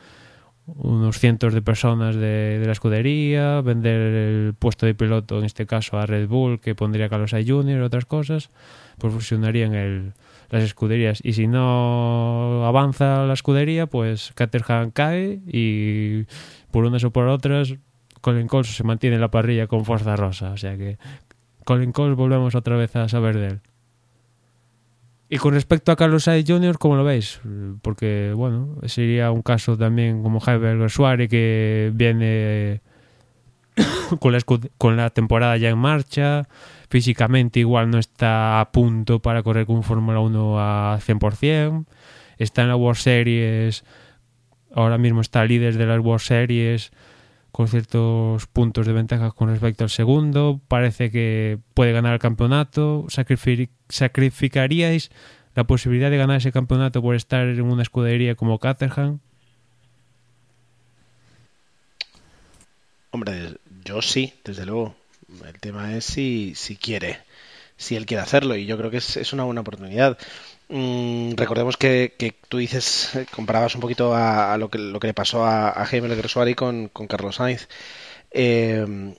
unos 0.66 1.18
cientos 1.18 1.52
de 1.54 1.60
personas 1.60 2.14
de, 2.14 2.58
de, 2.60 2.66
la 2.66 2.72
escudería, 2.72 3.60
vender 3.62 4.00
el 4.00 4.54
puesto 4.54 4.86
de 4.86 4.94
piloto, 4.94 5.38
en 5.40 5.44
este 5.44 5.66
caso 5.66 5.98
a 5.98 6.06
Red 6.06 6.28
Bull, 6.28 6.60
que 6.60 6.76
pondría 6.76 7.08
Carlos 7.08 7.30
Sainz 7.30 7.50
Jr. 7.50 7.82
otras 7.82 8.06
cosas, 8.06 8.50
pues 8.98 9.12
fusionarían 9.12 9.74
el, 9.74 10.12
las 10.50 10.62
escuderías. 10.62 11.20
Y 11.24 11.32
si 11.32 11.48
no 11.48 12.64
avanza 12.64 13.24
la 13.26 13.32
escudería, 13.32 13.86
pues 13.86 14.32
Caterham 14.34 14.92
cae 14.92 15.40
y 15.46 16.26
por 16.70 16.84
unas 16.84 17.02
o 17.04 17.10
por 17.10 17.26
otras 17.26 17.74
Colin 18.22 18.46
Coles 18.46 18.74
se 18.74 18.84
mantiene 18.84 19.16
en 19.16 19.20
la 19.20 19.30
parrilla 19.30 19.66
con 19.66 19.84
Forza 19.84 20.16
Rosa. 20.16 20.52
O 20.52 20.56
sea 20.56 20.78
que 20.78 20.96
Colin 21.64 21.92
Coles 21.92 22.16
volvemos 22.16 22.54
otra 22.54 22.76
vez 22.76 22.96
a 22.96 23.08
saber 23.08 23.36
de 23.36 23.46
él. 23.48 23.60
Y 25.28 25.38
con 25.38 25.54
respecto 25.54 25.92
a 25.92 25.96
Carlos 25.96 26.24
Sainz 26.24 26.48
Jr., 26.48 26.78
¿cómo 26.78 26.94
lo 26.94 27.04
veis? 27.04 27.40
Porque, 27.80 28.32
bueno, 28.36 28.76
sería 28.84 29.30
un 29.30 29.42
caso 29.42 29.76
también 29.78 30.22
como 30.22 30.40
Javier 30.40 30.90
Suárez 30.90 31.28
que 31.28 31.90
viene 31.94 32.82
con, 34.20 34.32
la, 34.32 34.40
con 34.76 34.96
la 34.96 35.10
temporada 35.10 35.56
ya 35.56 35.70
en 35.70 35.78
marcha, 35.78 36.46
físicamente 36.90 37.60
igual 37.60 37.90
no 37.90 37.98
está 37.98 38.60
a 38.60 38.70
punto 38.72 39.20
para 39.20 39.42
correr 39.42 39.64
con 39.64 39.82
Fórmula 39.82 40.20
1 40.20 40.60
a 40.60 40.98
100%, 41.00 41.86
está 42.36 42.62
en 42.62 42.68
la 42.68 42.76
World 42.76 43.00
Series, 43.00 43.84
ahora 44.74 44.98
mismo 44.98 45.22
está 45.22 45.46
líder 45.46 45.78
de 45.78 45.86
las 45.86 46.00
World 46.00 46.20
Series 46.20 46.92
con 47.52 47.68
ciertos 47.68 48.46
puntos 48.46 48.86
de 48.86 48.94
ventaja 48.94 49.30
con 49.30 49.50
respecto 49.50 49.84
al 49.84 49.90
segundo, 49.90 50.60
parece 50.68 51.10
que 51.10 51.58
puede 51.74 51.92
ganar 51.92 52.14
el 52.14 52.18
campeonato, 52.18 53.06
¿sacrificaríais 53.88 55.10
la 55.54 55.64
posibilidad 55.64 56.10
de 56.10 56.16
ganar 56.16 56.38
ese 56.38 56.50
campeonato 56.50 57.02
por 57.02 57.14
estar 57.14 57.46
en 57.46 57.60
una 57.60 57.82
escudería 57.82 58.34
como 58.34 58.58
Caterham? 58.58 59.20
Hombre, 63.10 63.58
yo 63.84 64.00
sí, 64.00 64.32
desde 64.42 64.64
luego. 64.64 64.96
El 65.46 65.60
tema 65.60 65.94
es 65.94 66.06
si, 66.06 66.54
si 66.54 66.76
quiere, 66.76 67.18
si 67.76 67.96
él 67.96 68.06
quiere 68.06 68.22
hacerlo 68.22 68.56
y 68.56 68.64
yo 68.64 68.78
creo 68.78 68.90
que 68.90 68.96
es, 68.96 69.18
es 69.18 69.34
una 69.34 69.44
buena 69.44 69.60
oportunidad. 69.60 70.16
Mm, 70.74 71.34
recordemos 71.36 71.76
que, 71.76 72.34
tú 72.48 72.56
dices, 72.56 73.10
comparabas 73.34 73.74
un 73.74 73.82
poquito 73.82 74.14
a, 74.14 74.56
lo, 74.56 74.70
que, 74.70 74.78
lo 74.78 75.00
que 75.00 75.08
le 75.08 75.12
pasó 75.14 75.44
a, 75.44 75.84
Jaime 75.84 76.08
Legresuari 76.08 76.54
con, 76.54 76.88
con 76.88 77.06
Carlos 77.06 77.36
Sainz. 77.36 77.68
Eh, 78.30 79.14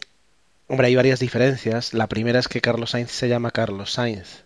hombre, 0.67 0.87
hay 0.87 0.95
varias 0.95 1.19
diferencias. 1.19 1.93
La 1.93 2.07
primera 2.07 2.39
es 2.39 2.47
que 2.47 2.59
Carlos 2.59 2.91
Sainz 2.91 3.11
se 3.11 3.29
llama 3.29 3.51
Carlos 3.51 3.93
Sainz. 3.93 4.45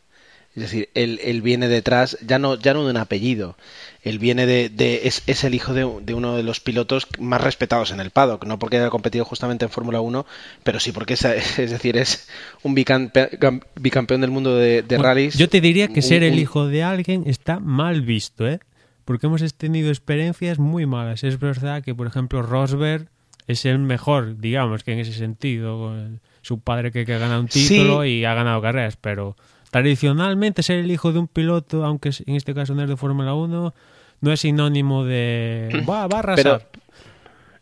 Es 0.58 0.64
decir, 0.64 0.90
él, 0.96 1.20
él, 1.24 1.44
viene 1.44 1.68
detrás, 1.68 2.18
ya 2.26 2.40
no, 2.40 2.56
ya 2.56 2.74
no 2.74 2.84
de 2.84 2.90
un 2.90 2.98
apellido, 2.98 3.56
él 4.02 4.18
viene 4.18 4.48
de, 4.48 4.70
de 4.70 5.02
es, 5.04 5.22
es, 5.28 5.44
el 5.44 5.54
hijo 5.54 5.76
de, 5.76 5.88
de, 6.02 6.16
uno 6.16 6.36
de 6.36 6.42
los 6.42 6.60
pilotos 6.60 7.06
más 7.20 7.42
respetados 7.42 7.92
en 7.92 8.00
el 8.00 8.10
paddock, 8.10 8.44
no 8.44 8.58
porque 8.58 8.78
haya 8.78 8.90
competido 8.90 9.24
justamente 9.24 9.66
en 9.66 9.70
Fórmula 9.70 10.02
1, 10.02 10.26
pero 10.64 10.80
sí 10.80 10.92
porque 10.92 11.14
es, 11.14 11.26
es 11.60 11.70
decir, 11.70 11.96
es 11.96 12.28
un 12.64 12.74
bicampeón, 12.74 13.64
bicampeón 13.80 14.22
del 14.22 14.32
mundo 14.32 14.56
de, 14.56 14.82
de 14.82 14.96
bueno, 14.98 15.04
rallies. 15.04 15.38
Yo 15.38 15.48
te 15.48 15.62
diría 15.62 15.90
que 15.90 16.00
un, 16.00 16.02
ser 16.02 16.24
el 16.24 16.40
hijo 16.40 16.66
de 16.66 16.82
alguien 16.82 17.26
está 17.28 17.60
mal 17.60 18.02
visto, 18.02 18.48
¿eh? 18.48 18.60
Porque 19.06 19.28
hemos 19.28 19.54
tenido 19.54 19.90
experiencias 19.90 20.58
muy 20.58 20.88
malas. 20.88 21.24
Es 21.24 21.40
verdad 21.40 21.84
que, 21.84 21.94
por 21.94 22.08
ejemplo, 22.08 22.42
Rosberg 22.42 23.10
es 23.46 23.64
el 23.66 23.78
mejor, 23.78 24.40
digamos, 24.40 24.84
que 24.84 24.94
en 24.94 25.00
ese 25.00 25.14
sentido, 25.14 25.96
su 26.42 26.62
padre 26.62 26.92
que, 26.92 27.06
que 27.06 27.14
ha 27.14 27.20
ganado 27.20 27.42
un 27.42 27.48
título 27.48 28.02
sí. 28.02 28.10
y 28.10 28.26
ha 28.26 28.34
ganado 28.34 28.60
carreras, 28.60 28.98
pero 28.98 29.38
tradicionalmente 29.82 30.64
ser 30.64 30.80
el 30.80 30.92
hijo 30.92 31.12
de 31.12 31.20
un 31.20 31.28
piloto, 31.28 31.86
aunque 31.86 32.12
en 32.26 32.36
este 32.36 32.54
caso 32.54 32.74
no 32.74 32.84
es 32.84 32.90
de 32.90 32.98
Fórmula 32.98 33.34
1, 33.34 33.74
no 34.22 34.32
es 34.32 34.40
sinónimo 34.40 35.06
de 35.06 35.84
va, 35.90 36.08
va 36.08 36.18
a 36.18 36.20
arrasar. 36.20 36.68
Pero, 36.72 36.82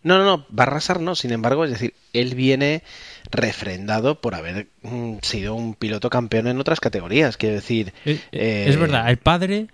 no, 0.04 0.20
no, 0.20 0.26
no, 0.26 0.46
va 0.58 0.64
a 0.64 0.68
arrasar 0.68 1.02
no, 1.02 1.16
sin 1.16 1.32
embargo, 1.32 1.66
es 1.66 1.72
decir, 1.72 1.94
él 2.14 2.36
viene 2.36 2.84
refrendado 3.32 4.22
por 4.22 4.36
haber 4.36 4.68
mm, 4.84 5.16
sido 5.22 5.56
un 5.56 5.74
piloto 5.74 6.10
campeón 6.10 6.48
en 6.48 6.60
otras 6.60 6.80
categorías, 6.80 7.38
quiero 7.38 7.56
decir... 7.56 7.94
Es, 8.06 8.20
eh, 8.32 8.66
es 8.68 8.78
verdad, 8.78 9.10
el 9.10 9.18
padre, 9.18 9.68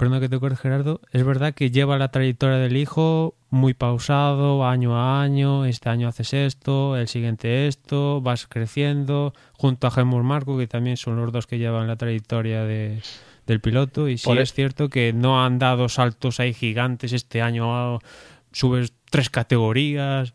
perdón 0.00 0.20
que 0.20 0.30
te 0.30 0.40
corte 0.40 0.56
Gerardo, 0.56 1.02
es 1.12 1.22
verdad 1.24 1.52
que 1.52 1.70
lleva 1.70 1.98
la 1.98 2.10
trayectoria 2.10 2.56
del 2.56 2.78
hijo 2.78 3.34
muy 3.50 3.74
pausado, 3.74 4.66
año 4.66 4.96
a 4.96 5.20
año, 5.22 5.66
este 5.66 5.90
año 5.90 6.08
haces 6.08 6.32
esto, 6.32 6.96
el 6.96 7.06
siguiente 7.06 7.66
esto, 7.66 8.22
vas 8.22 8.46
creciendo, 8.46 9.34
junto 9.52 9.86
a 9.86 9.92
Helmut 9.94 10.22
Marco, 10.22 10.56
que 10.56 10.66
también 10.66 10.96
son 10.96 11.16
los 11.16 11.30
dos 11.32 11.46
que 11.46 11.58
llevan 11.58 11.86
la 11.86 11.96
trayectoria 11.96 12.64
de, 12.64 13.02
del 13.46 13.60
piloto, 13.60 14.08
y 14.08 14.16
sí 14.16 14.24
Por 14.24 14.38
es 14.38 14.54
cierto 14.54 14.88
que 14.88 15.12
no 15.12 15.44
han 15.44 15.58
dado 15.58 15.90
saltos 15.90 16.40
ahí 16.40 16.54
gigantes, 16.54 17.12
este 17.12 17.42
año 17.42 17.98
subes 18.52 18.94
tres 19.10 19.28
categorías 19.28 20.32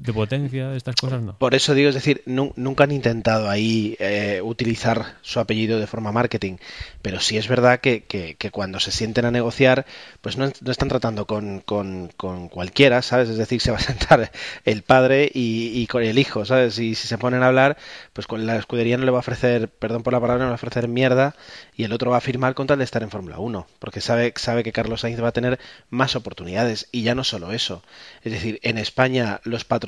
de 0.00 0.12
potencia, 0.12 0.74
estas 0.76 0.94
cosas 0.94 1.20
no. 1.22 1.36
Por 1.36 1.56
eso 1.56 1.74
digo, 1.74 1.88
es 1.88 1.94
decir, 1.94 2.22
nu 2.24 2.52
nunca 2.54 2.84
han 2.84 2.92
intentado 2.92 3.50
ahí 3.50 3.96
eh, 3.98 4.40
utilizar 4.42 5.16
su 5.22 5.40
apellido 5.40 5.80
de 5.80 5.88
forma 5.88 6.12
marketing, 6.12 6.56
pero 7.02 7.18
sí 7.18 7.36
es 7.36 7.48
verdad 7.48 7.80
que, 7.80 8.04
que, 8.04 8.36
que 8.36 8.50
cuando 8.52 8.78
se 8.78 8.92
sienten 8.92 9.24
a 9.24 9.32
negociar, 9.32 9.86
pues 10.20 10.36
no, 10.36 10.46
no 10.60 10.70
están 10.70 10.88
tratando 10.88 11.26
con, 11.26 11.60
con, 11.60 12.12
con, 12.16 12.48
cualquiera, 12.48 13.02
¿sabes? 13.02 13.28
Es 13.28 13.38
decir, 13.38 13.60
se 13.60 13.72
va 13.72 13.78
a 13.78 13.80
sentar 13.80 14.30
el 14.64 14.82
padre 14.82 15.30
y, 15.34 15.72
y, 15.74 15.88
con 15.88 16.04
el 16.04 16.18
hijo, 16.18 16.44
¿sabes? 16.44 16.78
Y 16.78 16.94
si 16.94 17.08
se 17.08 17.18
ponen 17.18 17.42
a 17.42 17.48
hablar, 17.48 17.76
pues 18.12 18.28
con 18.28 18.46
la 18.46 18.56
escudería 18.56 18.98
no 18.98 19.04
le 19.04 19.10
va 19.10 19.18
a 19.18 19.26
ofrecer, 19.26 19.68
perdón 19.68 20.04
por 20.04 20.12
la 20.12 20.20
palabra, 20.20 20.38
no 20.38 20.44
le 20.44 20.50
va 20.50 20.54
a 20.54 20.62
ofrecer 20.62 20.86
mierda 20.86 21.34
y 21.74 21.82
el 21.82 21.92
otro 21.92 22.12
va 22.12 22.18
a 22.18 22.20
firmar 22.20 22.54
con 22.54 22.68
tal 22.68 22.78
de 22.78 22.84
estar 22.84 23.02
en 23.02 23.10
Fórmula 23.10 23.40
1, 23.40 23.66
porque 23.80 24.00
sabe, 24.00 24.32
sabe 24.36 24.62
que 24.62 24.72
Carlos 24.72 25.00
Sainz 25.00 25.20
va 25.20 25.28
a 25.28 25.32
tener 25.32 25.58
más 25.90 26.14
oportunidades 26.14 26.88
y 26.92 27.02
ya 27.02 27.16
no 27.16 27.24
solo 27.24 27.50
eso. 27.50 27.82
Es 28.22 28.32
decir, 28.32 28.60
en 28.62 28.78
España 28.78 29.40
los 29.42 29.64
patrocinadores 29.64 29.87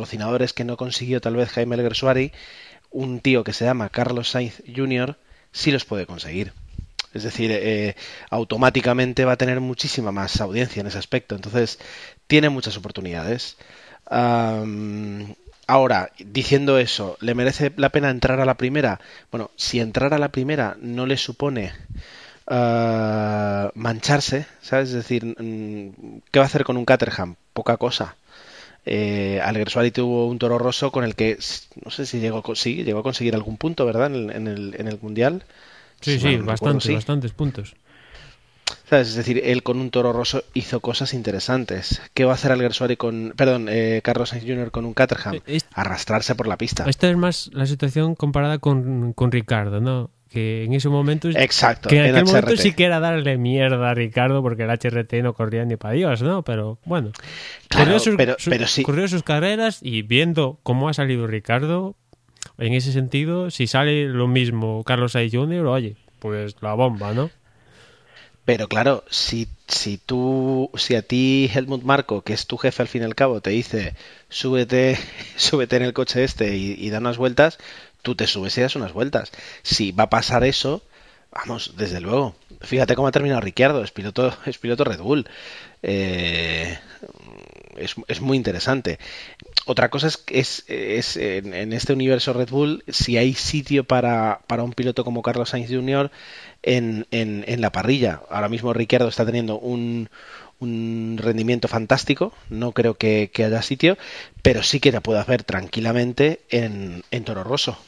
que 0.55 0.64
no 0.64 0.76
consiguió 0.76 1.20
tal 1.20 1.36
vez 1.36 1.51
Jaime 1.51 1.76
Alguersuari, 1.76 2.32
un 2.90 3.20
tío 3.20 3.44
que 3.44 3.53
se 3.53 3.64
llama 3.64 3.88
Carlos 3.88 4.30
Sainz 4.30 4.62
Jr. 4.74 5.16
sí 5.53 5.70
los 5.70 5.84
puede 5.84 6.07
conseguir. 6.07 6.53
Es 7.12 7.24
decir, 7.24 7.51
eh, 7.53 7.96
automáticamente 8.30 9.24
va 9.24 9.32
a 9.32 9.36
tener 9.36 9.61
muchísima 9.61 10.12
más 10.12 10.40
audiencia 10.40 10.80
en 10.80 10.86
ese 10.86 10.98
aspecto. 10.98 11.34
Entonces, 11.34 11.78
tiene 12.28 12.48
muchas 12.51 12.76
oportunidades. 12.76 13.57
Ahora, 15.70 16.11
diciendo 16.18 16.78
eso, 16.78 17.16
¿le 17.20 17.34
merece 17.36 17.72
la 17.76 17.90
pena 17.90 18.11
entrar 18.11 18.40
a 18.40 18.44
la 18.44 18.57
primera? 18.57 19.01
Bueno, 19.30 19.53
si 19.55 19.78
entrar 19.78 20.12
a 20.14 20.18
la 20.18 20.30
primera 20.30 20.76
no 20.80 21.07
le 21.07 21.16
supone 21.16 21.72
uh, 22.48 23.70
mancharse, 23.74 24.46
¿sabes? 24.62 24.88
Es 24.88 24.94
decir, 24.94 25.36
¿qué 26.32 26.38
va 26.40 26.44
a 26.44 26.48
hacer 26.48 26.64
con 26.64 26.76
un 26.76 26.84
Caterham? 26.84 27.36
Poca 27.53 27.76
cosa. 27.76 28.16
Eh, 28.87 29.41
tuvo 29.93 30.26
un 30.26 30.39
toro 30.39 30.59
roso 30.59 30.91
con 30.91 31.05
el 31.05 31.14
que 31.14 31.39
no 31.85 31.91
sé 31.91 32.07
si 32.07 32.20
llegó, 32.20 32.43
sí, 32.55 32.83
llegó 32.85 33.01
a 33.01 33.03
conseguir 33.03 33.35
algún 33.35 33.57
punto, 33.57 33.85
¿verdad? 33.85 34.07
En 34.07 34.14
el, 34.14 34.31
en 34.31 34.49
el, 34.49 34.76
en 34.78 34.89
el 34.89 34.99
mundial. 35.01 35.45
Sí, 36.01 36.18
sí, 36.18 36.28
bueno, 36.28 36.47
bastantes, 36.47 36.85
sí. 36.85 36.95
bastantes 36.95 37.33
puntos. 37.33 37.74
¿Sabes? 38.89 39.09
Es 39.09 39.14
decir, 39.14 39.41
él 39.45 39.62
con 39.62 39.78
un 39.78 39.91
toro 39.91 40.12
roso 40.12 40.43
hizo 40.55 40.81
cosas 40.81 41.14
interesantes. 41.14 42.03
¿Qué 42.14 42.24
va 42.24 42.33
a 42.33 42.35
hacer 42.35 42.51
Alguersuari 42.51 42.97
con, 42.97 43.35
perdón, 43.37 43.68
eh, 43.68 44.01
Carlos 44.03 44.31
Sainz 44.31 44.45
Jr. 44.45 44.70
con 44.70 44.85
un 44.85 44.95
Caterham? 44.95 45.41
Es, 45.47 45.66
Arrastrarse 45.74 46.35
por 46.35 46.49
la 46.49 46.57
pista. 46.57 46.85
Esta 46.89 47.09
es 47.09 47.16
más 47.16 47.51
la 47.53 47.66
situación 47.66 48.14
comparada 48.14 48.59
con, 48.59 49.12
con 49.12 49.31
Ricardo, 49.31 49.81
¿no? 49.81 50.11
Que 50.31 50.64
en 50.64 50.72
ese 50.72 50.89
momento 50.89 51.28
exacto 51.28 51.89
que 51.89 51.97
en 51.97 52.03
aquel 52.03 52.16
en 52.18 52.24
momento 52.24 52.57
sí 52.57 52.72
que 52.72 52.85
era 52.85 53.01
darle 53.01 53.37
mierda 53.37 53.91
a 53.91 53.95
Ricardo 53.95 54.43
porque 54.43 54.62
el 54.62 54.70
HRT 54.70 55.14
no 55.22 55.35
corría 55.35 55.64
ni 55.64 55.76
para 55.76 55.95
Dios 55.95 56.22
no 56.22 56.43
pero 56.43 56.78
bueno 56.85 57.12
claro, 57.68 57.87
corrió, 57.87 57.99
sus, 57.99 58.16
pero, 58.16 58.37
pero 58.45 58.66
sí. 58.66 58.83
corrió 58.83 59.09
sus 59.09 59.22
carreras 59.22 59.81
y 59.83 60.03
viendo 60.03 60.61
cómo 60.62 60.89
ha 60.89 60.95
salido 60.95 61.26
Ricardo 61.26 61.97
en 62.59 62.72
ese 62.72 62.93
sentido 62.93 63.51
si 63.51 63.66
sale 63.66 64.07
lo 64.07 64.28
mismo 64.28 64.85
Carlos 64.85 65.12
Sainz 65.12 65.35
Jr. 65.35 65.66
oye 65.66 65.97
pues 66.20 66.57
la 66.61 66.74
bomba 66.74 67.12
no 67.12 67.31
pero 68.51 68.66
claro, 68.66 69.05
si, 69.09 69.47
si 69.68 69.97
tú, 69.97 70.70
si 70.74 70.97
a 70.97 71.03
ti 71.03 71.49
Helmut 71.55 71.85
Marco, 71.85 72.22
que 72.22 72.33
es 72.33 72.49
tu 72.49 72.57
jefe 72.57 72.83
al 72.83 72.89
fin 72.89 73.03
y 73.03 73.05
al 73.05 73.14
cabo, 73.14 73.41
te 73.41 73.51
dice 73.51 73.95
súbete, 74.28 74.99
súbete 75.37 75.76
en 75.76 75.83
el 75.83 75.93
coche 75.93 76.24
este 76.24 76.57
y, 76.57 76.72
y 76.72 76.91
da 76.91 76.99
unas 76.99 77.16
vueltas, 77.16 77.59
tú 78.03 78.14
te 78.14 78.26
subes 78.26 78.57
y 78.59 78.61
das 78.61 78.76
unas 78.76 78.92
vueltas. 78.92 79.32
Si 79.62 79.92
va 79.92 80.05
a 80.05 80.11
pasar 80.11 80.44
eso, 80.44 80.82
vamos, 81.30 81.74
desde 81.76 82.01
luego. 82.01 82.34
Fíjate 82.61 82.94
cómo 82.94 83.09
ha 83.09 83.12
terminado 83.12 83.40
Ricciardo, 83.40 83.82
es 83.82 83.90
piloto, 83.90 84.34
es 84.46 84.59
piloto 84.59 84.84
Red 84.84 85.01
Bull. 85.01 85.28
Eh, 85.82 86.78
es, 87.76 87.94
es, 88.09 88.20
muy 88.20 88.36
interesante. 88.36 88.98
Otra 89.64 89.88
cosa 89.88 90.09
es, 90.09 90.24
es, 90.28 90.64
es 90.68 91.16
en, 91.16 91.72
este 91.72 91.92
universo 91.92 92.32
Red 92.32 92.51
Bull, 92.51 92.84
si 92.88 93.16
hay 93.16 93.34
sitio 93.34 93.84
para, 93.84 94.40
para 94.46 94.62
un 94.62 94.72
piloto 94.72 95.05
como 95.05 95.22
Carlos 95.22 95.51
Sainz 95.51 95.70
Jr. 95.70 96.11
En, 96.62 97.07
en, 97.11 97.44
en 97.46 97.61
la 97.61 97.72
parrilla. 97.72 98.22
Ahora 98.28 98.48
mismo 98.51 98.72
Ricciardo 98.74 99.09
está 99.09 99.24
teniendo 99.24 99.59
un, 99.59 100.11
un 100.61 101.18
rendimiento 101.18 101.68
fantástico, 101.68 102.32
no 102.51 102.72
creo 102.72 102.94
que, 102.94 103.30
que, 103.32 103.44
haya 103.44 103.62
sitio, 103.62 103.96
pero 104.42 104.62
sí 104.62 104.78
que 104.78 104.92
la 104.92 105.01
puede 105.01 105.20
hacer 105.20 105.42
tranquilamente 105.42 106.40
en, 106.51 107.03
en 107.11 107.24
Toro 107.24 107.44
Rosso. 107.44 107.78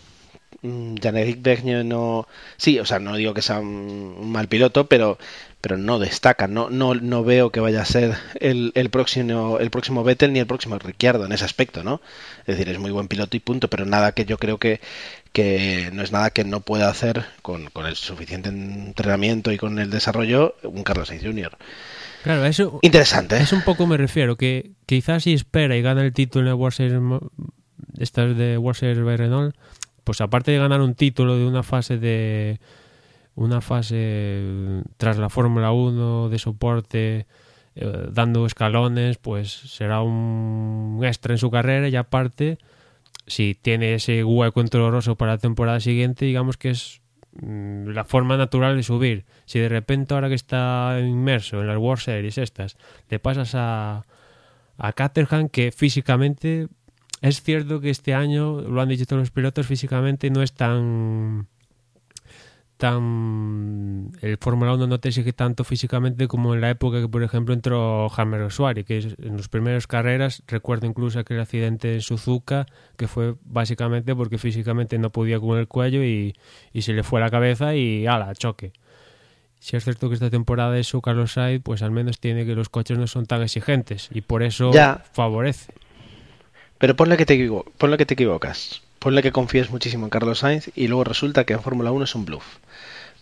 Jan-Eric 0.63 1.43
Vergne 1.43 1.83
no... 1.85 2.29
Sí, 2.57 2.79
o 2.79 2.87
sea, 2.87 2.99
no 2.99 3.17
digo 3.17 3.35
que 3.35 3.43
sea 3.43 3.59
un, 3.59 4.31
mal 4.31 4.49
piloto, 4.49 4.87
pero, 4.87 5.19
pero 5.61 5.77
no 5.77 5.99
destaca. 5.99 6.47
No, 6.47 6.71
no, 6.71 6.95
no 6.95 7.25
veo 7.25 7.51
que 7.51 7.61
vaya 7.61 7.83
a 7.83 7.87
ser 7.87 8.15
el, 8.41 8.73
el, 8.75 8.91
próximo, 8.91 9.59
el 9.59 9.71
próximo 9.71 10.05
Vettel 10.05 10.33
ni 10.33 10.39
el 10.39 10.47
próximo 10.47 10.79
Ricciardo 10.79 11.27
en 11.27 11.33
ese 11.33 11.45
aspecto, 11.45 11.83
¿no? 11.83 12.01
Es 12.47 12.57
decir, 12.57 12.69
es 12.69 12.79
muy 12.79 12.93
buen 12.93 13.09
piloto 13.09 13.37
y 13.37 13.41
punto, 13.41 13.69
pero 13.69 13.85
nada 13.85 14.13
que 14.13 14.25
yo 14.25 14.39
creo 14.39 14.59
que, 14.59 14.81
que 15.33 15.91
no 15.93 16.03
es 16.03 16.13
nada 16.13 16.31
que 16.31 16.45
no 16.45 16.61
pueda 16.61 16.89
hacer 16.89 17.25
con, 17.43 17.71
con 17.71 17.87
el 17.87 17.97
suficiente 17.97 18.49
entrenamiento 18.49 19.51
y 19.51 19.59
con 19.59 19.79
el 19.79 19.91
desarrollo 19.91 20.55
un 20.63 20.85
Carlos 20.85 21.09
Sainz 21.09 21.25
Jr. 21.25 21.57
Claro, 22.23 22.45
eso 22.45 22.79
interesante. 22.83 23.37
Es 23.39 23.53
un 23.53 23.63
poco 23.63 23.87
me 23.87 23.97
refiero 23.97 24.37
que 24.37 24.71
quizás 24.87 25.25
si 25.25 25.33
espera 25.33 25.77
y 25.77 25.83
gana 25.83 26.03
el 26.03 26.13
título 26.13 26.55
World 26.55 26.77
Series 26.77 27.01
estas 27.99 28.37
de 28.37 28.59
by 28.59 29.17
Renault, 29.17 29.57
pues 30.05 30.21
aparte 30.21 30.51
de 30.51 30.59
ganar 30.59 30.81
un 30.81 30.95
título 30.95 31.37
de 31.37 31.47
una 31.47 31.63
fase 31.63 31.99
de 31.99 32.61
una 33.35 33.61
fase 33.61 34.83
tras 34.97 35.19
la 35.19 35.31
Fórmula 35.31 35.73
1 35.73 36.29
de 36.29 36.39
soporte 36.39 37.27
eh, 37.75 38.09
dando 38.11 38.45
escalones, 38.45 39.17
pues 39.17 39.51
será 39.51 40.03
un 40.03 41.01
extra 41.03 41.33
en 41.33 41.39
su 41.39 41.51
carrera 41.51 41.89
y 41.89 41.97
aparte 41.97 42.59
si 43.27 43.55
tiene 43.55 43.95
ese 43.95 44.25
hueco 44.25 44.61
entre 44.61 44.81
para 45.17 45.33
la 45.33 45.39
temporada 45.39 45.81
siguiente, 45.81 46.27
digamos 46.27 46.59
que 46.59 46.71
es 46.71 47.01
mm, 47.41 47.89
la 47.89 48.05
forma 48.05 48.37
natural 48.37 48.77
de 48.77 48.83
subir. 48.83 49.25
Si 49.47 49.59
de 49.59 49.69
repente 49.71 50.13
ahora 50.13 50.29
que 50.29 50.35
está 50.35 50.99
inmerso 51.01 51.61
en 51.61 51.69
las 51.69 51.79
World 51.79 52.03
Series 52.03 52.37
estas, 52.37 52.77
le 53.09 53.19
pasas 53.19 53.55
a, 53.55 54.05
a 54.77 54.93
Caterham 54.93 55.49
que 55.49 55.73
físicamente 55.73 56.69
es 57.23 57.43
cierto 57.43 57.81
que 57.81 57.91
este 57.91 58.15
año, 58.15 58.61
lo 58.61 58.81
han 58.81 58.89
dicho 58.89 59.07
todos 59.07 59.21
los 59.21 59.31
pilotos, 59.31 59.67
físicamente 59.67 60.29
no 60.31 60.43
es 60.43 60.53
tan 60.53 61.47
tan 62.83 64.11
el 64.23 64.39
Fórmula 64.39 64.75
1 64.75 64.89
no 64.89 64.99
te 64.99 65.11
exige 65.11 65.33
tanto 65.33 65.63
físicamente 65.63 66.27
como 66.27 66.53
en 66.53 66.61
la 66.61 66.71
época 66.71 67.01
que 67.01 67.07
por 67.07 67.23
ejemplo 67.23 67.55
entró 67.55 68.11
Hammer 68.13 68.51
Suárez 68.51 68.85
que 68.85 68.99
en 68.99 69.37
las 69.37 69.47
primeras 69.47 69.87
carreras 69.87 70.43
recuerdo 70.49 70.89
incluso 70.89 71.21
aquel 71.21 71.39
accidente 71.39 71.95
en 71.95 72.01
Suzuka 72.01 72.67
que 72.97 73.07
fue 73.07 73.37
básicamente 73.45 74.17
porque 74.17 74.37
físicamente 74.37 74.99
no 74.99 75.11
podía 75.11 75.39
con 75.39 75.61
el 75.61 75.69
cuello 75.69 76.03
y, 76.03 76.35
y 76.73 76.83
se 76.83 76.93
le 76.93 77.05
fue 77.05 77.21
la 77.21 77.31
cabeza 77.31 77.77
y 77.77 78.09
ala, 78.09 78.35
choque 78.35 78.73
si 79.61 79.77
es 79.77 79.85
cierto 79.85 80.09
que 80.09 80.15
esta 80.15 80.31
temporada 80.31 80.77
eso 80.77 81.01
Carlos 81.01 81.35
Sainz 81.35 81.63
pues 81.63 81.83
al 81.83 81.93
menos 81.93 82.19
tiene 82.19 82.45
que 82.45 82.57
los 82.57 82.69
coches 82.69 82.99
no 82.99 83.07
son 83.07 83.27
tan 83.27 83.43
exigentes 83.43 84.09
y 84.13 84.23
por 84.23 84.43
eso 84.43 84.73
ya. 84.73 85.05
favorece 85.13 85.73
pero 86.83 86.97
ponle 86.97 87.17
que 87.17 87.25
te, 87.25 87.39
que 87.39 88.07
te 88.07 88.15
equivocas 88.15 88.83
ponle 88.99 89.23
que 89.23 89.31
confíes 89.31 89.71
muchísimo 89.71 90.07
en 90.07 90.11
Carlos 90.11 90.41
Sainz 90.41 90.69
y 90.75 90.89
luego 90.89 91.05
resulta 91.05 91.45
que 91.45 91.53
en 91.53 91.63
Fórmula 91.63 91.93
1 91.93 92.07
es 92.07 92.15
un 92.17 92.25
bluff 92.25 92.57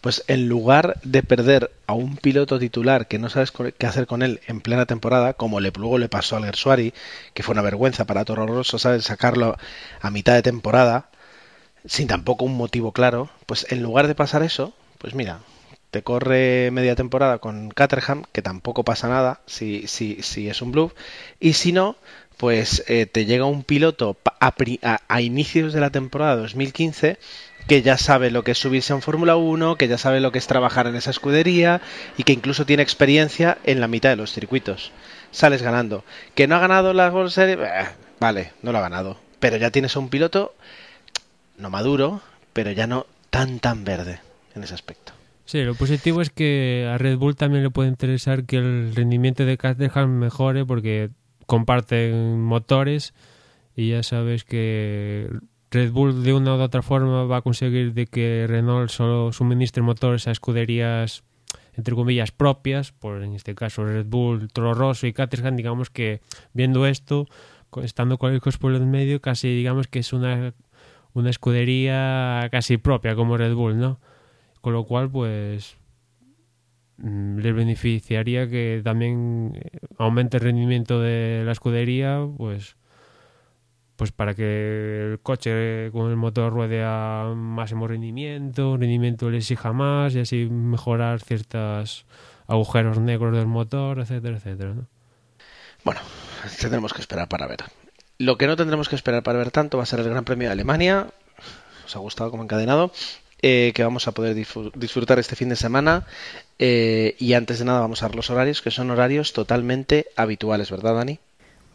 pues 0.01 0.25
en 0.29 0.49
lugar 0.49 0.99
de 1.03 1.23
perder 1.23 1.71
a 1.87 1.93
un 1.93 2.17
piloto 2.17 2.59
titular 2.59 3.07
que 3.07 3.19
no 3.19 3.29
sabes 3.29 3.53
qué 3.77 3.87
hacer 3.87 4.07
con 4.07 4.23
él 4.23 4.41
en 4.47 4.63
plena 4.63 4.87
temporada, 4.87 5.35
como 5.35 5.61
le, 5.61 5.73
luego 5.77 5.99
le 5.99 6.09
pasó 6.09 6.37
al 6.37 6.47
Gersuari, 6.47 6.95
que 7.35 7.43
fue 7.43 7.53
una 7.53 7.61
vergüenza 7.61 8.07
para 8.07 8.25
Toro 8.25 8.47
Rosso, 8.47 8.79
¿sabes? 8.79 9.05
Sacarlo 9.05 9.59
a 10.01 10.11
mitad 10.11 10.33
de 10.33 10.41
temporada, 10.41 11.11
sin 11.85 12.07
tampoco 12.09 12.47
un 12.47 12.57
motivo 12.57 12.93
claro, 12.93 13.29
pues 13.45 13.67
en 13.69 13.83
lugar 13.83 14.07
de 14.07 14.15
pasar 14.15 14.43
eso, 14.43 14.73
pues 14.97 15.15
mira, 15.15 15.41
te 15.91 16.03
corre 16.03 16.71
media 16.71 16.95
temporada 16.95 17.39
con 17.39 17.71
Caterham, 17.71 18.25
que 18.33 18.43
tampoco 18.43 18.85
pasa 18.85 19.09
nada 19.09 19.41
si, 19.47 19.87
si, 19.87 20.23
si 20.23 20.49
es 20.49 20.63
un 20.63 20.73
bluff, 20.73 20.93
y 21.41 21.55
si 21.55 21.73
no, 21.73 21.97
pues 22.41 22.85
eh, 22.89 23.05
te 23.05 23.27
llega 23.27 23.45
un 23.45 23.65
piloto 23.65 24.17
a, 24.41 25.21
inicios 25.21 25.75
de 25.75 25.81
la 25.81 25.91
temporada 25.91 26.37
2015 26.37 27.19
que 27.69 27.83
ya 27.83 27.99
sabe 27.99 28.31
lo 28.31 28.45
que 28.45 28.53
es 28.53 28.59
subirse 28.59 28.95
a 28.95 28.97
un 28.97 29.03
Fórmula 29.03 29.37
1, 29.37 29.77
que 29.77 29.89
ya 29.89 29.99
sabe 29.99 30.21
lo 30.21 30.33
que 30.33 30.39
es 30.39 30.47
trabajar 30.47 30.87
en 30.87 30.97
esa 30.97 31.11
escudería 31.11 31.83
y 32.17 32.23
que 32.23 32.33
incluso 32.33 32.65
tiene 32.65 32.83
experiencia 32.83 33.59
en 33.65 33.79
la 33.79 33.89
mitad 33.89 34.09
de 34.09 34.17
los 34.17 34.33
circuitos. 34.33 34.91
Sales 35.31 35.61
ganando. 35.61 36.03
¿Que 36.35 36.47
no 36.47 36.57
ha 36.57 36.61
ganado 36.61 36.95
la 36.95 37.11
World? 37.11 37.33
Eh, 37.37 37.87
vale, 38.19 38.53
no 38.63 38.73
lo 38.73 38.79
ha 38.79 38.83
ganado. 38.83 39.19
Pero 39.39 39.59
ya 39.59 39.71
tienes 39.71 39.95
a 39.95 39.99
un 39.99 40.09
piloto 40.09 40.55
no 41.59 41.69
maduro, 41.69 42.23
pero 42.55 42.73
ya 42.73 42.87
no 42.87 43.07
tan 43.29 43.61
tan 43.61 43.85
verde 43.85 44.21
en 44.55 44.65
ese 44.65 44.75
aspecto. 44.75 45.20
Sí, 45.51 45.65
lo 45.65 45.75
positivo 45.75 46.23
es 46.23 46.31
que 46.31 46.89
a 46.89 46.97
Red 46.97 47.19
Bull 47.19 47.35
también 47.35 47.65
le 47.65 47.71
puede 47.71 47.89
interesar 47.89 48.45
que 48.45 48.59
el 48.59 48.95
rendimiento 48.95 49.45
de 49.45 49.59
Caterham 49.59 50.09
mejore 50.09 50.65
porque 50.65 51.11
comparten 51.47 52.41
motores 52.41 53.15
y 53.75 53.89
ya 53.89 54.05
sabes 54.05 54.45
que 54.45 55.29
Red 55.73 55.91
Bull 55.91 56.23
de 56.23 56.35
una 56.35 56.55
u 56.55 56.61
otra 56.61 56.83
forma 56.83 57.25
va 57.25 57.39
a 57.39 57.43
conseguir 57.43 57.95
de 57.95 58.07
que 58.07 58.47
Renault 58.47 58.91
solo 58.91 59.33
suministre 59.33 59.83
motores 59.83 60.29
a 60.29 60.31
escuderías 60.31 61.25
entre 61.75 61.97
comillas 61.97 62.31
propias, 62.31 62.93
por 62.93 63.21
en 63.25 63.35
este 63.35 63.57
caso 63.57 63.85
Red 63.85 64.07
Bull, 64.07 64.53
Toro 64.53 64.73
Rosso 64.73 65.09
y 65.09 65.13
Caterham, 65.13 65.57
digamos 65.57 65.91
que 65.91 66.21
viendo 66.53 66.87
esto, 66.87 67.27
estando 67.83 68.19
con 68.19 68.33
el 68.33 68.41
por 68.41 68.73
el 68.73 68.87
medio, 68.87 69.21
casi 69.21 69.49
digamos 69.49 69.89
que 69.89 69.99
es 69.99 70.13
una, 70.13 70.55
una 71.13 71.31
escudería 71.31 72.47
casi 72.53 72.77
propia 72.77 73.17
como 73.17 73.37
Red 73.37 73.55
Bull, 73.55 73.81
¿no? 73.81 73.99
Con 74.61 74.73
lo 74.73 74.85
cual, 74.85 75.11
pues 75.11 75.77
mm, 76.99 77.39
les 77.39 77.55
beneficiaría 77.55 78.49
que 78.49 78.81
también 78.85 79.59
aumente 79.99 80.37
el 80.37 80.43
rendimiento 80.43 81.01
de 81.01 81.43
la 81.45 81.53
escudería, 81.53 82.27
pues 82.37 82.77
pues 84.01 84.13
para 84.13 84.35
que 84.35 85.11
el 85.13 85.21
coche 85.23 85.91
con 85.93 86.09
el 86.09 86.17
motor 86.17 86.55
ruede 86.55 86.83
a 86.83 87.35
máximo 87.37 87.87
rendimiento, 87.87 88.79
rendimiento 88.79 89.29
le 89.29 89.37
exija 89.37 89.75
más 89.75 90.15
y 90.15 90.21
así 90.21 90.47
mejorar 90.47 91.21
ciertos 91.21 92.07
agujeros 92.47 92.99
negros 92.99 93.37
del 93.37 93.47
motor, 93.47 94.01
etcétera, 94.01 94.39
etcétera. 94.39 94.73
¿no? 94.73 94.87
Bueno, 95.85 96.01
tendremos 96.59 96.95
que 96.95 97.03
esperar 97.03 97.29
para 97.29 97.47
ver. 97.47 97.65
Lo 98.17 98.39
que 98.39 98.47
no 98.47 98.57
tendremos 98.57 98.89
que 98.89 98.97
esperar 98.97 99.23
para 99.23 99.39
ver 99.39 99.51
tanto 99.51 99.77
va 99.77 99.83
a 99.83 99.87
ser 99.87 100.01
el 100.01 100.09
Gran 100.09 100.25
Premio 100.25 100.49
de 100.49 100.53
Alemania. 100.53 101.09
Os 101.85 101.95
ha 101.95 101.99
gustado 101.99 102.31
como 102.31 102.43
encadenado. 102.43 102.93
Eh, 103.43 103.73
que 103.75 103.83
vamos 103.83 104.07
a 104.07 104.13
poder 104.13 104.35
disfrutar 104.35 105.19
este 105.19 105.35
fin 105.35 105.49
de 105.49 105.57
semana. 105.57 106.07
Eh, 106.59 107.17
y 107.19 107.33
antes 107.33 107.59
de 107.59 107.65
nada 107.65 107.81
vamos 107.81 108.03
a 108.03 108.09
ver 108.09 108.17
los 108.17 108.29
horarios, 108.29 108.61
que 108.61 108.71
son 108.71 108.91
horarios 108.91 109.33
totalmente 109.33 110.07
habituales, 110.15 110.71
¿verdad, 110.71 110.97
Dani? 110.97 111.19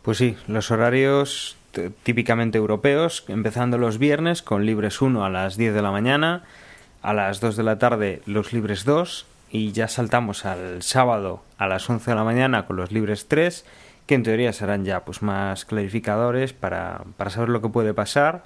Pues 0.04 0.20
sí, 0.20 0.38
los 0.48 0.70
horarios 0.70 1.58
típicamente 2.04 2.58
europeos, 2.58 3.26
empezando 3.28 3.78
los 3.78 3.98
viernes 3.98 4.42
con 4.42 4.66
libres 4.66 5.02
1 5.02 5.26
a 5.26 5.30
las 5.30 5.58
10 5.58 5.74
de 5.74 5.82
la 5.82 5.92
mañana, 5.92 6.44
a 7.02 7.14
las 7.14 7.40
2 7.40 7.58
de 7.58 7.64
la 7.64 7.80
tarde 7.80 8.22
los 8.26 8.54
libres 8.54 8.86
2 8.86 9.26
y 9.52 9.72
ya 9.72 9.88
saltamos 9.88 10.46
al 10.46 10.82
sábado 10.84 11.44
a 11.58 11.68
las 11.68 11.90
11 11.90 12.12
de 12.12 12.16
la 12.16 12.24
mañana 12.24 12.66
con 12.66 12.78
los 12.78 12.92
libres 12.92 13.28
3, 13.28 13.66
que 14.06 14.16
en 14.16 14.24
teoría 14.24 14.54
serán 14.54 14.86
ya 14.86 15.04
pues 15.04 15.22
más 15.22 15.66
clarificadores 15.66 16.54
para, 16.54 17.02
para 17.18 17.30
saber 17.30 17.50
lo 17.50 17.62
que 17.62 17.70
puede 17.70 17.94
pasar. 17.94 18.44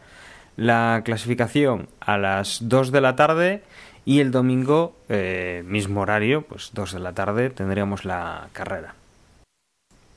La 0.60 1.04
clasificación 1.06 1.88
a 2.02 2.18
las 2.18 2.68
2 2.68 2.92
de 2.92 3.00
la 3.00 3.16
tarde 3.16 3.64
y 4.04 4.20
el 4.20 4.30
domingo, 4.30 4.94
eh, 5.08 5.64
mismo 5.66 6.02
horario, 6.02 6.42
pues 6.42 6.72
2 6.74 6.96
de 6.96 7.00
la 7.00 7.14
tarde, 7.14 7.50
tendríamos 7.50 8.04
la 8.04 8.50
carrera. 8.52 8.94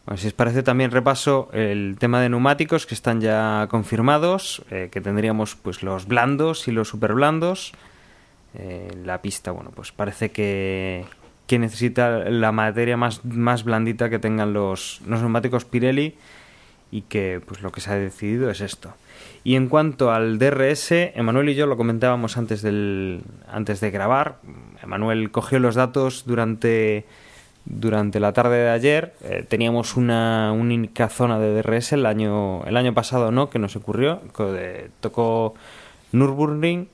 Bueno, 0.04 0.18
si 0.18 0.26
os 0.26 0.32
parece 0.32 0.64
también 0.64 0.90
repaso 0.90 1.48
el 1.52 1.94
tema 2.00 2.20
de 2.20 2.28
neumáticos 2.28 2.86
que 2.86 2.94
están 2.94 3.20
ya 3.20 3.68
confirmados, 3.70 4.64
eh, 4.72 4.88
que 4.90 5.00
tendríamos 5.00 5.54
pues 5.54 5.84
los 5.84 6.08
blandos 6.08 6.66
y 6.66 6.72
los 6.72 6.88
super 6.88 7.14
blandos. 7.14 7.72
Eh, 8.54 8.90
la 9.04 9.22
pista, 9.22 9.52
bueno, 9.52 9.70
pues 9.72 9.92
parece 9.92 10.32
que, 10.32 11.04
que 11.46 11.60
necesita 11.60 12.18
la 12.28 12.50
materia 12.50 12.96
más, 12.96 13.24
más 13.24 13.62
blandita 13.62 14.10
que 14.10 14.18
tengan 14.18 14.52
los, 14.52 15.02
los 15.06 15.20
neumáticos 15.20 15.64
Pirelli 15.66 16.16
y 16.90 17.02
que 17.02 17.40
pues 17.46 17.62
lo 17.62 17.70
que 17.70 17.80
se 17.80 17.92
ha 17.92 17.94
decidido 17.94 18.50
es 18.50 18.60
esto. 18.60 18.92
Y 19.44 19.56
en 19.56 19.68
cuanto 19.68 20.12
al 20.12 20.38
DRS, 20.38 20.92
Emanuel 20.92 21.48
y 21.48 21.54
yo 21.54 21.66
lo 21.66 21.76
comentábamos 21.76 22.36
antes, 22.36 22.62
del, 22.62 23.22
antes 23.48 23.80
de 23.80 23.90
grabar. 23.90 24.38
Emanuel 24.82 25.30
cogió 25.30 25.58
los 25.58 25.74
datos 25.74 26.24
durante 26.26 27.06
durante 27.64 28.18
la 28.18 28.32
tarde 28.32 28.56
de 28.56 28.70
ayer 28.70 29.14
eh, 29.22 29.44
teníamos 29.48 29.96
una 29.96 30.52
única 30.52 31.08
zona 31.08 31.38
de 31.38 31.62
DRS 31.62 31.92
el 31.92 32.06
año 32.06 32.64
el 32.64 32.76
año 32.76 32.92
pasado 32.92 33.30
no 33.30 33.50
que 33.50 33.60
nos 33.60 33.76
ocurrió 33.76 34.20
tocó 35.00 35.54
Nürburgring 36.10 36.88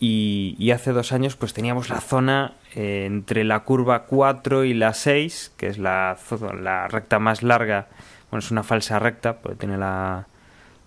y, 0.00 0.56
y, 0.58 0.70
hace 0.70 0.92
dos 0.92 1.12
años 1.12 1.36
pues 1.36 1.52
teníamos 1.52 1.90
la 1.90 2.00
zona 2.00 2.54
eh, 2.74 3.04
entre 3.06 3.44
la 3.44 3.60
curva 3.60 4.04
4 4.06 4.64
y 4.64 4.72
la 4.72 4.94
6 4.94 5.52
que 5.58 5.66
es 5.66 5.76
la, 5.76 6.16
la 6.58 6.88
recta 6.88 7.18
más 7.18 7.42
larga 7.42 7.88
bueno 8.30 8.38
es 8.42 8.50
una 8.50 8.62
falsa 8.62 8.98
recta 8.98 9.40
porque 9.40 9.58
tiene 9.58 9.76
la, 9.76 10.26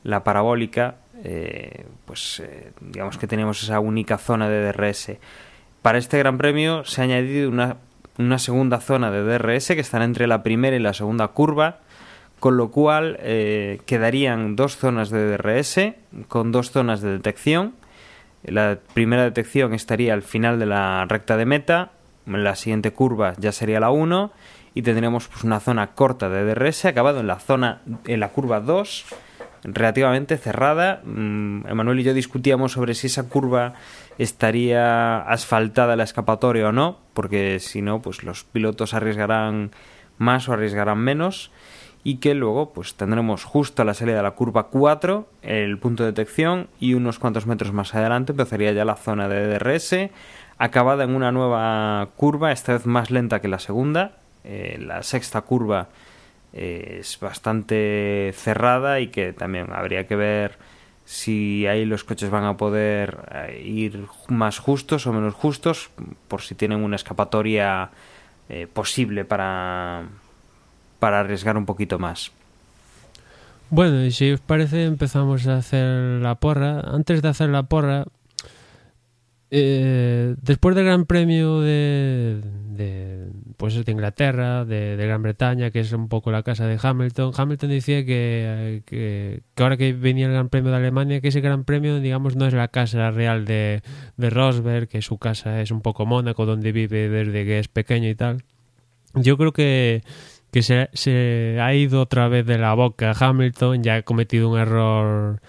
la 0.05 0.23
parabólica 0.23 0.95
eh, 1.23 1.85
pues 2.05 2.41
digamos 2.79 3.17
que 3.17 3.27
teníamos 3.27 3.61
esa 3.61 3.81
única 3.81 4.17
zona 4.17 4.47
de 4.47 4.71
DRS 4.71 5.17
para 5.81 5.97
este 5.97 6.17
gran 6.17 6.37
premio 6.37 6.85
se 6.85 7.01
ha 7.01 7.03
añadido 7.03 7.49
una 7.49 7.77
una 8.17 8.39
segunda 8.39 8.79
zona 8.79 9.11
de 9.11 9.23
DRS 9.23 9.67
que 9.67 9.79
estará 9.79 10.05
entre 10.05 10.27
la 10.27 10.43
primera 10.43 10.75
y 10.75 10.79
la 10.79 10.93
segunda 10.93 11.27
curva, 11.29 11.79
con 12.39 12.57
lo 12.57 12.71
cual 12.71 13.17
eh, 13.21 13.81
quedarían 13.85 14.55
dos 14.55 14.77
zonas 14.77 15.09
de 15.09 15.37
DRS 15.37 15.95
con 16.27 16.51
dos 16.51 16.71
zonas 16.71 17.01
de 17.01 17.11
detección. 17.11 17.75
La 18.43 18.77
primera 18.93 19.23
detección 19.23 19.73
estaría 19.73 20.13
al 20.13 20.21
final 20.21 20.59
de 20.59 20.67
la 20.67 21.05
recta 21.05 21.35
de 21.35 21.45
meta, 21.45 21.91
la 22.25 22.55
siguiente 22.55 22.91
curva 22.91 23.33
ya 23.37 23.51
sería 23.51 23.79
la 23.79 23.91
1 23.91 24.31
y 24.73 24.81
tendríamos 24.81 25.27
pues, 25.27 25.43
una 25.43 25.59
zona 25.59 25.93
corta 25.93 26.29
de 26.29 26.43
DRS 26.43 26.85
acabado 26.85 27.19
en 27.19 27.27
la 27.27 27.39
zona 27.39 27.81
en 28.05 28.19
la 28.19 28.29
curva 28.29 28.59
2 28.59 29.05
relativamente 29.65 30.37
cerrada. 30.37 31.01
Mm, 31.03 31.67
Emanuel 31.67 31.99
y 31.99 32.03
yo 32.03 32.13
discutíamos 32.13 32.73
sobre 32.73 32.93
si 32.93 33.07
esa 33.07 33.27
curva 33.27 33.73
estaría 34.17 35.21
asfaltada 35.21 35.95
la 35.95 36.03
escapatoria 36.03 36.69
o 36.69 36.71
no, 36.71 36.99
porque 37.13 37.59
si 37.59 37.81
no, 37.81 38.01
pues 38.01 38.23
los 38.23 38.43
pilotos 38.43 38.93
arriesgarán 38.93 39.71
más 40.17 40.47
o 40.47 40.53
arriesgarán 40.53 40.99
menos 40.99 41.51
y 42.03 42.17
que 42.17 42.35
luego 42.35 42.71
pues 42.71 42.93
tendremos 42.93 43.43
justo 43.43 43.81
a 43.81 43.85
la 43.85 43.95
salida 43.95 44.17
de 44.17 44.23
la 44.23 44.31
curva 44.31 44.67
4 44.67 45.27
el 45.41 45.79
punto 45.79 46.03
de 46.03 46.11
detección 46.11 46.67
y 46.79 46.93
unos 46.93 47.17
cuantos 47.17 47.47
metros 47.47 47.73
más 47.73 47.95
adelante 47.95 48.31
empezaría 48.31 48.71
ya 48.71 48.85
la 48.85 48.95
zona 48.95 49.27
de 49.27 49.47
DRS 49.47 50.11
acabada 50.59 51.03
en 51.03 51.15
una 51.15 51.31
nueva 51.31 52.07
curva 52.15 52.51
esta 52.51 52.73
vez 52.73 52.85
más 52.85 53.09
lenta 53.09 53.41
que 53.41 53.47
la 53.47 53.57
segunda 53.57 54.17
eh, 54.43 54.77
la 54.79 55.01
sexta 55.01 55.41
curva 55.41 55.89
es 56.55 57.19
bastante 57.19 58.33
cerrada 58.35 58.99
y 59.01 59.07
que 59.07 59.33
también 59.33 59.67
habría 59.73 60.07
que 60.07 60.15
ver 60.15 60.57
si 61.03 61.67
ahí 61.67 61.85
los 61.85 62.03
coches 62.03 62.29
van 62.29 62.45
a 62.45 62.57
poder 62.57 63.29
eh, 63.31 63.61
ir 63.63 64.05
más 64.29 64.57
justos 64.57 65.05
o 65.05 65.13
menos 65.13 65.35
justos, 65.35 65.91
por 66.27 66.41
si 66.41 66.55
tienen 66.55 66.83
una 66.83 66.95
escapatoria 66.95 67.91
eh, 68.49 68.67
posible 68.71 69.25
para, 69.25 70.05
para 70.99 71.19
arriesgar 71.19 71.57
un 71.57 71.65
poquito 71.65 71.99
más. 71.99 72.31
Bueno, 73.69 74.03
y 74.03 74.11
si 74.11 74.31
os 74.31 74.39
parece 74.39 74.85
empezamos 74.85 75.47
a 75.47 75.57
hacer 75.57 76.21
la 76.21 76.35
porra. 76.35 76.79
Antes 76.79 77.21
de 77.21 77.27
hacer 77.27 77.49
la 77.49 77.63
porra, 77.63 78.05
eh, 79.51 80.35
después 80.41 80.75
del 80.75 80.85
Gran 80.85 81.05
Premio 81.05 81.61
de, 81.61 82.41
pues 83.57 83.85
de 83.85 83.91
Inglaterra, 83.91 84.65
de, 84.65 84.97
de, 84.97 85.07
Gran 85.07 85.21
Bretaña, 85.21 85.71
que 85.71 85.79
es 85.79 85.91
un 85.93 86.09
poco 86.09 86.31
la 86.31 86.43
casa 86.43 86.65
de 86.65 86.79
Hamilton, 86.81 87.31
Hamilton 87.35 87.69
decía 87.69 88.05
que, 88.05 88.83
que, 88.85 89.41
que, 89.55 89.63
ahora 89.63 89.77
que 89.77 89.93
venía 89.93 90.25
el 90.25 90.33
Gran 90.33 90.49
Premio 90.49 90.71
de 90.71 90.77
Alemania, 90.77 91.21
que 91.21 91.27
ese 91.29 91.41
Gran 91.41 91.63
Premio, 91.63 91.99
digamos, 91.99 92.35
no 92.35 92.47
es 92.47 92.53
la 92.53 92.67
casa 92.69 93.11
real 93.11 93.45
de, 93.45 93.81
de 94.17 94.29
Rosberg, 94.29 94.87
que 94.87 95.01
su 95.01 95.17
casa 95.17 95.61
es 95.61 95.71
un 95.71 95.81
poco 95.81 96.05
Mónaco, 96.05 96.45
donde 96.45 96.71
vive 96.71 97.09
desde 97.09 97.45
que 97.45 97.59
es 97.59 97.67
pequeño 97.67 98.09
y 98.09 98.15
tal. 98.15 98.43
Yo 99.13 99.37
creo 99.37 99.53
que 99.53 100.03
que 100.51 100.63
se, 100.63 100.89
se, 100.93 101.59
ha 101.59 101.73
ido 101.73 101.99
otra 101.99 102.29
vez 102.29 102.45
de 102.45 102.57
la 102.57 102.73
boca 102.75 103.11
Hamilton, 103.11 103.83
ya 103.83 103.95
ha 103.95 104.01
cometido 104.03 104.49
un 104.49 104.57
error 104.57 105.41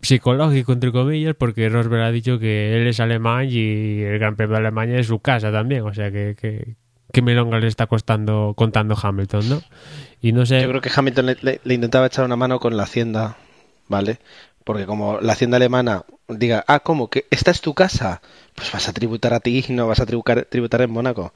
psicológico, 0.00 0.72
entre 0.72 0.92
comillas, 0.92 1.34
porque 1.36 1.68
Rosberg 1.68 2.02
ha 2.02 2.10
dicho 2.10 2.38
que 2.38 2.76
él 2.76 2.86
es 2.86 3.00
alemán 3.00 3.46
y 3.50 4.00
el 4.00 4.18
Gran 4.18 4.36
Premio 4.36 4.54
de 4.54 4.60
Alemania 4.60 4.98
es 4.98 5.06
su 5.06 5.18
casa 5.20 5.50
también, 5.50 5.82
o 5.82 5.92
sea 5.92 6.10
que, 6.10 6.36
que, 6.40 6.76
que 7.12 7.22
Melonga 7.22 7.58
le 7.58 7.66
está 7.66 7.86
costando, 7.86 8.54
contando 8.56 8.96
Hamilton, 9.00 9.48
¿no? 9.48 9.62
Y 10.20 10.32
no 10.32 10.46
sé... 10.46 10.62
Yo 10.62 10.68
creo 10.68 10.80
que 10.80 10.90
Hamilton 10.94 11.26
le, 11.26 11.36
le, 11.42 11.60
le 11.62 11.74
intentaba 11.74 12.06
echar 12.06 12.24
una 12.24 12.36
mano 12.36 12.60
con 12.60 12.76
la 12.76 12.84
hacienda, 12.84 13.36
¿vale? 13.88 14.18
Porque 14.64 14.84
como 14.84 15.18
la 15.20 15.32
hacienda 15.32 15.56
alemana 15.56 16.04
diga, 16.28 16.62
ah, 16.68 16.80
¿cómo? 16.80 17.08
¿Que 17.08 17.24
esta 17.30 17.50
es 17.50 17.62
tu 17.62 17.72
casa? 17.72 18.20
Pues 18.54 18.70
vas 18.70 18.86
a 18.88 18.92
tributar 18.92 19.32
a 19.32 19.40
ti 19.40 19.64
y 19.66 19.72
no 19.72 19.86
vas 19.86 20.00
a 20.00 20.04
tributar, 20.04 20.46
tributar 20.50 20.82
en 20.82 20.90
Mónaco. 20.90 21.32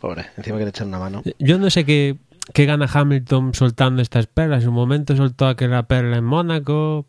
Pobre, 0.00 0.26
encima 0.36 0.58
que 0.58 0.64
le 0.64 0.70
echan 0.70 0.88
una 0.88 0.98
mano. 0.98 1.22
Yo 1.38 1.58
no 1.58 1.70
sé 1.70 1.84
qué, 1.84 2.16
qué 2.52 2.66
gana 2.66 2.88
Hamilton 2.92 3.54
soltando 3.54 4.02
estas 4.02 4.26
perlas. 4.26 4.64
En 4.64 4.70
un 4.70 4.74
momento 4.74 5.14
soltó 5.14 5.46
aquella 5.46 5.84
perla 5.84 6.16
en 6.16 6.24
Mónaco, 6.24 7.06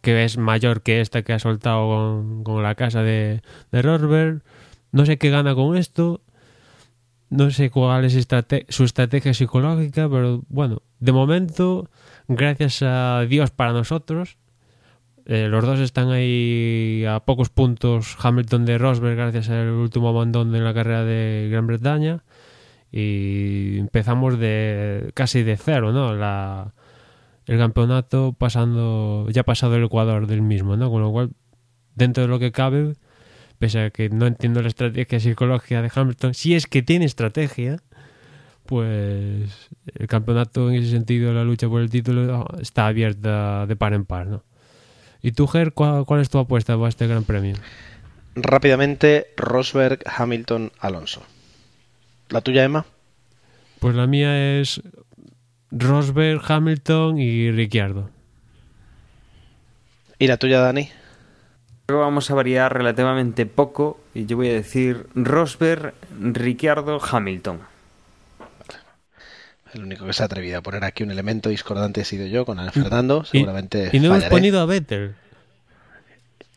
que 0.00 0.24
es 0.24 0.38
mayor 0.38 0.82
que 0.82 1.00
esta 1.00 1.22
que 1.22 1.32
ha 1.32 1.38
soltado 1.38 1.88
con, 1.88 2.44
con 2.44 2.62
la 2.62 2.74
casa 2.74 3.02
de, 3.02 3.42
de 3.72 3.82
Rosberg. 3.82 4.42
No 4.92 5.06
sé 5.06 5.18
qué 5.18 5.30
gana 5.30 5.54
con 5.54 5.76
esto. 5.76 6.22
No 7.30 7.50
sé 7.52 7.70
cuál 7.70 8.04
es 8.04 8.26
su 8.70 8.84
estrategia 8.84 9.34
psicológica, 9.34 10.08
pero 10.08 10.42
bueno, 10.48 10.82
de 10.98 11.12
momento, 11.12 11.88
gracias 12.26 12.82
a 12.82 13.24
Dios 13.28 13.52
para 13.52 13.72
nosotros, 13.72 14.36
eh, 15.26 15.46
los 15.48 15.64
dos 15.64 15.78
están 15.78 16.10
ahí 16.10 17.04
a 17.08 17.20
pocos 17.20 17.50
puntos 17.50 18.16
Hamilton 18.20 18.64
de 18.64 18.78
Rosberg 18.78 19.16
gracias 19.16 19.48
al 19.48 19.68
último 19.68 20.08
abandón 20.08 20.52
en 20.56 20.64
la 20.64 20.74
carrera 20.74 21.04
de 21.04 21.48
Gran 21.52 21.68
Bretaña 21.68 22.24
y 22.90 23.78
empezamos 23.78 24.40
de 24.40 25.12
casi 25.14 25.44
de 25.44 25.56
cero, 25.56 25.92
¿no? 25.92 26.14
La, 26.14 26.74
el 27.50 27.58
campeonato 27.58 28.32
pasando 28.32 29.26
ya 29.28 29.42
pasado 29.42 29.74
el 29.74 29.82
Ecuador 29.82 30.28
del 30.28 30.40
mismo, 30.40 30.76
¿no? 30.76 30.88
Con 30.88 31.02
lo 31.02 31.10
cual 31.10 31.30
dentro 31.96 32.22
de 32.22 32.28
lo 32.28 32.38
que 32.38 32.52
cabe, 32.52 32.94
pese 33.58 33.80
a 33.80 33.90
que 33.90 34.08
no 34.08 34.28
entiendo 34.28 34.62
la 34.62 34.68
estrategia 34.68 35.18
psicológica 35.18 35.82
de 35.82 35.90
Hamilton, 35.92 36.32
si 36.32 36.54
es 36.54 36.68
que 36.68 36.82
tiene 36.82 37.06
estrategia, 37.06 37.82
pues 38.66 39.68
el 39.96 40.06
campeonato 40.06 40.70
en 40.70 40.76
ese 40.76 40.90
sentido, 40.92 41.32
la 41.32 41.42
lucha 41.42 41.68
por 41.68 41.80
el 41.80 41.90
título 41.90 42.46
está 42.60 42.86
abierta 42.86 43.66
de 43.66 43.74
par 43.74 43.94
en 43.94 44.04
par, 44.04 44.28
¿no? 44.28 44.44
¿Y 45.20 45.32
tú, 45.32 45.48
Ger, 45.48 45.72
cuál, 45.72 46.04
cuál, 46.04 46.20
es 46.20 46.30
tu 46.30 46.38
apuesta 46.38 46.76
para 46.76 46.88
este 46.88 47.08
Gran 47.08 47.24
Premio? 47.24 47.56
Rápidamente, 48.36 49.26
Rosberg, 49.36 50.04
Hamilton, 50.06 50.70
Alonso. 50.78 51.24
¿La 52.28 52.42
tuya, 52.42 52.62
Emma? 52.62 52.86
Pues 53.80 53.96
la 53.96 54.06
mía 54.06 54.60
es 54.60 54.80
Rosberg, 55.70 56.40
Hamilton 56.46 57.18
y 57.18 57.50
Ricciardo. 57.52 58.10
¿Y 60.18 60.26
la 60.26 60.36
tuya, 60.36 60.60
Dani? 60.60 60.88
Vamos 61.88 62.30
a 62.30 62.34
variar 62.34 62.72
relativamente 62.72 63.46
poco 63.46 64.00
y 64.14 64.26
yo 64.26 64.36
voy 64.36 64.48
a 64.48 64.52
decir 64.52 65.06
Rosberg, 65.14 65.94
Ricciardo, 66.20 67.00
Hamilton. 67.00 67.60
El 69.74 69.84
único 69.84 70.04
que 70.04 70.12
se 70.12 70.22
ha 70.22 70.26
atrevido 70.26 70.58
a 70.58 70.62
poner 70.62 70.82
aquí 70.84 71.04
un 71.04 71.12
elemento 71.12 71.48
discordante 71.48 72.00
ha 72.00 72.04
sido 72.04 72.26
yo 72.26 72.44
con 72.44 72.58
el 72.58 72.70
Fernando. 72.72 73.24
Seguramente. 73.24 73.90
Y, 73.92 73.96
y 73.96 74.00
no 74.00 74.08
fallaré. 74.08 74.26
hemos 74.26 74.30
ponido 74.30 74.60
a 74.60 74.66
Vettel. 74.66 75.14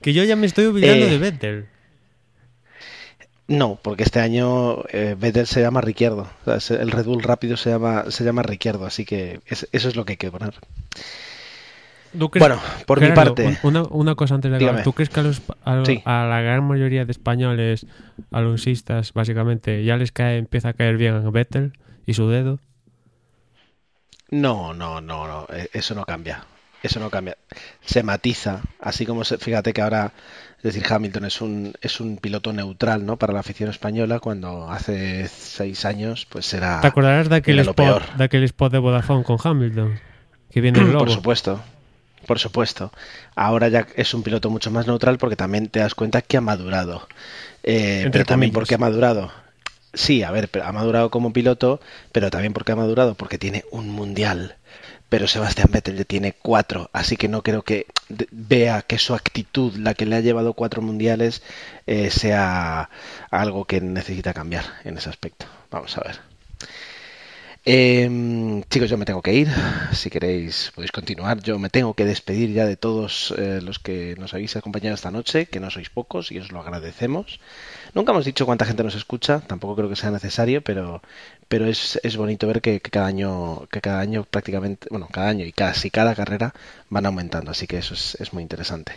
Que 0.01 0.14
yo 0.14 0.24
ya 0.24 0.36
me 0.36 0.47
estoy 0.47 0.66
olvidando 0.66 1.05
Eh, 1.05 1.09
de 1.09 1.18
Vettel. 1.20 1.66
No, 3.47 3.77
porque 3.81 4.03
este 4.03 4.19
año 4.21 4.83
eh, 4.89 5.15
Vettel 5.19 5.47
se 5.47 5.61
llama 5.61 5.81
Ricciardo. 5.81 6.29
O 6.41 6.45
sea, 6.45 6.59
se- 6.59 6.81
el 6.81 6.91
Red 6.91 7.05
Bull 7.05 7.21
rápido 7.23 7.57
se 7.57 7.69
llama, 7.71 8.05
se 8.09 8.23
llama 8.23 8.41
Ricciardo, 8.43 8.85
así 8.85 9.03
que 9.05 9.41
es- 9.47 9.67
eso 9.71 9.89
es 9.89 9.95
lo 9.95 10.05
que 10.05 10.13
hay 10.13 10.17
que 10.17 10.31
poner. 10.31 10.53
¿Tú 12.17 12.29
crees- 12.29 12.41
Bueno, 12.47 12.61
por 12.85 13.01
mi 13.01 13.11
parte. 13.11 13.57
Una, 13.63 13.83
una 13.83 14.15
cosa 14.15 14.35
antes 14.35 14.49
de 14.51 14.57
acabar. 14.57 14.83
¿Tú 14.83 14.93
crees 14.93 15.09
que 15.09 15.19
a, 15.19 15.23
los, 15.23 15.41
a, 15.65 15.83
Sí. 15.85 16.01
a 16.05 16.25
la 16.25 16.41
gran 16.41 16.63
mayoría 16.63 17.05
de 17.05 17.11
españoles 17.11 17.85
alonsistas, 18.31 19.13
básicamente, 19.13 19.83
ya 19.83 19.97
les 19.97 20.11
cae, 20.11 20.37
empieza 20.37 20.69
a 20.69 20.73
caer 20.73 20.95
bien 20.97 21.29
Vettel 21.31 21.73
y 22.05 22.13
su 22.13 22.29
dedo? 22.29 22.59
No, 24.29 24.73
no, 24.73 25.01
no, 25.01 25.27
no, 25.27 25.47
eh, 25.53 25.69
eso 25.73 25.95
no 25.95 26.05
cambia. 26.05 26.45
Eso 26.81 26.99
no 26.99 27.09
cambia. 27.09 27.37
Se 27.81 28.03
matiza, 28.03 28.61
así 28.79 29.05
como 29.05 29.23
se, 29.23 29.37
fíjate 29.37 29.73
que 29.73 29.81
ahora, 29.81 30.11
es 30.64 30.74
decir, 30.74 30.86
Hamilton 30.89 31.26
es 31.26 31.41
un, 31.41 31.74
es 31.82 31.99
un 31.99 32.16
piloto 32.16 32.53
neutral, 32.53 33.05
¿no? 33.05 33.18
Para 33.18 33.34
la 33.34 33.41
afición 33.41 33.70
española, 33.70 34.22
cuando 34.22 34.72
hace 34.72 35.28
seis 35.28 35.84
años, 35.84 36.26
pues 36.30 36.53
era. 36.53 36.80
¿Te 36.80 36.88
acordarás 36.88 37.28
de 37.28 37.36
aquel, 37.36 37.59
spot, 37.59 37.76
peor. 37.76 38.03
de 38.18 38.24
aquel 38.24 38.43
spot 38.45 38.72
de 38.72 38.78
Vodafone 38.78 39.26
con 39.26 39.38
Hamilton? 39.43 39.99
Que 40.49 40.61
viene 40.61 40.80
el 40.80 40.86
logo. 40.88 40.99
Por 40.99 41.11
supuesto, 41.11 41.61
por 42.26 42.39
supuesto. 42.39 42.93
Ahora 43.36 43.68
ya 43.68 43.88
es 43.97 44.14
un 44.14 44.24
piloto 44.24 44.49
mucho 44.49 44.72
más 44.72 44.88
neutral 44.88 45.18
porque 45.18 45.36
también 45.36 45.68
te 45.68 45.80
das 45.80 45.95
cuenta 45.95 46.22
que 46.22 46.38
ha 46.38 46.41
madurado. 46.41 47.09
Eh, 47.64 48.03
Entre 48.05 48.11
pero 48.11 48.26
también 48.26 48.51
comillas. 48.51 48.55
porque 48.55 48.76
ha 48.76 48.78
madurado. 48.78 49.32
Sí, 49.93 50.24
a 50.24 50.32
ver, 50.32 50.47
pero 50.47 50.66
ha 50.66 50.72
madurado 50.72 51.11
como 51.11 51.34
piloto, 51.34 51.82
pero 52.14 52.32
también 52.32 52.53
porque 52.53 52.72
ha 52.72 52.78
madurado 52.78 53.16
porque 53.16 53.38
tiene 53.38 53.66
un 53.70 53.89
mundial. 53.89 54.55
Pero 55.14 55.28
Sebastián 55.28 55.70
Vettel 55.70 55.95
ya 55.95 56.05
tiene 56.05 56.34
cuatro, 56.34 56.89
así 56.91 57.18
que 57.18 57.28
no 57.28 57.43
creo 57.43 57.61
que 57.61 57.86
vea 58.32 58.82
que 58.82 58.97
su 58.97 59.14
actitud, 59.14 59.76
la 59.76 59.93
que 59.93 60.07
le 60.07 60.16
ha 60.16 60.22
llevado 60.22 60.55
cuatro 60.55 60.82
mundiales, 60.82 61.43
eh, 61.86 62.09
sea 62.09 62.89
algo 63.30 63.66
que 63.66 63.80
necesita 63.80 64.34
cambiar 64.34 64.66
en 64.84 64.97
ese 64.97 65.09
aspecto. 65.09 65.45
Vamos 65.70 65.95
a 65.99 66.01
ver. 66.01 66.20
Eh, 67.64 68.64
chicos, 68.72 68.89
yo 68.89 68.97
me 68.97 69.05
tengo 69.05 69.22
que 69.22 69.34
ir. 69.34 69.49
Si 69.93 70.09
queréis, 70.09 70.72
podéis 70.74 70.91
continuar. 70.91 71.39
Yo 71.41 71.59
me 71.59 71.70
tengo 71.70 71.93
que 71.93 72.05
despedir 72.05 72.51
ya 72.51 72.66
de 72.66 72.76
todos 72.76 73.36
eh, 73.38 73.61
los 73.61 73.78
que 73.78 74.16
nos 74.18 74.34
habéis 74.34 74.55
acompañado 74.55 74.95
esta 74.95 75.11
noche, 75.11 75.45
que 75.45 75.59
no 75.59 75.70
sois 75.70 75.91
pocos 75.91 76.32
y 76.32 76.39
os 76.39 76.51
lo 76.51 76.59
agradecemos. 76.59 77.39
Nunca 77.93 78.11
hemos 78.11 78.25
dicho 78.25 78.45
cuánta 78.45 78.65
gente 78.65 78.83
nos 78.83 78.95
escucha, 78.95 79.41
tampoco 79.41 79.75
creo 79.75 79.89
que 79.89 79.95
sea 79.95 80.09
necesario, 80.09 80.63
pero, 80.63 81.01
pero 81.47 81.67
es, 81.67 81.99
es 82.03 82.17
bonito 82.17 82.47
ver 82.47 82.61
que, 82.61 82.79
cada 82.81 83.05
año, 83.05 83.67
que 83.71 83.81
cada 83.81 83.99
año 83.99 84.23
prácticamente, 84.23 84.87
bueno, 84.89 85.07
cada 85.11 85.29
año 85.29 85.45
y 85.45 85.51
casi 85.51 85.91
cada 85.91 86.15
carrera 86.15 86.53
van 86.89 87.05
aumentando, 87.05 87.51
así 87.51 87.67
que 87.67 87.77
eso 87.77 87.93
es, 87.93 88.15
es 88.19 88.33
muy 88.33 88.41
interesante. 88.41 88.93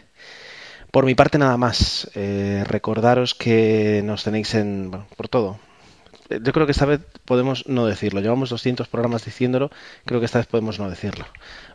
Por 0.91 1.05
mi 1.05 1.15
parte 1.15 1.37
nada 1.37 1.59
más, 1.59 2.11
eh, 2.15 2.65
recordaros 2.67 3.35
que 3.35 4.01
nos 4.03 4.25
tenéis 4.25 4.55
en, 4.55 4.91
bueno, 4.91 5.07
por 5.17 5.29
todo, 5.29 5.59
yo 6.31 6.53
creo 6.53 6.67
que 6.67 6.73
esta 6.73 6.87
vez 6.87 7.01
podemos 7.25 7.67
no 7.69 7.87
decirlo. 7.87 8.21
Llevamos 8.21 8.51
200 8.51 8.89
programas 8.89 9.25
diciéndolo, 9.25 9.71
creo 10.05 10.21
que 10.21 10.27
esta 10.27 10.39
vez 10.39 10.47
podemos 10.47 10.79
no 10.79 10.91
decirlo. 10.91 11.27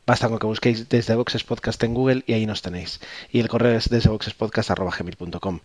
Basta 0.05 0.28
con 0.28 0.39
que 0.39 0.47
busquéis 0.47 0.89
desde 0.89 1.15
Boxes 1.15 1.43
Podcast 1.43 1.82
en 1.84 1.93
Google 1.93 2.24
y 2.26 2.34
ahí 2.34 2.45
nos 2.45 2.61
tenéis. 2.61 2.99
Y 3.32 3.39
el 3.39 3.47
correo 3.47 3.78
es 3.78 3.89
desde 3.89 4.09
boxespodcast.gmail.com. 4.09 5.59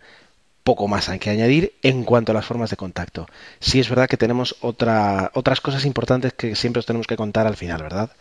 Poco 0.67 0.89
más 0.89 1.07
hay 1.07 1.17
que 1.17 1.29
añadir 1.29 1.75
en 1.81 2.03
cuanto 2.03 2.33
a 2.33 2.35
las 2.35 2.45
formas 2.45 2.69
de 2.69 2.75
contacto. 2.75 3.25
Sí 3.61 3.79
es 3.79 3.87
verdad 3.87 4.09
que 4.09 4.17
tenemos 4.17 4.57
otra, 4.59 5.31
otras 5.33 5.61
cosas 5.61 5.85
importantes 5.85 6.33
que 6.33 6.57
siempre 6.57 6.81
os 6.81 6.85
tenemos 6.85 7.07
que 7.07 7.15
contar 7.15 7.47
al 7.47 7.55
final, 7.55 7.81
¿verdad? 7.83 8.11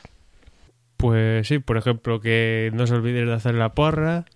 Pues 0.96 1.48
sí, 1.48 1.58
por 1.58 1.76
ejemplo, 1.76 2.20
que 2.20 2.70
no 2.72 2.84
os 2.84 2.92
olvidéis 2.92 3.26
de 3.26 3.34
hacer 3.34 3.56
la 3.56 3.70
porra. 3.70 4.26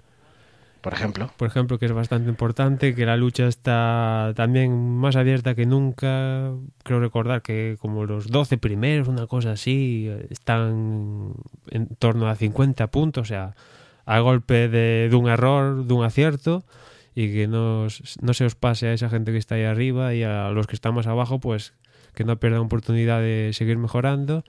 Por 0.80 0.92
ejemplo. 0.92 1.30
Por 1.36 1.46
ejemplo, 1.46 1.78
que 1.78 1.86
es 1.86 1.92
bastante 1.92 2.28
importante, 2.28 2.96
que 2.96 3.06
la 3.06 3.16
lucha 3.16 3.46
está 3.46 4.32
también 4.34 4.96
más 4.96 5.14
abierta 5.14 5.54
que 5.54 5.66
nunca. 5.66 6.50
Creo 6.82 6.98
recordar 6.98 7.42
que 7.42 7.76
como 7.78 8.06
los 8.06 8.26
12 8.26 8.58
primeros, 8.58 9.06
una 9.06 9.28
cosa 9.28 9.52
así, 9.52 10.10
están 10.30 11.34
en 11.70 11.86
torno 12.00 12.28
a 12.28 12.34
50 12.34 12.88
puntos, 12.88 13.22
o 13.22 13.24
sea, 13.28 13.54
a 14.04 14.18
golpe 14.18 14.66
de, 14.66 15.06
de 15.08 15.14
un 15.14 15.28
error, 15.28 15.84
de 15.84 15.94
un 15.94 16.02
acierto, 16.02 16.64
y 17.14 17.32
que 17.32 17.46
no, 17.46 17.86
no 18.20 18.34
se 18.34 18.44
os 18.44 18.54
pase 18.54 18.88
a 18.88 18.92
esa 18.92 19.08
gente 19.08 19.32
que 19.32 19.38
está 19.38 19.56
ahí 19.56 19.64
arriba 19.64 20.14
y 20.14 20.22
a 20.22 20.50
los 20.50 20.66
que 20.66 20.74
estamos 20.74 21.06
abajo, 21.06 21.40
pues 21.40 21.74
que 22.14 22.24
no 22.24 22.38
pierdan 22.38 22.60
oportunidad 22.60 23.20
de 23.20 23.50
seguir 23.52 23.78
mejorando. 23.78 24.44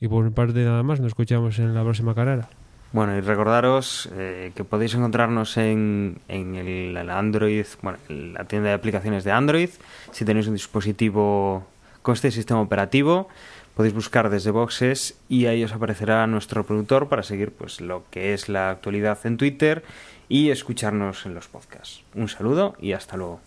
Y 0.00 0.08
por 0.08 0.24
mi 0.24 0.30
parte 0.30 0.64
nada 0.64 0.82
más, 0.82 1.00
nos 1.00 1.08
escuchamos 1.08 1.58
en 1.58 1.74
la 1.74 1.82
próxima 1.82 2.14
carrera. 2.14 2.48
Bueno, 2.92 3.16
y 3.16 3.20
recordaros 3.20 4.08
eh, 4.14 4.52
que 4.54 4.64
podéis 4.64 4.94
encontrarnos 4.94 5.56
en, 5.56 6.18
en 6.28 6.54
el, 6.54 6.96
el 6.96 7.10
Android, 7.10 7.66
bueno, 7.82 7.98
en 8.08 8.34
la 8.34 8.44
tienda 8.44 8.68
de 8.68 8.74
aplicaciones 8.74 9.24
de 9.24 9.32
Android, 9.32 9.70
si 10.12 10.24
tenéis 10.24 10.46
un 10.46 10.54
dispositivo 10.54 11.66
con 12.02 12.14
este 12.14 12.30
sistema 12.30 12.60
operativo 12.60 13.28
podéis 13.76 13.94
buscar 13.94 14.30
desde 14.30 14.50
boxes 14.50 15.18
y 15.28 15.46
ahí 15.46 15.62
os 15.62 15.72
aparecerá 15.72 16.26
nuestro 16.26 16.64
productor 16.64 17.08
para 17.08 17.22
seguir 17.22 17.52
pues 17.52 17.82
lo 17.82 18.04
que 18.10 18.32
es 18.32 18.48
la 18.48 18.70
actualidad 18.70 19.18
en 19.24 19.36
Twitter 19.36 19.84
y 20.28 20.50
escucharnos 20.50 21.26
en 21.26 21.34
los 21.34 21.48
podcasts. 21.48 22.02
Un 22.14 22.28
saludo 22.28 22.74
y 22.80 22.92
hasta 22.92 23.16
luego. 23.16 23.40